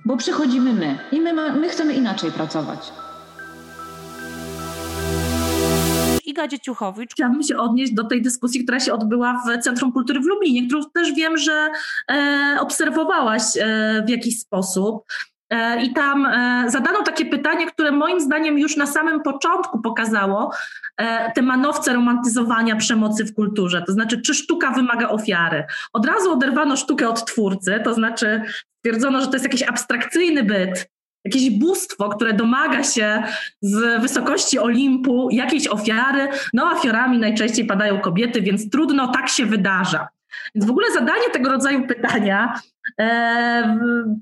Bo 0.05 0.17
przychodzimy 0.17 0.73
my 0.73 0.99
i 1.13 1.21
my, 1.21 1.33
ma, 1.33 1.53
my 1.53 1.69
chcemy 1.69 1.95
inaczej 1.95 2.33
pracować. 2.33 3.04
Iga 6.27 6.49
Dzieciuchowicz. 6.49 7.13
Chciałabym 7.13 7.43
się 7.43 7.57
odnieść 7.57 7.93
do 7.95 8.05
tej 8.05 8.23
dyskusji, 8.23 8.65
która 8.65 8.81
się 8.81 8.93
odbyła 8.93 9.43
w 9.47 9.63
Centrum 9.63 9.93
Kultury 9.93 10.21
w 10.21 10.25
Lublinie, 10.25 10.67
którą 10.67 10.83
też 10.95 11.13
wiem, 11.13 11.37
że 11.39 11.71
e, 12.11 12.57
obserwowałaś 12.61 13.43
e, 13.57 14.03
w 14.07 14.09
jakiś 14.09 14.41
sposób. 14.41 15.05
E, 15.51 15.83
I 15.83 15.93
tam 15.93 16.27
e, 16.27 16.65
zadano 16.71 17.03
takie 17.03 17.27
pytanie, 17.27 17.67
które 17.67 17.93
moim 17.93 18.21
zdaniem 18.21 18.59
już 18.59 18.77
na 18.77 18.87
samym 18.87 19.23
początku 19.23 19.81
pokazało 19.81 20.51
e, 20.97 21.33
te 21.33 21.43
manowce 21.43 21.93
romantyzowania 21.93 22.77
przemocy 22.77 23.25
w 23.25 23.35
kulturze. 23.35 23.83
To 23.87 23.93
znaczy, 23.93 24.23
czy 24.23 24.35
sztuka 24.35 24.71
wymaga 24.71 25.09
ofiary? 25.09 25.65
Od 25.93 26.07
razu 26.07 26.33
oderwano 26.33 26.77
sztukę 26.77 27.09
od 27.09 27.27
twórcy, 27.27 27.81
to 27.85 27.95
znaczy 27.95 28.43
stwierdzono, 28.79 29.21
że 29.21 29.27
to 29.27 29.33
jest 29.33 29.45
jakiś 29.45 29.63
abstrakcyjny 29.63 30.43
byt, 30.43 30.91
jakieś 31.25 31.51
bóstwo, 31.51 32.09
które 32.09 32.33
domaga 32.33 32.83
się 32.83 33.23
z 33.61 34.03
wysokości 34.03 34.59
Olimpu 34.59 35.29
jakiejś 35.31 35.67
ofiary. 35.67 36.29
No, 36.53 36.71
ofiarami 36.73 37.19
najczęściej 37.19 37.65
padają 37.65 38.01
kobiety, 38.01 38.43
więc 38.43 38.71
trudno, 38.71 39.09
tak 39.09 39.29
się 39.29 39.47
wydarza. 39.47 40.09
Więc 40.55 40.67
w 40.67 40.71
ogóle 40.71 40.93
zadanie 40.93 41.31
tego 41.33 41.51
rodzaju 41.51 41.87
pytania 41.87 42.61
e, 43.01 43.79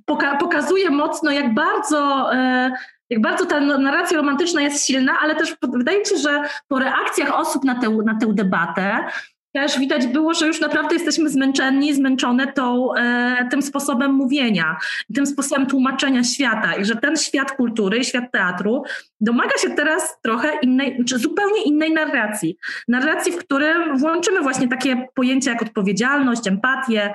poka 0.07 0.37
pokazuje 0.37 0.91
mocno, 0.91 1.31
jak 1.31 1.55
bardzo, 1.55 2.31
e, 2.35 2.71
jak 3.11 3.21
bardzo 3.21 3.47
ta 3.47 3.61
narracja 3.61 4.17
romantyczna 4.17 4.63
jest 4.63 4.87
silna, 4.87 5.13
ale 5.23 5.35
też 5.35 5.57
wydaje 5.73 5.99
mi 5.99 6.07
się, 6.07 6.17
że 6.17 6.43
po 6.69 6.79
reakcjach 6.79 7.35
osób 7.35 7.65
na 7.65 7.75
tę, 7.75 7.91
na 8.05 8.19
tę 8.19 8.27
debatę, 8.35 8.99
też 9.53 9.79
widać 9.79 10.07
było, 10.07 10.35
że 10.35 10.47
już 10.47 10.61
naprawdę 10.61 10.95
jesteśmy 10.95 11.31
zmęczeni, 11.31 11.95
zmęczone 11.95 12.53
tą, 12.53 12.95
e, 12.95 13.49
tym 13.51 13.63
sposobem 13.63 14.15
mówienia, 14.15 14.77
tym 15.15 15.27
sposobem 15.27 15.67
tłumaczenia 15.67 16.25
świata 16.25 16.75
i 16.75 16.85
że 16.85 16.97
ten 16.97 17.17
świat 17.17 17.53
kultury, 17.53 18.05
świat 18.05 18.33
teatru 18.33 18.83
domaga 19.21 19.59
się 19.59 19.71
teraz 19.71 20.21
trochę 20.23 20.49
innej, 20.63 21.05
czy 21.05 21.19
zupełnie 21.19 21.63
innej 21.65 21.93
narracji. 21.93 22.57
Narracji, 22.89 23.33
w 23.33 23.37
którym 23.37 23.99
włączymy 23.99 24.41
właśnie 24.41 24.69
takie 24.69 25.09
pojęcia 25.15 25.51
jak 25.51 25.63
odpowiedzialność, 25.63 26.49
empatię, 26.49 27.15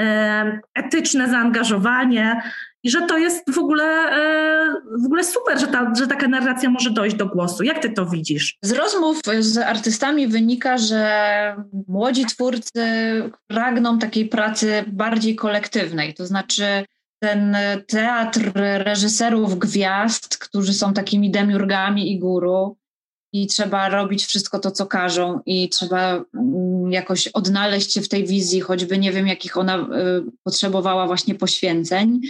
e, 0.00 0.60
etyczne 0.74 1.28
zaangażowanie, 1.28 2.42
i 2.82 2.90
że 2.90 3.02
to 3.02 3.18
jest 3.18 3.54
w 3.54 3.58
ogóle, 3.58 3.84
e, 3.84 4.74
w 5.02 5.06
ogóle 5.06 5.24
super, 5.24 5.60
że, 5.60 5.66
ta, 5.66 5.92
że 5.98 6.06
taka 6.06 6.28
narracja 6.28 6.70
może 6.70 6.90
dojść 6.90 7.16
do 7.16 7.26
głosu. 7.26 7.62
Jak 7.62 7.82
ty 7.82 7.90
to 7.90 8.06
widzisz? 8.06 8.58
Z 8.62 8.72
rozmów 8.72 9.20
z 9.40 9.58
artystami 9.58 10.28
wynika, 10.28 10.78
że 10.78 11.56
młodzi 11.88 12.26
twórcy 12.26 12.82
pragną 13.46 13.98
takiej 13.98 14.28
pracy 14.28 14.84
bardziej 14.86 15.36
kolektywnej, 15.36 16.14
to 16.14 16.26
znaczy 16.26 16.84
ten 17.22 17.56
teatr 17.86 18.52
reżyserów 18.54 19.58
gwiazd, 19.58 20.38
którzy 20.38 20.74
są 20.74 20.92
takimi 20.92 21.30
demiurgami 21.30 22.12
i 22.12 22.18
guru, 22.18 22.76
i 23.32 23.46
trzeba 23.46 23.88
robić 23.88 24.24
wszystko 24.24 24.58
to, 24.58 24.70
co 24.70 24.86
każą, 24.86 25.40
i 25.46 25.68
trzeba 25.68 26.24
mm, 26.34 26.92
jakoś 26.92 27.28
odnaleźć 27.28 27.92
się 27.92 28.00
w 28.00 28.08
tej 28.08 28.26
wizji, 28.26 28.60
choćby 28.60 28.98
nie 28.98 29.12
wiem, 29.12 29.26
jakich 29.26 29.56
ona 29.56 29.78
y, 29.78 29.86
potrzebowała 30.44 31.06
właśnie 31.06 31.34
poświęceń. 31.34 32.20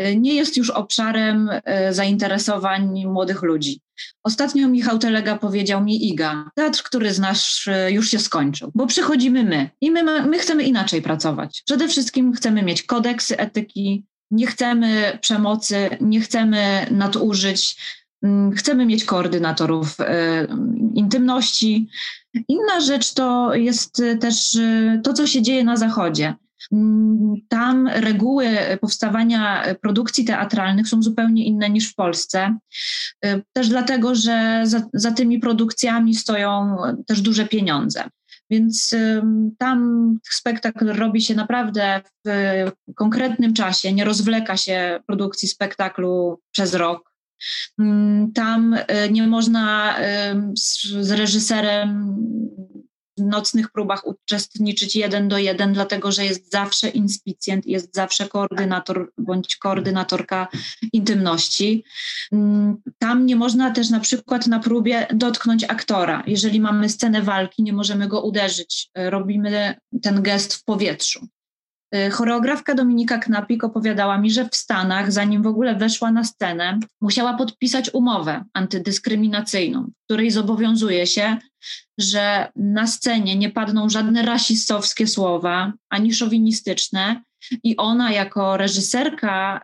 Y, 0.00 0.16
nie 0.16 0.34
jest 0.34 0.56
już 0.56 0.70
obszarem 0.70 1.50
y, 1.50 1.60
zainteresowań 1.94 3.04
młodych 3.06 3.42
ludzi. 3.42 3.80
Ostatnio 4.22 4.68
Michał 4.68 4.98
Telega 4.98 5.38
powiedział 5.38 5.84
mi 5.84 6.08
Iga, 6.08 6.50
teatr, 6.54 6.82
który 6.82 7.14
znasz, 7.14 7.66
y, 7.66 7.92
już 7.92 8.10
się 8.10 8.18
skończył, 8.18 8.72
bo 8.74 8.86
przychodzimy 8.86 9.44
my 9.44 9.70
i 9.80 9.90
my, 9.90 10.26
my 10.26 10.38
chcemy 10.38 10.62
inaczej 10.62 11.02
pracować. 11.02 11.62
Przede 11.66 11.88
wszystkim 11.88 12.32
chcemy 12.32 12.62
mieć 12.62 12.82
kodeksy 12.82 13.38
etyki, 13.38 14.04
nie 14.30 14.46
chcemy 14.46 15.18
przemocy, 15.20 15.88
nie 16.00 16.20
chcemy 16.20 16.86
nadużyć, 16.90 17.76
mm, 18.22 18.52
chcemy 18.52 18.86
mieć 18.86 19.04
koordynatorów 19.04 19.96
intymności. 20.94 21.88
Inna 22.48 22.80
rzecz 22.80 23.14
to 23.14 23.54
jest 23.54 24.02
też 24.20 24.58
to, 25.04 25.12
co 25.12 25.26
się 25.26 25.42
dzieje 25.42 25.64
na 25.64 25.76
Zachodzie. 25.76 26.34
Mm, 26.72 27.34
tam 27.48 27.88
reguły 27.88 28.48
powstawania 28.80 29.64
produkcji 29.82 30.24
teatralnych 30.24 30.88
są 30.88 31.02
zupełnie 31.02 31.46
inne 31.46 31.70
niż 31.70 31.90
w 31.90 31.94
Polsce. 31.94 32.58
Y, 33.26 33.42
też 33.52 33.68
dlatego, 33.68 34.14
że 34.14 34.62
za, 34.64 34.82
za 34.92 35.12
tymi 35.12 35.38
produkcjami 35.38 36.14
stoją 36.14 36.76
też 37.06 37.20
duże 37.20 37.46
pieniądze. 37.46 38.04
Więc 38.50 38.94
tam 39.58 40.10
spektakl 40.30 40.86
robi 40.86 41.22
się 41.22 41.34
naprawdę 41.34 42.00
w 42.26 42.70
konkretnym 42.94 43.54
czasie, 43.54 43.92
nie 43.92 44.04
rozwleka 44.04 44.56
się 44.56 45.00
produkcji 45.06 45.48
spektaklu 45.48 46.40
przez 46.50 46.74
rok. 46.74 47.14
Mm, 47.78 48.32
tam 48.32 48.74
y, 48.74 49.10
nie 49.10 49.26
można 49.26 49.96
z 50.94 51.10
reżyserem 51.10 52.16
nocnych 53.18 53.70
próbach 53.70 54.06
uczestniczyć 54.06 54.96
jeden 54.96 55.28
do 55.28 55.38
jeden, 55.38 55.72
dlatego 55.72 56.12
że 56.12 56.24
jest 56.24 56.52
zawsze 56.52 56.88
inspicjent, 56.88 57.66
jest 57.66 57.94
zawsze 57.94 58.28
koordynator 58.28 59.12
bądź 59.18 59.56
koordynatorka 59.56 60.48
intymności. 60.92 61.84
Mm, 62.32 62.76
tam 62.98 63.26
nie 63.26 63.36
można 63.36 63.70
też 63.70 63.90
na 63.90 64.00
przykład 64.00 64.46
na 64.46 64.60
próbie 64.60 65.06
dotknąć 65.14 65.64
aktora. 65.64 66.22
Jeżeli 66.26 66.60
mamy 66.60 66.88
scenę 66.88 67.22
walki, 67.22 67.62
nie 67.62 67.72
możemy 67.72 68.08
go 68.08 68.22
uderzyć. 68.22 68.90
Robimy 68.94 69.74
ten 70.02 70.22
gest 70.22 70.54
w 70.54 70.64
powietrzu. 70.64 71.28
Y, 71.94 72.10
choreografka 72.10 72.74
Dominika 72.74 73.18
Knapik 73.18 73.64
opowiadała 73.64 74.18
mi, 74.18 74.30
że 74.30 74.48
w 74.48 74.56
Stanach, 74.56 75.12
zanim 75.12 75.42
w 75.42 75.46
ogóle 75.46 75.74
weszła 75.74 76.10
na 76.10 76.24
scenę, 76.24 76.78
musiała 77.00 77.34
podpisać 77.34 77.94
umowę 77.94 78.44
antydyskryminacyjną, 78.52 79.82
w 79.82 80.04
której 80.04 80.30
zobowiązuje 80.30 81.06
się, 81.06 81.36
że 81.98 82.52
na 82.56 82.86
scenie 82.86 83.36
nie 83.36 83.50
padną 83.50 83.88
żadne 83.88 84.22
rasistowskie 84.22 85.06
słowa 85.06 85.72
ani 85.90 86.14
szowinistyczne 86.14 87.22
i 87.62 87.76
ona 87.76 88.12
jako 88.12 88.56
reżyserka 88.56 89.60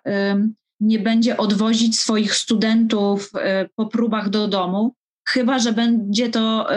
nie 0.80 0.98
będzie 0.98 1.36
odwozić 1.36 2.00
swoich 2.00 2.34
studentów 2.34 3.32
po 3.76 3.86
próbach 3.86 4.28
do 4.28 4.48
domu, 4.48 4.94
chyba 5.32 5.58
że 5.58 5.72
będzie 5.72 6.28
to 6.28 6.68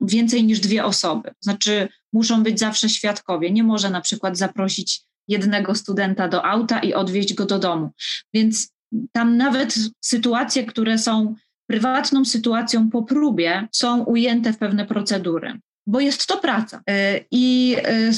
więcej 0.00 0.44
niż 0.44 0.60
dwie 0.60 0.84
osoby. 0.84 1.30
Znaczy, 1.40 1.88
muszą 2.12 2.42
być 2.42 2.58
zawsze 2.58 2.88
świadkowie. 2.88 3.50
Nie 3.50 3.62
może 3.62 3.90
na 3.90 4.00
przykład 4.00 4.38
zaprosić 4.38 5.02
jednego 5.28 5.74
studenta 5.74 6.28
do 6.28 6.44
auta 6.44 6.78
i 6.78 6.94
odwieźć 6.94 7.34
go 7.34 7.46
do 7.46 7.58
domu. 7.58 7.90
Więc 8.34 8.68
tam 9.12 9.36
nawet 9.36 9.74
sytuacje, 10.00 10.64
które 10.64 10.98
są 10.98 11.34
prywatną 11.66 12.24
sytuacją 12.24 12.90
po 12.90 13.02
próbie, 13.02 13.68
są 13.72 14.04
ujęte 14.04 14.52
w 14.52 14.58
pewne 14.58 14.86
procedury, 14.86 15.60
bo 15.86 16.00
jest 16.00 16.26
to 16.26 16.36
praca. 16.36 16.82
Y, 16.90 17.24
I 17.30 17.76
y, 17.88 18.12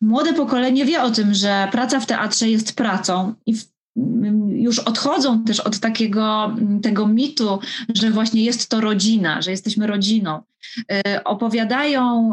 młode 0.00 0.34
pokolenie 0.34 0.84
wie 0.84 1.02
o 1.02 1.10
tym, 1.10 1.34
że 1.34 1.68
praca 1.72 2.00
w 2.00 2.06
teatrze 2.06 2.50
jest 2.50 2.76
pracą 2.76 3.34
i 3.46 3.54
już 4.68 4.78
odchodzą 4.78 5.44
też 5.44 5.60
od 5.60 5.78
takiego 5.78 6.56
tego 6.82 7.06
mitu, 7.06 7.58
że 7.94 8.10
właśnie 8.10 8.44
jest 8.44 8.68
to 8.68 8.80
rodzina, 8.80 9.42
że 9.42 9.50
jesteśmy 9.50 9.86
rodziną. 9.86 10.40
Y, 10.92 11.24
opowiadają 11.24 12.32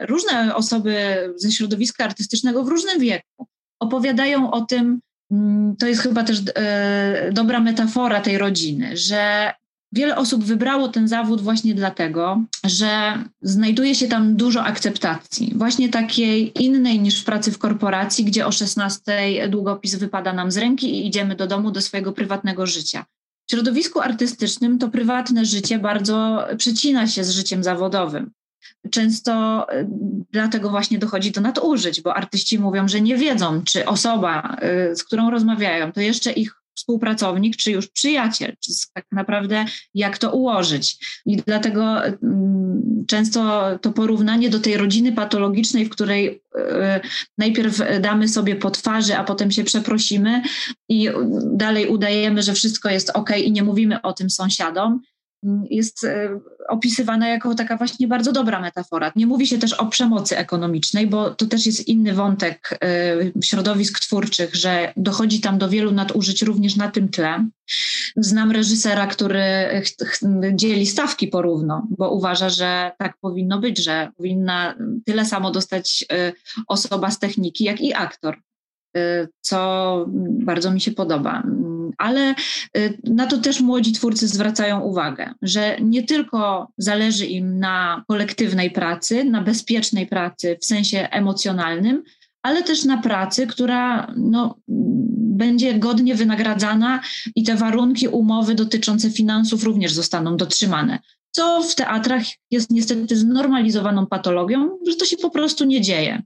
różne 0.00 0.54
osoby 0.54 1.16
ze 1.36 1.52
środowiska 1.52 2.04
artystycznego 2.04 2.64
w 2.64 2.68
różnym 2.68 3.00
wieku. 3.00 3.46
Opowiadają 3.80 4.50
o 4.50 4.60
tym, 4.60 5.00
mm, 5.30 5.76
to 5.76 5.86
jest 5.86 6.00
chyba 6.00 6.24
też 6.24 6.42
e, 6.54 7.30
dobra 7.32 7.60
metafora 7.60 8.20
tej 8.20 8.38
rodziny, 8.38 8.96
że 8.96 9.52
wiele 9.96 10.16
osób 10.16 10.44
wybrało 10.44 10.88
ten 10.88 11.08
zawód 11.08 11.40
właśnie 11.40 11.74
dlatego, 11.74 12.42
że 12.64 13.18
znajduje 13.42 13.94
się 13.94 14.08
tam 14.08 14.36
dużo 14.36 14.64
akceptacji, 14.64 15.52
właśnie 15.56 15.88
takiej 15.88 16.62
innej 16.64 17.00
niż 17.00 17.20
w 17.20 17.24
pracy 17.24 17.52
w 17.52 17.58
korporacji, 17.58 18.24
gdzie 18.24 18.46
o 18.46 18.52
16 18.52 19.48
długopis 19.48 19.94
wypada 19.94 20.32
nam 20.32 20.50
z 20.50 20.56
ręki 20.56 20.90
i 20.90 21.06
idziemy 21.06 21.36
do 21.36 21.46
domu, 21.46 21.70
do 21.70 21.80
swojego 21.80 22.12
prywatnego 22.12 22.66
życia. 22.66 23.04
W 23.46 23.50
środowisku 23.50 24.00
artystycznym 24.00 24.78
to 24.78 24.88
prywatne 24.88 25.44
życie 25.44 25.78
bardzo 25.78 26.46
przecina 26.58 27.06
się 27.06 27.24
z 27.24 27.30
życiem 27.30 27.62
zawodowym. 27.64 28.30
Często 28.90 29.66
y, 29.72 29.86
dlatego 30.32 30.70
właśnie 30.70 30.98
dochodzi 30.98 31.32
do 31.32 31.40
nadużyć, 31.40 32.00
bo 32.00 32.14
artyści 32.14 32.58
mówią, 32.58 32.88
że 32.88 33.00
nie 33.00 33.16
wiedzą, 33.16 33.62
czy 33.62 33.86
osoba, 33.86 34.56
y, 34.90 34.96
z 34.96 35.04
którą 35.04 35.30
rozmawiają, 35.30 35.92
to 35.92 36.00
jeszcze 36.00 36.32
ich 36.32 36.54
współpracownik, 36.76 37.56
czy 37.56 37.70
już 37.70 37.88
przyjaciel, 37.88 38.54
czy 38.60 38.72
tak 38.94 39.06
naprawdę 39.12 39.64
jak 39.94 40.18
to 40.18 40.32
ułożyć. 40.32 40.98
I 41.26 41.36
dlatego 41.36 42.04
mm, 42.04 43.04
często 43.08 43.62
to 43.78 43.92
porównanie 43.92 44.50
do 44.50 44.60
tej 44.60 44.76
rodziny 44.76 45.12
patologicznej, 45.12 45.86
w 45.86 45.90
której 45.90 46.28
y, 46.28 46.40
najpierw 47.38 47.82
damy 48.00 48.28
sobie 48.28 48.56
po 48.56 48.70
twarzy, 48.70 49.16
a 49.16 49.24
potem 49.24 49.50
się 49.50 49.64
przeprosimy 49.64 50.42
i 50.88 51.08
dalej 51.44 51.88
udajemy, 51.88 52.42
że 52.42 52.52
wszystko 52.52 52.90
jest 52.90 53.10
ok 53.14 53.30
i 53.38 53.52
nie 53.52 53.62
mówimy 53.62 54.02
o 54.02 54.12
tym 54.12 54.30
sąsiadom, 54.30 55.00
jest 55.70 56.04
e, 56.04 56.40
opisywana 56.68 57.28
jako 57.28 57.54
taka 57.54 57.76
właśnie 57.76 58.08
bardzo 58.08 58.32
dobra 58.32 58.60
metafora. 58.60 59.12
Nie 59.16 59.26
mówi 59.26 59.46
się 59.46 59.58
też 59.58 59.72
o 59.72 59.86
przemocy 59.86 60.38
ekonomicznej, 60.38 61.06
bo 61.06 61.30
to 61.30 61.46
też 61.46 61.66
jest 61.66 61.88
inny 61.88 62.14
wątek 62.14 62.78
e, 62.82 63.16
środowisk 63.44 64.00
twórczych, 64.00 64.54
że 64.54 64.92
dochodzi 64.96 65.40
tam 65.40 65.58
do 65.58 65.68
wielu 65.68 65.92
nadużyć 65.92 66.42
również 66.42 66.76
na 66.76 66.90
tym 66.90 67.08
tle. 67.08 67.48
Znam 68.16 68.50
reżysera, 68.50 69.06
który 69.06 69.42
dzieli 70.52 70.86
stawki 70.86 71.28
porówno, 71.28 71.86
bo 71.90 72.10
uważa, 72.10 72.48
że 72.48 72.92
tak 72.98 73.16
powinno 73.20 73.58
być, 73.58 73.84
że 73.84 74.08
powinna 74.16 74.74
tyle 75.04 75.24
samo 75.24 75.50
dostać 75.50 76.04
e, 76.12 76.32
osoba 76.68 77.10
z 77.10 77.18
techniki, 77.18 77.64
jak 77.64 77.80
i 77.80 77.94
aktor 77.94 78.45
co 79.40 80.04
bardzo 80.44 80.70
mi 80.70 80.80
się 80.80 80.92
podoba 80.92 81.42
ale 81.98 82.34
y, 82.76 82.98
na 83.04 83.26
to 83.26 83.38
też 83.38 83.60
młodzi 83.60 83.92
twórcy 83.92 84.28
zwracają 84.28 84.80
uwagę, 84.80 85.34
że 85.42 85.76
nie 85.80 86.02
tylko 86.02 86.68
zależy 86.78 87.26
im 87.26 87.58
na 87.58 88.04
kolektywnej 88.08 88.70
pracy, 88.70 89.24
na 89.24 89.42
bezpiecznej 89.42 90.06
pracy 90.06 90.58
w 90.60 90.64
sensie 90.64 91.08
emocjonalnym, 91.10 92.02
ale 92.42 92.62
też 92.62 92.84
na 92.84 92.98
pracy, 92.98 93.46
która 93.46 94.12
no, 94.16 94.58
będzie 95.18 95.74
godnie 95.74 96.14
wynagradzana 96.14 97.00
i 97.34 97.42
te 97.42 97.56
warunki 97.56 98.08
umowy 98.08 98.54
dotyczące 98.54 99.10
finansów 99.10 99.64
również 99.64 99.92
zostaną 99.92 100.36
dotrzymane. 100.36 100.98
Co 101.30 101.62
w 101.62 101.74
teatrach 101.74 102.22
jest 102.50 102.70
niestety 102.70 103.16
znormalizowaną 103.16 104.06
patologią, 104.06 104.78
że 104.86 104.96
to 104.96 105.04
się 105.04 105.16
po 105.16 105.30
prostu 105.30 105.64
nie 105.64 105.80
dzieje. 105.80 106.22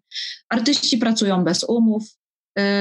Artyści 0.48 0.98
pracują 0.98 1.44
bez 1.44 1.64
umów, 1.64 2.04
Y, 2.04 2.29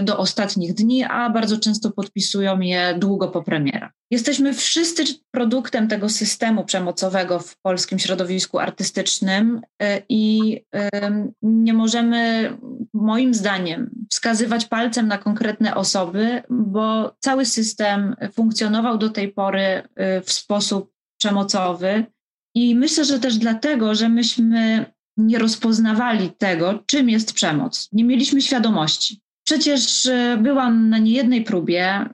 do 0.04 0.18
ostatnich 0.18 0.74
dni, 0.74 1.04
a 1.04 1.30
bardzo 1.30 1.58
często 1.58 1.92
podpisują 1.92 2.60
je 2.60 2.96
długo 2.98 3.28
po 3.28 3.44
premierach. 3.44 3.92
Jesteśmy 4.12 4.54
wszyscy 4.54 5.04
produktem 5.32 5.88
tego 5.88 6.10
systemu 6.10 6.66
przemocowego 6.66 7.40
w 7.40 7.58
polskim 7.62 8.00
środowisku 8.00 8.60
artystycznym 8.60 9.62
y, 9.84 9.86
i 10.10 10.56
nie 11.42 11.74
możemy, 11.74 12.52
moim 12.94 13.34
zdaniem, 13.34 14.06
wskazywać 14.10 14.66
palcem 14.66 15.08
na 15.08 15.18
konkretne 15.18 15.76
osoby, 15.76 16.44
bo 16.50 17.16
cały 17.20 17.46
system 17.46 18.16
funkcjonował 18.34 18.98
do 18.98 19.10
tej 19.10 19.32
pory 19.32 19.62
y, 19.62 20.22
w 20.22 20.32
sposób 20.32 20.92
przemocowy. 21.20 22.06
I 22.56 22.76
myślę, 22.76 23.06
że 23.06 23.20
też 23.20 23.38
dlatego, 23.38 23.96
że 23.96 24.10
myśmy 24.10 24.86
nie 25.18 25.40
rozpoznawali 25.40 26.32
tego, 26.32 26.84
czym 26.86 27.10
jest 27.10 27.34
przemoc. 27.34 27.90
Nie 27.92 28.04
mieliśmy 28.04 28.42
świadomości. 28.42 29.22
Przecież 29.50 30.06
e, 30.06 30.38
byłam 30.42 30.90
na 30.90 30.98
niejednej 30.98 31.44
próbie 31.44 32.10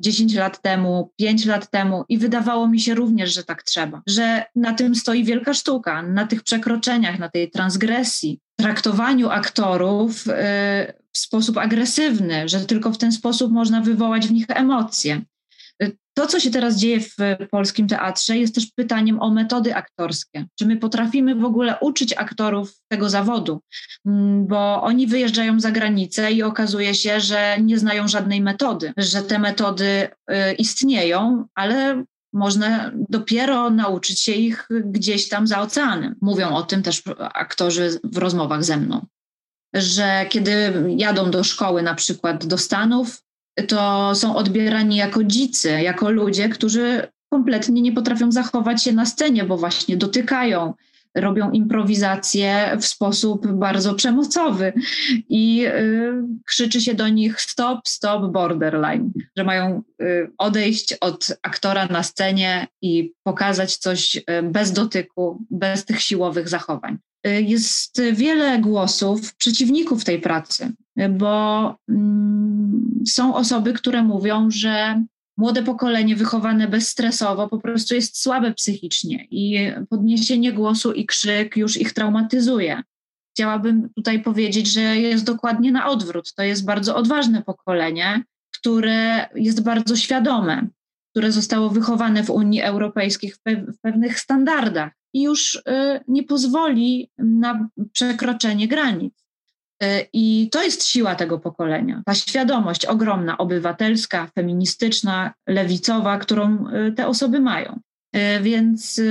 10 0.00 0.34
e, 0.34 0.38
lat 0.38 0.62
temu, 0.62 1.12
5 1.16 1.46
lat 1.46 1.70
temu 1.70 2.04
i 2.08 2.18
wydawało 2.18 2.68
mi 2.68 2.80
się 2.80 2.94
również, 2.94 3.34
że 3.34 3.44
tak 3.44 3.62
trzeba, 3.62 4.02
że 4.06 4.44
na 4.54 4.72
tym 4.74 4.94
stoi 4.94 5.24
wielka 5.24 5.54
sztuka, 5.54 6.02
na 6.02 6.26
tych 6.26 6.42
przekroczeniach, 6.42 7.18
na 7.18 7.28
tej 7.28 7.50
transgresji, 7.50 8.40
traktowaniu 8.58 9.30
aktorów 9.30 10.24
e, 10.28 10.94
w 11.12 11.18
sposób 11.18 11.58
agresywny, 11.58 12.48
że 12.48 12.60
tylko 12.60 12.92
w 12.92 12.98
ten 12.98 13.12
sposób 13.12 13.52
można 13.52 13.80
wywołać 13.80 14.28
w 14.28 14.32
nich 14.32 14.46
emocje. 14.48 15.22
To, 16.14 16.26
co 16.26 16.40
się 16.40 16.50
teraz 16.50 16.76
dzieje 16.76 17.00
w 17.00 17.16
polskim 17.50 17.88
teatrze, 17.88 18.36
jest 18.36 18.54
też 18.54 18.66
pytaniem 18.76 19.20
o 19.20 19.30
metody 19.30 19.74
aktorskie. 19.74 20.46
Czy 20.58 20.66
my 20.66 20.76
potrafimy 20.76 21.34
w 21.34 21.44
ogóle 21.44 21.78
uczyć 21.80 22.14
aktorów 22.16 22.72
tego 22.88 23.10
zawodu? 23.10 23.60
Mm, 24.06 24.46
bo 24.46 24.82
oni 24.82 25.06
wyjeżdżają 25.06 25.60
za 25.60 25.70
granicę 25.70 26.32
i 26.32 26.42
okazuje 26.42 26.94
się, 26.94 27.20
że 27.20 27.56
nie 27.60 27.78
znają 27.78 28.08
żadnej 28.08 28.40
metody, 28.40 28.92
że 28.96 29.22
te 29.22 29.38
metody 29.38 29.84
y, 30.30 30.52
istnieją, 30.58 31.44
ale 31.54 32.04
można 32.32 32.92
dopiero 32.94 33.70
nauczyć 33.70 34.20
się 34.20 34.32
ich 34.32 34.68
gdzieś 34.84 35.28
tam 35.28 35.46
za 35.46 35.60
oceanem. 35.60 36.14
Mówią 36.20 36.48
o 36.48 36.62
tym 36.62 36.82
też 36.82 37.02
aktorzy 37.18 38.00
w 38.04 38.18
rozmowach 38.18 38.64
ze 38.64 38.76
mną. 38.76 39.06
Że 39.74 40.26
kiedy 40.28 40.84
jadą 40.96 41.30
do 41.30 41.44
szkoły, 41.44 41.82
na 41.82 41.94
przykład 41.94 42.46
do 42.46 42.58
Stanów, 42.58 43.22
to 43.62 44.14
są 44.14 44.36
odbierani 44.36 44.96
jako 44.96 45.24
dzicy, 45.24 45.70
jako 45.70 46.10
ludzie, 46.10 46.48
którzy 46.48 47.02
kompletnie 47.32 47.82
nie 47.82 47.92
potrafią 47.92 48.32
zachować 48.32 48.82
się 48.82 48.92
na 48.92 49.06
scenie, 49.06 49.44
bo 49.44 49.56
właśnie 49.56 49.96
dotykają, 49.96 50.74
robią 51.14 51.50
improwizację 51.50 52.76
w 52.80 52.86
sposób 52.86 53.46
bardzo 53.46 53.94
przemocowy 53.94 54.72
i 55.28 55.66
y, 55.66 56.22
krzyczy 56.46 56.80
się 56.80 56.94
do 56.94 57.08
nich 57.08 57.40
stop, 57.40 57.80
stop, 57.88 58.32
borderline, 58.32 59.10
że 59.36 59.44
mają 59.44 59.82
y, 60.02 60.30
odejść 60.38 60.94
od 61.00 61.26
aktora 61.42 61.86
na 61.86 62.02
scenie 62.02 62.66
i 62.82 63.12
pokazać 63.22 63.76
coś 63.76 64.16
y, 64.16 64.22
bez 64.42 64.72
dotyku, 64.72 65.44
bez 65.50 65.84
tych 65.84 66.00
siłowych 66.02 66.48
zachowań. 66.48 66.98
Y, 67.26 67.42
jest 67.42 68.00
wiele 68.12 68.58
głosów 68.58 69.34
przeciwników 69.34 70.04
tej 70.04 70.20
pracy, 70.20 70.72
bo 71.10 71.76
mm, 71.88 73.02
są 73.06 73.34
osoby, 73.34 73.72
które 73.72 74.02
mówią, 74.02 74.50
że 74.50 75.02
młode 75.40 75.62
pokolenie 75.62 76.16
wychowane 76.16 76.68
bezstresowo 76.68 77.48
po 77.48 77.58
prostu 77.58 77.94
jest 77.94 78.22
słabe 78.22 78.54
psychicznie 78.54 79.26
i 79.30 79.72
podniesienie 79.88 80.52
głosu 80.52 80.92
i 80.92 81.06
krzyk 81.06 81.56
już 81.56 81.76
ich 81.76 81.92
traumatyzuje. 81.92 82.82
Chciałabym 83.34 83.88
tutaj 83.96 84.22
powiedzieć, 84.22 84.72
że 84.72 84.80
jest 84.80 85.24
dokładnie 85.24 85.72
na 85.72 85.88
odwrót. 85.88 86.34
To 86.34 86.42
jest 86.42 86.64
bardzo 86.64 86.96
odważne 86.96 87.42
pokolenie, 87.42 88.24
które 88.54 89.28
jest 89.34 89.62
bardzo 89.62 89.96
świadome, 89.96 90.68
które 91.10 91.32
zostało 91.32 91.70
wychowane 91.70 92.22
w 92.22 92.30
Unii 92.30 92.62
Europejskiej 92.62 93.30
w, 93.30 93.38
pe- 93.48 93.72
w 93.72 93.80
pewnych 93.80 94.20
standardach 94.20 94.92
i 95.14 95.22
już 95.22 95.54
y, 95.54 95.60
nie 96.08 96.22
pozwoli 96.22 97.10
na 97.18 97.68
przekroczenie 97.92 98.68
granic. 98.68 99.19
Y, 99.82 100.08
I 100.12 100.48
to 100.52 100.62
jest 100.62 100.86
siła 100.86 101.14
tego 101.14 101.38
pokolenia. 101.38 102.02
Ta 102.06 102.14
świadomość 102.14 102.86
ogromna, 102.86 103.38
obywatelska, 103.38 104.26
feministyczna, 104.34 105.34
lewicowa, 105.46 106.18
którą 106.18 106.66
y, 106.68 106.92
te 106.92 107.06
osoby 107.06 107.40
mają. 107.40 107.80
E, 108.12 108.40
więc 108.40 108.98
e, 108.98 109.02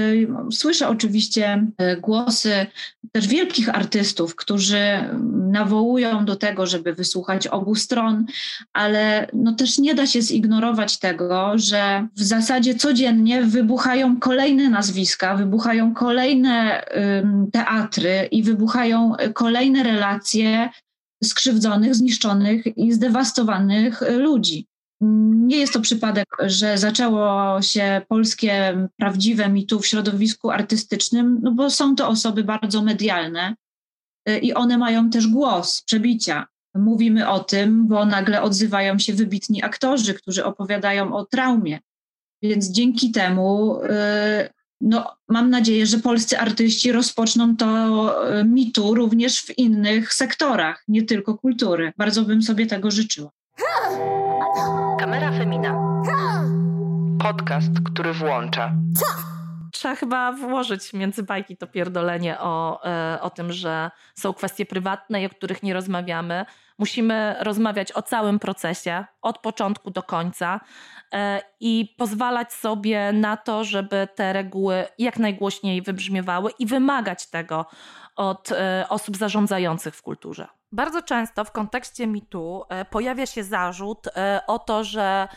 słyszę 0.51 0.87
oczywiście 0.87 1.67
e, 1.77 1.97
głosy 1.97 2.65
też 3.11 3.27
wielkich 3.27 3.75
artystów, 3.75 4.35
którzy 4.35 4.79
nawołują 5.51 6.25
do 6.25 6.35
tego, 6.35 6.65
żeby 6.65 6.93
wysłuchać 6.93 7.47
obu 7.47 7.75
stron, 7.75 8.25
ale 8.73 9.27
no 9.33 9.53
też 9.53 9.77
nie 9.77 9.95
da 9.95 10.07
się 10.07 10.21
zignorować 10.21 10.99
tego, 10.99 11.51
że 11.55 12.07
w 12.15 12.23
zasadzie 12.23 12.75
codziennie 12.75 13.43
wybuchają 13.43 14.19
kolejne 14.19 14.69
nazwiska, 14.69 15.35
wybuchają 15.35 15.93
kolejne 15.93 16.83
teatry 17.51 18.27
i 18.31 18.43
wybuchają 18.43 19.13
kolejne 19.33 19.83
relacje 19.83 20.69
skrzywdzonych, 21.23 21.95
zniszczonych 21.95 22.77
i 22.77 22.93
zdewastowanych 22.93 24.01
ludzi. 24.17 24.67
Nie 25.01 25.57
jest 25.57 25.73
to 25.73 25.81
przypadek, 25.81 26.27
że 26.39 26.77
zaczęło 26.77 27.61
się 27.61 28.01
polskie 28.07 28.87
prawdziwe 28.97 29.49
mitu 29.49 29.79
w 29.79 29.87
środowisku 29.87 30.49
artystycznym, 30.49 31.39
no 31.41 31.51
bo 31.51 31.69
są 31.69 31.95
to 31.95 32.07
osoby 32.07 32.43
bardzo 32.43 32.81
medialne 32.81 33.55
y, 34.29 34.37
i 34.37 34.53
one 34.53 34.77
mają 34.77 35.09
też 35.09 35.27
głos, 35.27 35.81
przebicia. 35.81 36.47
Mówimy 36.75 37.29
o 37.29 37.39
tym, 37.39 37.87
bo 37.87 38.05
nagle 38.05 38.41
odzywają 38.41 38.99
się 38.99 39.13
wybitni 39.13 39.63
aktorzy, 39.63 40.13
którzy 40.13 40.45
opowiadają 40.45 41.13
o 41.13 41.25
traumie. 41.25 41.79
Więc 42.41 42.69
dzięki 42.71 43.11
temu, 43.11 43.79
y, 43.83 43.89
no, 44.81 45.15
mam 45.27 45.49
nadzieję, 45.49 45.85
że 45.85 45.97
polscy 45.97 46.39
artyści 46.39 46.91
rozpoczną 46.91 47.55
to 47.55 48.39
y, 48.39 48.43
mitu 48.43 48.95
również 48.95 49.41
w 49.41 49.57
innych 49.57 50.13
sektorach, 50.13 50.83
nie 50.87 51.03
tylko 51.03 51.37
kultury. 51.37 51.93
Bardzo 51.97 52.23
bym 52.23 52.41
sobie 52.41 52.65
tego 52.65 52.91
życzyła. 52.91 53.31
Kamera 54.99 55.31
Femina. 55.31 56.01
Podcast, 57.19 57.71
który 57.85 58.13
włącza. 58.13 58.71
Trzeba 59.71 59.95
chyba 59.95 60.31
włożyć 60.31 60.93
między 60.93 61.23
bajki 61.23 61.57
to 61.57 61.67
pierdolenie 61.67 62.39
o, 62.39 62.83
e, 62.85 63.21
o 63.21 63.29
tym, 63.29 63.51
że 63.51 63.91
są 64.15 64.33
kwestie 64.33 64.65
prywatne, 64.65 65.25
o 65.25 65.29
których 65.29 65.63
nie 65.63 65.73
rozmawiamy. 65.73 66.45
Musimy 66.77 67.35
rozmawiać 67.39 67.91
o 67.91 68.01
całym 68.01 68.39
procesie, 68.39 69.05
od 69.21 69.37
początku 69.37 69.91
do 69.91 70.03
końca 70.03 70.59
e, 71.13 71.41
i 71.59 71.95
pozwalać 71.97 72.53
sobie 72.53 73.13
na 73.13 73.37
to, 73.37 73.63
żeby 73.63 74.07
te 74.15 74.33
reguły 74.33 74.85
jak 74.97 75.19
najgłośniej 75.19 75.81
wybrzmiewały 75.81 76.51
i 76.59 76.65
wymagać 76.65 77.27
tego 77.27 77.65
od 78.15 78.51
e, 78.51 78.85
osób 78.89 79.17
zarządzających 79.17 79.95
w 79.95 80.01
kulturze. 80.01 80.58
Bardzo 80.71 81.01
często 81.01 81.45
w 81.45 81.51
kontekście 81.51 82.07
mitu 82.07 82.63
e, 82.69 82.85
pojawia 82.85 83.25
się 83.25 83.43
zarzut 83.43 84.07
e, 84.07 84.41
o 84.47 84.59
to, 84.59 84.83
że 84.83 85.27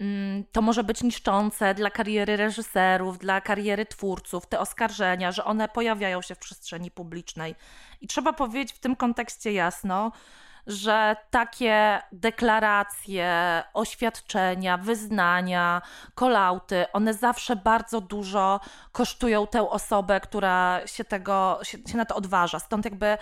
mm, 0.00 0.44
to 0.52 0.62
może 0.62 0.84
być 0.84 1.02
niszczące 1.02 1.74
dla 1.74 1.90
kariery 1.90 2.36
reżyserów, 2.36 3.18
dla 3.18 3.40
kariery 3.40 3.86
twórców, 3.86 4.46
te 4.46 4.60
oskarżenia, 4.60 5.32
że 5.32 5.44
one 5.44 5.68
pojawiają 5.68 6.22
się 6.22 6.34
w 6.34 6.38
przestrzeni 6.38 6.90
publicznej. 6.90 7.54
I 8.00 8.06
trzeba 8.06 8.32
powiedzieć 8.32 8.72
w 8.72 8.78
tym 8.78 8.96
kontekście 8.96 9.52
jasno, 9.52 10.12
że 10.66 11.16
takie 11.30 12.02
deklaracje, 12.12 13.62
oświadczenia, 13.74 14.78
wyznania, 14.78 15.82
kolauty, 16.14 16.84
one 16.92 17.14
zawsze 17.14 17.56
bardzo 17.56 18.00
dużo 18.00 18.60
kosztują 18.92 19.46
tę 19.46 19.70
osobę, 19.70 20.20
która 20.20 20.80
się 20.86 21.04
tego, 21.04 21.60
się, 21.62 21.78
się 21.78 21.96
na 21.96 22.04
to 22.04 22.16
odważa. 22.16 22.58
Stąd 22.58 22.84
jakby 22.84 23.18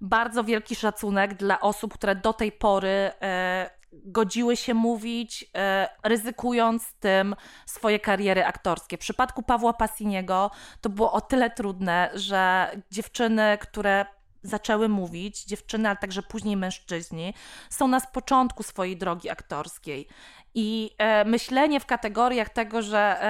bardzo 0.00 0.44
wielki 0.44 0.74
szacunek 0.74 1.34
dla 1.34 1.60
osób, 1.60 1.94
które 1.94 2.14
do 2.16 2.32
tej 2.32 2.52
pory 2.52 2.88
e, 3.22 3.70
godziły 3.92 4.56
się 4.56 4.74
mówić, 4.74 5.44
e, 5.56 5.88
ryzykując 6.04 6.94
tym 7.00 7.36
swoje 7.66 8.00
kariery 8.00 8.44
aktorskie. 8.44 8.96
W 8.96 9.00
przypadku 9.00 9.42
Pawła 9.42 9.72
Passiniego 9.72 10.50
to 10.80 10.90
było 10.90 11.12
o 11.12 11.20
tyle 11.20 11.50
trudne, 11.50 12.10
że 12.14 12.70
dziewczyny, 12.90 13.58
które 13.60 14.06
zaczęły 14.42 14.88
mówić, 14.88 15.44
dziewczyny, 15.44 15.88
ale 15.88 15.98
także 15.98 16.22
później 16.22 16.56
mężczyźni, 16.56 17.34
są 17.70 17.88
na 17.88 18.00
początku 18.00 18.62
swojej 18.62 18.96
drogi 18.96 19.30
aktorskiej. 19.30 20.08
I 20.54 20.90
e, 20.98 21.24
myślenie 21.24 21.80
w 21.80 21.86
kategoriach 21.86 22.48
tego, 22.48 22.82
że 22.82 23.20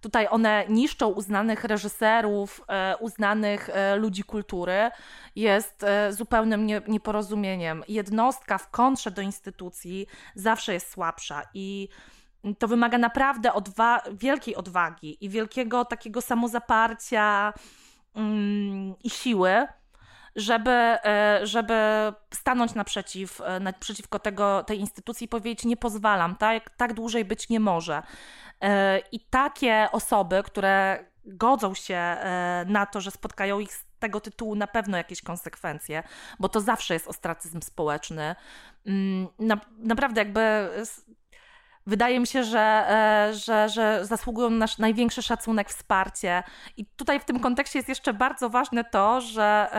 tutaj 0.00 0.26
one 0.30 0.64
niszczą 0.68 1.08
uznanych 1.08 1.64
reżyserów, 1.64 2.60
e, 2.68 2.96
uznanych 2.96 3.70
e, 3.72 3.96
ludzi 3.96 4.24
kultury, 4.24 4.90
jest 5.36 5.84
e, 5.84 6.12
zupełnym 6.12 6.66
nie, 6.66 6.82
nieporozumieniem. 6.88 7.84
Jednostka 7.88 8.58
w 8.58 8.70
kontrze 8.70 9.10
do 9.10 9.22
instytucji 9.22 10.06
zawsze 10.34 10.72
jest 10.72 10.90
słabsza 10.90 11.42
i 11.54 11.88
to 12.58 12.68
wymaga 12.68 12.98
naprawdę 12.98 13.52
odwa 13.52 14.02
wielkiej 14.12 14.56
odwagi 14.56 15.24
i 15.24 15.28
wielkiego 15.28 15.84
takiego 15.84 16.20
samozaparcia 16.20 17.52
mm, 18.14 18.94
i 19.04 19.10
siły, 19.10 19.66
żeby, 20.36 20.96
żeby 21.42 21.74
stanąć 22.34 22.74
naprzeciw, 22.74 23.40
naprzeciwko 23.60 24.18
tego, 24.18 24.64
tej 24.64 24.80
instytucji 24.80 25.24
i 25.24 25.28
powiedzieć, 25.28 25.64
nie 25.64 25.76
pozwalam, 25.76 26.36
tak, 26.36 26.70
tak 26.76 26.94
dłużej 26.94 27.24
być 27.24 27.48
nie 27.48 27.60
może. 27.60 28.02
E, 28.60 28.98
I 29.12 29.20
takie 29.20 29.88
osoby, 29.92 30.42
które 30.42 31.04
godzą 31.24 31.74
się 31.74 32.16
na 32.66 32.86
to, 32.86 33.00
że 33.00 33.10
spotkają 33.10 33.58
ich 33.58 33.72
z 33.72 33.84
tego 33.98 34.20
tytułu 34.20 34.54
na 34.54 34.66
pewno 34.66 34.96
jakieś 34.96 35.22
konsekwencje, 35.22 36.02
bo 36.38 36.48
to 36.48 36.60
zawsze 36.60 36.94
jest 36.94 37.08
ostracyzm 37.08 37.60
społeczny. 37.60 38.36
Mm, 38.86 39.28
na, 39.38 39.60
naprawdę 39.78 40.20
jakby 40.20 40.68
wydaje 41.86 42.20
mi 42.20 42.26
się, 42.26 42.44
że, 42.44 42.86
że, 43.32 43.68
że 43.68 44.06
zasługują 44.06 44.50
na 44.50 44.56
nasz 44.56 44.78
największy 44.78 45.22
szacunek, 45.22 45.68
wsparcie. 45.68 46.42
I 46.76 46.86
tutaj 46.86 47.20
w 47.20 47.24
tym 47.24 47.40
kontekście 47.40 47.78
jest 47.78 47.88
jeszcze 47.88 48.14
bardzo 48.14 48.50
ważne 48.50 48.84
to, 48.84 49.20
że 49.20 49.70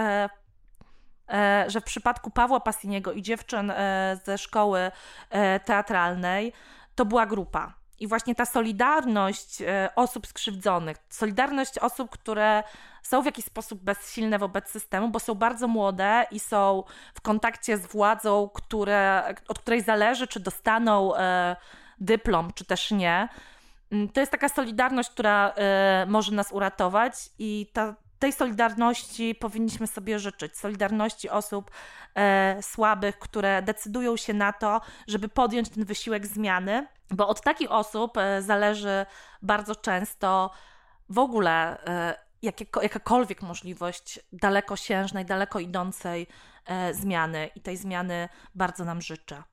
E, 1.30 1.66
że 1.68 1.82
w 1.82 1.84
przypadku 1.84 2.32
Pawła 2.32 2.60
Passiniego 2.60 3.12
i 3.12 3.22
dziewczyn 3.22 3.72
e, 3.72 4.18
ze 4.26 4.38
szkoły 4.38 4.92
e, 5.30 5.60
teatralnej 5.60 6.54
to 6.96 7.06
była 7.06 7.26
grupa. 7.26 7.74
I 8.00 8.08
właśnie 8.08 8.36
ta 8.36 8.46
solidarność 8.46 9.64
osób 9.96 10.28
skrzywdzonych, 10.28 10.98
solidarność 11.10 11.80
osób, 11.80 12.10
które 12.10 12.64
są 13.04 13.22
w 13.22 13.26
jakiś 13.26 13.46
sposób 13.46 13.84
bezsilne 13.84 14.40
wobec 14.40 14.70
systemu, 14.70 15.10
bo 15.10 15.20
są 15.20 15.36
bardzo 15.36 15.68
młode 15.68 16.26
i 16.32 16.40
są 16.40 16.84
w 17.14 17.22
kontakcie 17.22 17.78
z 17.78 17.88
władzą, 17.88 18.50
które, 18.54 19.34
od 19.48 19.60
której 19.60 19.82
zależy, 19.82 20.28
czy 20.28 20.40
dostaną 20.40 21.12
dyplom, 22.00 22.54
czy 22.56 22.66
też 22.66 22.92
nie. 22.92 23.30
Mm, 23.92 24.10
to 24.10 24.20
jest 24.20 24.32
taka 24.32 24.50
solidarność, 24.50 25.10
która 25.10 25.54
może 26.08 26.32
nas 26.32 26.52
uratować, 26.52 27.14
i 27.40 27.68
ta, 27.74 27.96
tej 28.20 28.34
solidarności 28.34 29.36
powinniśmy 29.36 29.88
sobie 29.88 30.20
życzyć. 30.20 30.58
Solidarności 30.58 31.30
osób 31.30 31.72
e, 32.16 32.58
słabych, 32.62 33.20
które 33.20 33.62
decydują 33.62 34.18
się 34.18 34.34
na 34.34 34.54
to, 34.54 34.82
żeby 35.08 35.30
podjąć 35.30 35.70
ten 35.70 35.86
wysiłek 35.86 36.28
zmiany, 36.28 36.88
bo 37.12 37.28
od 37.28 37.42
takich 37.42 37.72
osób 37.72 38.18
e, 38.18 38.42
zależy 38.42 39.06
bardzo 39.42 39.76
często 39.76 40.52
w 41.10 41.20
ogóle 41.20 41.86
e, 41.86 42.30
jakieko, 42.42 42.82
jakakolwiek 42.82 43.42
możliwość 43.42 44.20
dalekosiężnej, 44.34 45.26
daleko 45.26 45.60
idącej 45.60 46.28
e, 46.66 46.94
zmiany 46.94 47.50
i 47.56 47.62
tej 47.62 47.78
zmiany 47.78 48.30
bardzo 48.56 48.86
nam 48.86 49.02
życzę. 49.02 49.44